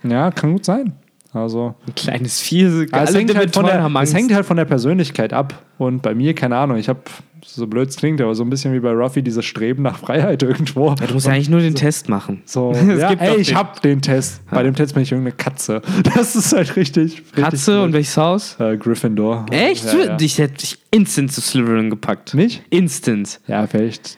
ja, 0.02 0.30
kann 0.30 0.52
gut 0.52 0.64
sein. 0.64 0.94
Also 1.36 1.74
Ein 1.86 1.94
kleines 1.94 2.40
Vieh. 2.40 2.62
Es, 2.64 2.92
alle 2.92 3.18
hängt 3.18 3.34
halt 3.36 3.54
von 3.54 3.66
der, 3.66 3.84
es 4.02 4.14
hängt 4.14 4.32
halt 4.34 4.46
von 4.46 4.56
der 4.56 4.64
Persönlichkeit 4.64 5.32
ab. 5.32 5.62
Und 5.78 6.00
bei 6.02 6.14
mir, 6.14 6.34
keine 6.34 6.56
Ahnung, 6.56 6.78
ich 6.78 6.88
habe, 6.88 7.00
so 7.44 7.66
blöd 7.66 7.90
es 7.90 7.96
klingt, 7.96 8.20
aber 8.22 8.34
so 8.34 8.42
ein 8.42 8.48
bisschen 8.50 8.72
wie 8.72 8.80
bei 8.80 8.90
Ruffy, 8.92 9.22
dieses 9.22 9.44
Streben 9.44 9.82
nach 9.82 9.98
Freiheit 9.98 10.42
irgendwo. 10.44 10.94
Du 10.94 11.12
musst 11.14 11.26
ja 11.26 11.32
eigentlich 11.34 11.50
nur 11.50 11.60
den 11.60 11.74
Test 11.74 12.08
machen. 12.08 12.42
So, 12.46 12.72
ja, 12.98 13.10
gibt 13.10 13.20
ey, 13.22 13.36
ich 13.36 13.48
den- 13.48 13.56
hab 13.56 13.82
den 13.82 14.00
Test. 14.00 14.40
Bei 14.50 14.62
dem 14.62 14.74
Test 14.74 14.94
bin 14.94 15.02
ich 15.02 15.12
irgendeine 15.12 15.36
Katze. 15.36 15.82
Das 16.14 16.34
ist 16.34 16.52
halt 16.54 16.74
richtig. 16.76 17.18
richtig 17.18 17.34
Katze 17.34 17.76
und 17.82 17.90
blöd. 17.90 17.94
welches 17.96 18.16
Haus? 18.16 18.56
äh, 18.58 18.76
Gryffindor. 18.78 19.44
Echt? 19.50 19.84
Ja, 19.84 19.98
ja. 20.04 20.16
Ich 20.20 20.38
hätte 20.38 20.54
dich 20.54 20.78
instant 20.90 21.30
zu 21.32 21.40
Slytherin 21.42 21.90
gepackt. 21.90 22.32
Nicht? 22.34 22.62
Instant. 22.70 23.40
Ja, 23.46 23.66
vielleicht 23.66 24.16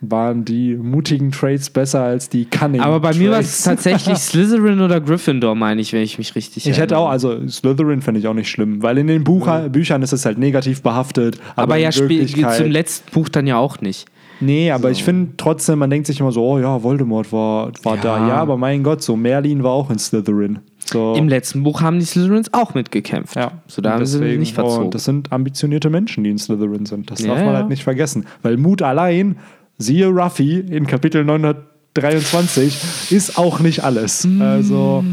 waren 0.00 0.44
die 0.44 0.74
mutigen 0.76 1.32
Trades 1.32 1.70
besser 1.70 2.02
als 2.02 2.28
die 2.28 2.44
Cunning 2.44 2.80
Aber 2.80 3.00
bei 3.00 3.14
mir 3.14 3.32
war 3.32 3.40
es 3.40 3.62
tatsächlich 3.64 4.16
Slytherin 4.18 4.80
oder 4.80 5.00
Gryffindor, 5.00 5.54
meine 5.56 5.80
ich, 5.80 5.92
wenn 5.92 6.02
ich 6.02 6.18
mich 6.18 6.34
richtig 6.36 6.66
Ich 6.66 6.78
hätte 6.78 6.94
erinnere. 6.94 6.98
auch, 7.00 7.08
also 7.10 7.46
Slytherin 7.48 8.00
fände 8.02 8.20
ich 8.20 8.28
auch 8.28 8.34
nicht 8.34 8.48
schlimm, 8.48 8.82
weil 8.82 8.98
in 8.98 9.08
den 9.08 9.24
Bucher, 9.24 9.68
Büchern 9.68 10.02
ist 10.02 10.12
es 10.12 10.24
halt 10.24 10.38
negativ 10.38 10.82
behaftet. 10.82 11.38
Aber, 11.56 11.62
Aber, 11.62 11.76
ja, 11.76 11.86
in 11.88 11.92
spä- 11.92 12.08
Wirklichkeit, 12.08 12.56
zum 12.56 12.70
letzten 12.70 13.10
Buch 13.12 13.28
dann 13.28 13.46
ja 13.46 13.56
auch 13.56 13.80
nicht. 13.80 14.06
Nee, 14.40 14.70
aber 14.70 14.92
ich 14.92 15.02
finde 15.02 15.32
trotzdem, 15.36 15.80
man 15.80 15.90
denkt 15.90 16.06
sich 16.06 16.20
immer 16.20 16.30
so, 16.30 16.44
oh 16.46 16.60
ja, 16.60 16.80
Voldemort 16.80 17.32
war, 17.32 17.72
war 17.82 17.96
Ja. 17.96 18.02
da. 18.02 18.28
Ja, 18.28 18.36
aber 18.36 18.56
mein 18.56 18.84
Gott, 18.84 19.02
so 19.02 19.16
Merlin 19.16 19.64
war 19.64 19.72
auch 19.72 19.90
in 19.90 19.98
Slytherin. 19.98 20.60
So. 20.84 21.14
Im 21.16 21.28
letzten 21.28 21.64
Buch 21.64 21.82
haben 21.82 21.98
die 21.98 22.04
Slytherins 22.06 22.54
auch 22.54 22.72
mitgekämpft. 22.72 23.34
ja, 23.34 23.50
So, 23.66 23.82
da 23.82 23.94
haben 23.94 24.06
sie 24.06 24.20
deswegen, 24.20 24.38
nicht 24.38 24.54
verzogen. 24.54 24.86
Und 24.86 24.94
das 24.94 25.04
sind 25.04 25.32
ambitionierte 25.32 25.90
Menschen, 25.90 26.22
die 26.22 26.30
in 26.30 26.38
Slytherin 26.38 26.86
sind. 26.86 27.10
Das 27.10 27.20
Ja, 27.20 27.26
darf 27.34 27.38
man 27.38 27.48
ja. 27.52 27.56
halt 27.58 27.68
nicht 27.68 27.82
vergessen. 27.82 28.26
Weil 28.42 28.56
Mut 28.58 28.80
allein, 28.80 29.36
siehe 29.78 30.08
Ruffy 30.08 30.58
in 30.58 30.86
Kapitel 30.86 31.24
923, 31.24 32.76
ist 33.12 33.38
auch 33.38 33.60
nicht 33.60 33.84
alles. 33.84 34.26
Also. 34.40 35.04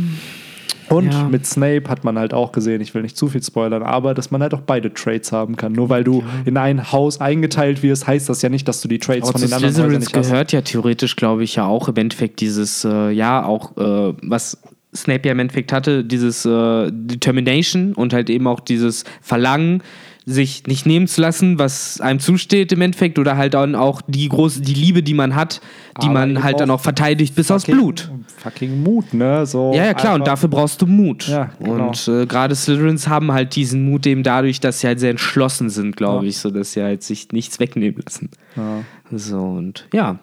Und 0.88 1.06
Mm. 1.08 1.12
Ja. 1.12 1.28
mit 1.30 1.47
Snape 1.47 1.89
hat 1.89 2.04
man 2.04 2.19
halt 2.19 2.32
auch 2.36 2.51
gesehen, 2.51 2.80
ich 2.80 2.93
will 2.93 3.01
nicht 3.01 3.17
zu 3.17 3.28
viel 3.28 3.41
spoilern, 3.41 3.82
aber 3.82 4.13
dass 4.13 4.30
man 4.30 4.43
halt 4.43 4.54
auch 4.54 4.62
beide 4.62 4.93
Trades 4.93 5.32
haben 5.32 5.56
kann. 5.56 5.71
Nur 5.71 5.89
weil 5.89 6.04
du 6.04 6.23
in 6.45 6.58
ein 6.58 6.91
Haus 6.91 7.19
eingeteilt 7.19 7.82
wirst, 7.82 8.06
heißt 8.06 8.30
das 8.30 8.43
ja 8.43 8.49
nicht, 8.49 8.67
dass 8.67 8.82
du 8.82 8.88
die 8.88 8.99
Trades 8.99 9.23
Aber 9.23 9.39
von 9.39 9.41
den 9.41 9.51
anderen 9.51 9.73
Slytherins 9.73 10.06
nicht 10.06 10.15
hast. 10.15 10.30
gehört 10.30 10.51
ja 10.51 10.62
theoretisch, 10.62 11.15
glaube 11.15 11.43
ich, 11.43 11.56
ja 11.56 11.65
auch 11.65 11.88
im 11.89 11.95
Endeffekt 11.95 12.39
dieses, 12.39 12.86
äh, 12.86 13.10
ja, 13.10 13.43
auch, 13.43 13.75
äh, 13.78 14.13
was 14.21 14.60
Snape 14.95 15.21
ja 15.25 15.32
im 15.32 15.39
Endeffekt 15.39 15.73
hatte, 15.73 16.04
dieses 16.06 16.45
äh, 16.45 16.91
Determination 16.91 17.93
und 17.93 18.13
halt 18.13 18.30
eben 18.30 18.45
auch 18.45 18.60
dieses 18.60 19.06
Verlangen, 19.21 19.82
sich 20.28 20.66
nicht 20.66 20.88
nehmen 20.88 21.06
zu 21.08 21.22
lassen, 21.22 21.60
was 21.60 22.02
einem 22.02 22.20
zusteht 22.20 22.72
im 22.72 22.82
Endeffekt, 22.82 23.20
oder 23.20 23.38
halt 23.38 23.54
dann 23.54 23.76
auch 23.76 24.02
die 24.08 24.28
große, 24.28 24.62
die 24.62 24.74
Liebe, 24.74 25.04
die 25.04 25.14
man 25.14 25.36
hat, 25.36 25.62
die 26.02 26.06
Aber 26.08 26.14
man 26.14 26.44
halt 26.44 26.60
dann 26.60 26.72
auch 26.72 26.82
verteidigt 26.82 27.36
bis 27.36 27.52
aufs 27.52 27.66
Fucking- 27.66 27.78
Blut. 27.80 28.12
Fucking 28.38 28.82
Mut, 28.84 29.14
ne? 29.14 29.46
So 29.46 29.72
Ja, 29.76 29.86
ja, 29.86 29.94
klar, 29.94 30.16
und 30.16 30.26
dafür 30.26 30.50
brauchst 30.50 30.82
du 30.82 30.88
Mut. 30.88 31.28
Ja, 31.28 31.52
genau. 31.60 31.90
Und 31.90 32.08
äh, 32.08 32.26
gerade 32.26 32.56
Slytherins 32.56 33.08
haben 33.08 33.32
halt 33.32 33.56
diesen 33.56 33.86
Mut 33.88 34.08
eben 34.08 34.24
dadurch, 34.24 34.60
dass 34.60 34.80
sie 34.80 34.88
halt 34.88 35.00
sehr 35.00 35.12
entschlossen 35.12 35.70
sind, 35.70 35.96
glaube 35.96 36.24
Ja. 36.26 36.30
ich, 36.30 36.38
so 36.40 36.50
dass 36.50 36.74
sie 36.74 36.82
halt 36.82 37.04
sich 37.04 37.32
nichts 37.32 37.60
wegnehmen 37.60 38.02
lassen. 38.04 38.30
Ja. 38.56 38.82
So, 39.12 39.40
und 39.42 39.88
ja. 39.94 40.18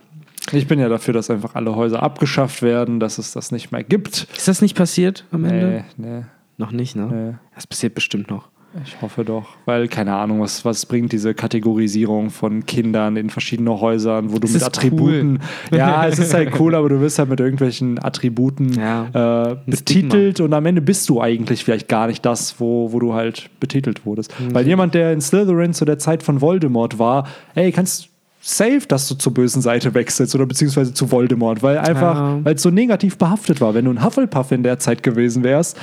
Ich 0.51 0.67
bin 0.67 0.81
ja 0.81 0.89
dafür, 0.89 1.15
dass 1.15 1.31
einfach 1.31 1.55
alle 1.55 1.77
Häuser 1.77 2.03
abgeschafft 2.03 2.63
werden, 2.63 2.99
dass 2.99 3.19
es 3.19 3.31
das 3.31 3.53
nicht 3.53 3.71
mehr 3.71 3.85
gibt. 3.85 4.27
Ist 4.37 4.49
das 4.49 4.61
nicht 4.61 4.77
passiert 4.77 5.25
am 5.31 5.45
Ende? 5.45 5.85
Nee, 5.97 6.09
nee, 6.09 6.23
Noch 6.59 6.73
nicht, 6.73 6.97
ne? 6.97 7.07
nee. 7.07 7.35
Das 7.55 7.69
passiert 7.69 7.95
bestimmt 7.95 8.29
noch. 8.29 8.49
Ich 8.85 9.01
hoffe 9.03 9.25
doch. 9.25 9.45
Weil, 9.67 9.87
keine 9.89 10.15
Ahnung, 10.15 10.41
was, 10.41 10.65
was 10.65 10.87
bringt 10.87 11.13
diese 11.13 11.35
Kategorisierung 11.35 12.31
von 12.31 12.65
Kindern 12.65 13.17
in 13.17 13.29
verschiedene 13.29 13.81
Häusern, 13.81 14.33
wo 14.33 14.39
du 14.39 14.47
Es 14.47 14.55
mit 14.55 14.63
Attributen. 14.63 15.41
Ja, 15.71 16.07
es 16.07 16.19
ist 16.19 16.33
halt 16.33 16.59
cool, 16.59 16.75
aber 16.75 16.89
du 16.89 17.01
wirst 17.01 17.19
halt 17.19 17.29
mit 17.29 17.41
irgendwelchen 17.41 18.03
Attributen 18.03 18.73
Ja. 18.73 19.51
äh, 19.53 19.57
betitelt 19.67 20.41
und 20.41 20.55
am 20.55 20.65
Ende 20.67 20.81
bist 20.81 21.09
du 21.09 21.21
eigentlich 21.21 21.65
vielleicht 21.65 21.89
gar 21.89 22.07
nicht 22.07 22.25
das, 22.25 22.61
wo, 22.61 22.93
wo 22.93 22.99
du 22.99 23.13
halt 23.15 23.51
betitelt 23.61 24.07
wurdest. 24.07 24.33
Mhm. 24.41 24.55
Weil 24.55 24.67
jemand, 24.67 24.95
der 24.95 25.13
in 25.13 25.21
Slytherin 25.21 25.75
zu 25.75 25.85
der 25.85 25.99
Zeit 25.99 26.23
von 26.23 26.41
Voldemort 26.41 26.99
war, 26.99 27.27
ey, 27.55 27.73
kannst 27.73 28.09
safe, 28.45 28.81
dass 28.89 29.07
du 29.09 29.15
zur 29.15 29.33
bösen 29.35 29.63
Seite 29.63 29.95
wechselst 29.95 30.35
oder 30.35 30.47
beziehungsweise 30.47 30.93
zu 30.93 31.13
Voldemort, 31.13 31.63
weil 31.63 31.79
einfach, 31.79 32.17
Ja. 32.17 32.39
weil 32.43 32.55
es 32.57 32.63
so 32.63 32.71
negativ 32.71 33.17
behaftet 33.17 33.61
war. 33.61 33.75
Wenn 33.75 33.85
du 33.85 33.93
ein 33.93 34.05
Hufflepuff 34.05 34.51
in 34.51 34.63
der 34.65 34.81
Zeit 34.81 35.03
gewesen 35.05 35.45
wärst, 35.45 35.79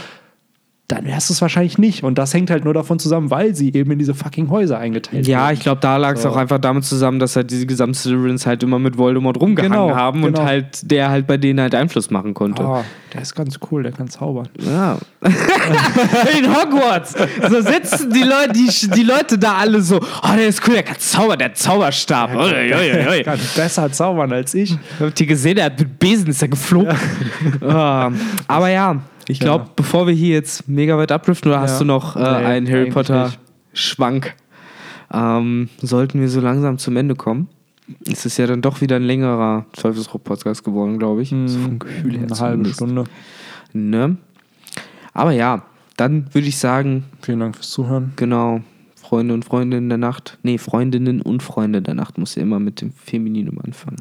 dann 0.89 1.05
wärst 1.05 1.29
du 1.29 1.33
es 1.33 1.41
wahrscheinlich 1.41 1.77
nicht. 1.77 2.03
Und 2.03 2.17
das 2.17 2.33
hängt 2.33 2.49
halt 2.49 2.65
nur 2.65 2.73
davon 2.73 2.97
zusammen, 2.99 3.29
weil 3.29 3.53
sie 3.55 3.71
eben 3.73 3.91
in 3.91 3.99
diese 3.99 4.15
fucking 4.15 4.49
Häuser 4.49 4.79
eingeteilt 4.79 5.27
Ja, 5.27 5.43
wurden. 5.45 5.53
ich 5.53 5.59
glaube, 5.61 5.79
da 5.81 5.97
lag 5.97 6.15
es 6.15 6.23
So. 6.23 6.29
auch 6.29 6.35
einfach 6.35 6.57
damit 6.59 6.83
zusammen, 6.83 7.19
dass 7.19 7.35
halt 7.35 7.51
diese 7.51 7.67
gesamten 7.67 7.93
Slytherins 7.93 8.45
halt 8.47 8.63
immer 8.63 8.79
mit 8.79 8.97
Voldemort 8.97 9.39
rumgehangen 9.39 9.71
Genau, 9.71 9.95
haben 9.95 10.23
und 10.23 10.33
genau. 10.33 10.45
halt 10.47 10.89
der 10.91 11.09
halt 11.09 11.27
bei 11.27 11.37
denen 11.37 11.61
halt 11.61 11.75
Einfluss 11.75 12.09
machen 12.09 12.33
konnte. 12.33 12.63
Ah, 12.63 12.83
der 13.13 13.21
ist 13.21 13.35
ganz 13.35 13.59
cool, 13.71 13.83
der 13.83 13.91
kann 13.91 14.09
zaubern. 14.09 14.49
Ja. 14.59 14.97
In 16.39 16.53
Hogwarts. 16.55 17.13
So 17.49 17.61
sitzen 17.61 18.11
die 18.11 18.23
Leute, 18.23 18.53
die, 18.53 18.89
die 18.89 19.03
Leute 19.03 19.37
da 19.37 19.55
alle 19.57 19.81
so, 19.81 19.97
oh, 19.99 20.35
der 20.35 20.47
ist 20.47 20.67
cool, 20.67 20.73
der 20.73 20.83
kann 20.83 20.97
zaubern, 20.99 21.37
der 21.39 21.53
Zauberstab. 21.53 22.33
Ui, 22.35 22.41
ui, 22.41 22.73
ui, 22.73 23.07
ui. 23.17 23.23
Kann 23.23 23.39
besser 23.55 23.91
zaubern 23.91 24.31
als 24.33 24.53
ich. 24.55 24.77
Habt 24.99 25.19
ihr 25.21 25.27
gesehen, 25.27 25.55
der 25.57 25.65
hat 25.65 25.79
mit 25.79 25.99
Besen 25.99 26.27
ist 26.27 26.41
er 26.41 26.47
geflogen. 26.47 26.95
Ah, 27.61 28.11
aber 28.47 28.69
ja, 28.69 28.97
ich 29.29 29.39
glaube, 29.39 29.65
Ja. 29.65 29.71
bevor 29.75 30.07
wir 30.07 30.13
hier 30.13 30.35
jetzt 30.35 30.67
mega 30.67 30.97
weit 30.97 31.11
abdriften, 31.11 31.51
oder 31.51 31.61
hast 31.61 31.73
Ja. 31.73 31.79
du 31.79 31.85
noch 31.85 32.15
äh, 32.15 32.19
Nee, 32.19 32.25
einen 32.25 32.67
Harry 32.67 32.79
eigentlich 32.81 32.93
Potter 32.93 33.25
nicht. 33.27 33.39
Schwank? 33.73 34.35
Ähm, 35.11 35.69
sollten 35.81 36.19
wir 36.21 36.29
so 36.29 36.39
langsam 36.41 36.77
zum 36.77 36.97
Ende 36.97 37.15
kommen? 37.15 37.47
Es 38.07 38.25
ist 38.25 38.37
ja 38.37 38.45
dann 38.45 38.61
doch 38.61 38.81
wieder 38.81 38.97
ein 38.97 39.03
längerer 39.03 39.65
Teufelsrauch-Podcast 39.73 40.63
geworden, 40.63 40.99
glaube 40.99 41.21
ich. 41.23 41.29
so 41.29 41.57
vom 41.59 41.79
Gefühl 41.79 42.13
her 42.13 42.21
Hm, 42.21 42.31
Eine 42.31 42.39
halbe. 42.39 42.69
Stunde. 42.69 43.03
Ne? 43.73 44.17
Aber 45.13 45.31
ja, 45.31 45.63
dann 45.97 46.27
würde 46.33 46.47
ich 46.47 46.57
sagen, 46.59 47.05
Vielen 47.21 47.39
Dank 47.39 47.55
fürs 47.55 47.71
Zuhören. 47.71 48.13
genau, 48.15 48.61
Freunde 48.95 49.33
und 49.33 49.43
Freundinnen 49.43 49.89
der 49.89 49.97
Nacht. 49.97 50.37
Nee, 50.43 50.59
Freundinnen 50.59 51.21
und 51.23 51.41
Freunde 51.41 51.81
der 51.81 51.95
Nacht 51.95 52.19
muss 52.19 52.35
ja 52.35 52.43
immer 52.43 52.59
mit 52.59 52.81
dem 52.81 52.91
Femininum 52.93 53.57
anfangen. 53.59 53.97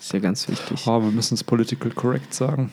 ist 0.00 0.12
ja 0.12 0.20
ganz 0.20 0.48
wichtig. 0.48 0.84
Oh, 0.86 1.02
wir 1.02 1.10
müssen 1.10 1.34
es 1.34 1.42
political 1.42 1.90
correct 1.90 2.32
sagen. 2.32 2.70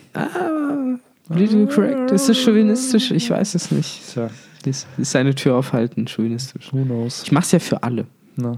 Political 1.30 1.66
correct. 1.66 2.10
Ist 2.10 2.28
das 2.28 2.38
chauvinistisch? 2.38 3.10
Ich 3.10 3.30
weiß 3.30 3.54
es 3.54 3.70
nicht. 3.70 4.00
Tja, 4.12 4.30
Ist, 4.64 4.86
ist 4.98 5.16
eine 5.16 5.34
Tür 5.34 5.56
aufhalten, 5.56 6.06
chauvinistisch. 6.06 6.72
who 6.72 6.82
knows. 6.84 7.22
Ich 7.24 7.32
mach's 7.32 7.52
ja 7.52 7.58
für 7.58 7.82
alle. 7.82 8.06
Na. 8.36 8.52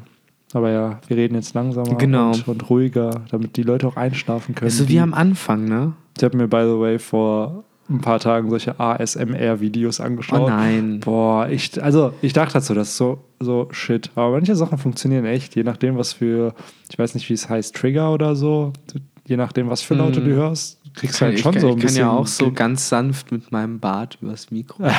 Aber 0.55 0.71
ja, 0.71 1.01
wir 1.09 1.17
reden 1.17 1.35
jetzt 1.35 1.55
langsamer 1.55 1.95
Genau. 1.97 2.33
und, 2.33 2.47
und 2.49 2.71
ruhiger, 2.71 3.23
damit 3.31 3.57
die 3.57 3.63
Leute 3.63 3.87
auch 3.87 3.97
einschlafen 3.97 4.55
können. 4.55 4.67
Also 4.71 4.85
Die- 4.85 4.95
wie 4.95 5.01
am 5.01 5.15
Anfang, 5.15 5.65
ne? 5.65 5.93
ich 6.17 6.23
habe 6.25 6.37
mir, 6.37 6.47
by 6.49 6.63
the 6.65 6.79
way, 6.79 6.99
vor 6.99 7.65
ein 7.89 8.01
paar 8.01 8.21
Tagen 8.21 8.49
solche 8.51 8.79
ASMR-Videos 8.79 10.01
Oh 10.01 10.05
angeschaut. 10.05 10.49
nein. 10.49 11.01
Boah, 11.01 11.49
ich, 11.49 11.83
also 11.83 12.13
ich 12.23 12.33
dachte 12.33 12.55
halt 12.55 12.65
so, 12.65 12.75
das 12.75 12.89
ist 12.89 12.97
so, 12.97 13.25
so 13.41 13.69
shit. 13.71 14.11
Aber 14.15 14.31
manche 14.33 14.55
Sachen 14.55 14.79
funktionieren 14.79 15.25
echt, 15.25 15.57
je 15.57 15.63
nachdem, 15.63 15.97
was 15.97 16.13
für, 16.13 16.55
ich 16.91 16.99
weiß 16.99 17.15
nicht, 17.15 17.29
wie 17.29 17.35
es 17.35 17.49
heißt, 17.49 17.75
Trigger 17.75 18.13
oder 18.13 18.35
so. 18.37 18.73
Je 19.27 19.37
nachdem, 19.37 19.71
was 19.71 19.83
für 19.83 19.95
Laute 19.95 20.21
Mm. 20.21 20.25
du 20.25 20.31
hörst, 20.33 20.81
kriegst 20.95 21.21
du 21.21 21.25
halt 21.27 21.35
ich 21.35 21.41
schon 21.41 21.53
kann, 21.53 21.61
so 21.61 21.69
ein 21.69 21.73
ich 21.75 21.79
kann 21.79 21.87
bisschen. 21.87 22.01
ja 22.01 22.11
auch 22.11 22.27
so 22.27 22.53
ganz 22.53 22.89
sanft 22.89 23.33
mit 23.33 23.51
meinem 23.53 23.79
Bart 23.81 24.19
übers 24.21 24.51
Mikro. 24.51 24.85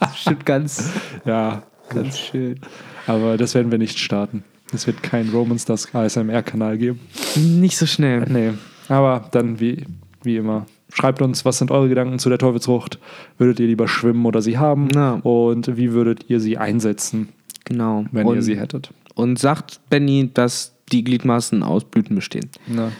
Bestimmt 0.00 0.46
ganz, 0.46 0.90
Ja, 1.24 1.62
ganz 1.88 2.18
schön. 2.18 2.60
aber 3.06 3.36
das 3.36 3.54
werden 3.54 3.70
wir 3.70 3.78
nicht 3.78 3.98
starten. 3.98 4.44
Es 4.72 4.86
wird 4.86 5.02
keinen 5.02 5.30
Roman 5.30 5.58
Stars 5.58 5.92
ASMR-Kanal 5.94 6.78
geben. 6.78 7.00
Nicht 7.36 7.76
so 7.76 7.86
schnell. 7.86 8.24
Nee, 8.28 8.52
aber 8.88 9.28
dann 9.32 9.58
wie, 9.60 9.84
wie 10.22 10.36
immer. 10.36 10.66
Schreibt 10.92 11.22
uns, 11.22 11.44
was 11.44 11.58
sind 11.58 11.70
eure 11.70 11.88
Gedanken 11.88 12.18
zu 12.18 12.28
der 12.28 12.38
Teufelsfrucht? 12.38 12.98
Würdet 13.38 13.60
ihr 13.60 13.66
lieber 13.68 13.86
schwimmen 13.88 14.26
oder 14.26 14.42
sie 14.42 14.58
haben? 14.58 14.88
Ja. 14.94 15.12
Und 15.22 15.76
wie 15.76 15.92
würdet 15.92 16.24
ihr 16.28 16.40
sie 16.40 16.58
einsetzen, 16.58 17.28
Genau. 17.64 18.04
wenn 18.12 18.26
und, 18.26 18.36
ihr 18.36 18.42
sie 18.42 18.58
hättet? 18.58 18.92
und 19.14 19.38
sagt 19.38 19.80
Benny, 19.90 20.30
dass 20.32 20.74
die 20.92 21.04
Gliedmaßen 21.04 21.62
aus 21.62 21.84
Blüten 21.84 22.16
bestehen. 22.16 22.48
Na. 22.66 22.90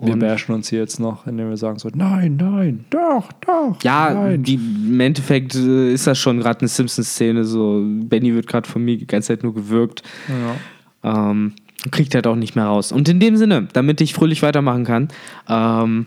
Wir 0.00 0.16
bashen 0.16 0.54
uns 0.54 0.68
hier 0.68 0.80
jetzt 0.80 0.98
noch, 0.98 1.26
indem 1.26 1.50
wir 1.50 1.56
sagen 1.56 1.78
so, 1.78 1.90
nein, 1.94 2.36
nein, 2.36 2.84
doch, 2.90 3.30
doch. 3.40 3.76
Ja, 3.82 4.14
nein. 4.14 4.42
die, 4.42 4.54
im 4.54 5.00
Endeffekt 5.00 5.54
äh, 5.54 5.92
ist 5.92 6.06
das 6.06 6.18
schon 6.18 6.40
gerade 6.40 6.60
eine 6.60 6.68
Simpsons-Szene. 6.68 7.44
So, 7.44 7.82
Benny 7.84 8.34
wird 8.34 8.46
gerade 8.46 8.68
von 8.68 8.84
mir 8.84 8.96
die 8.96 9.06
ganze 9.06 9.28
Zeit 9.28 9.42
nur 9.42 9.54
gewürgt. 9.54 10.02
ja. 10.28 10.56
Ähm, 11.02 11.54
kriegt 11.90 12.14
halt 12.14 12.26
auch 12.26 12.36
nicht 12.36 12.56
mehr 12.56 12.66
raus. 12.66 12.92
Und 12.92 13.08
in 13.08 13.20
dem 13.20 13.36
Sinne, 13.36 13.68
damit 13.72 14.00
ich 14.02 14.12
fröhlich 14.12 14.42
weitermachen 14.42 14.84
kann, 14.84 15.08
ähm, 15.48 16.06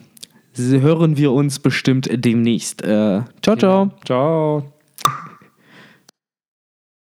hören 0.55 1.17
wir 1.17 1.31
uns 1.31 1.59
bestimmt 1.59 2.09
demnächst. 2.13 2.83
Äh, 2.83 3.21
ciao, 3.41 3.55
ciao. 3.55 3.91
Ciao. 4.05 4.73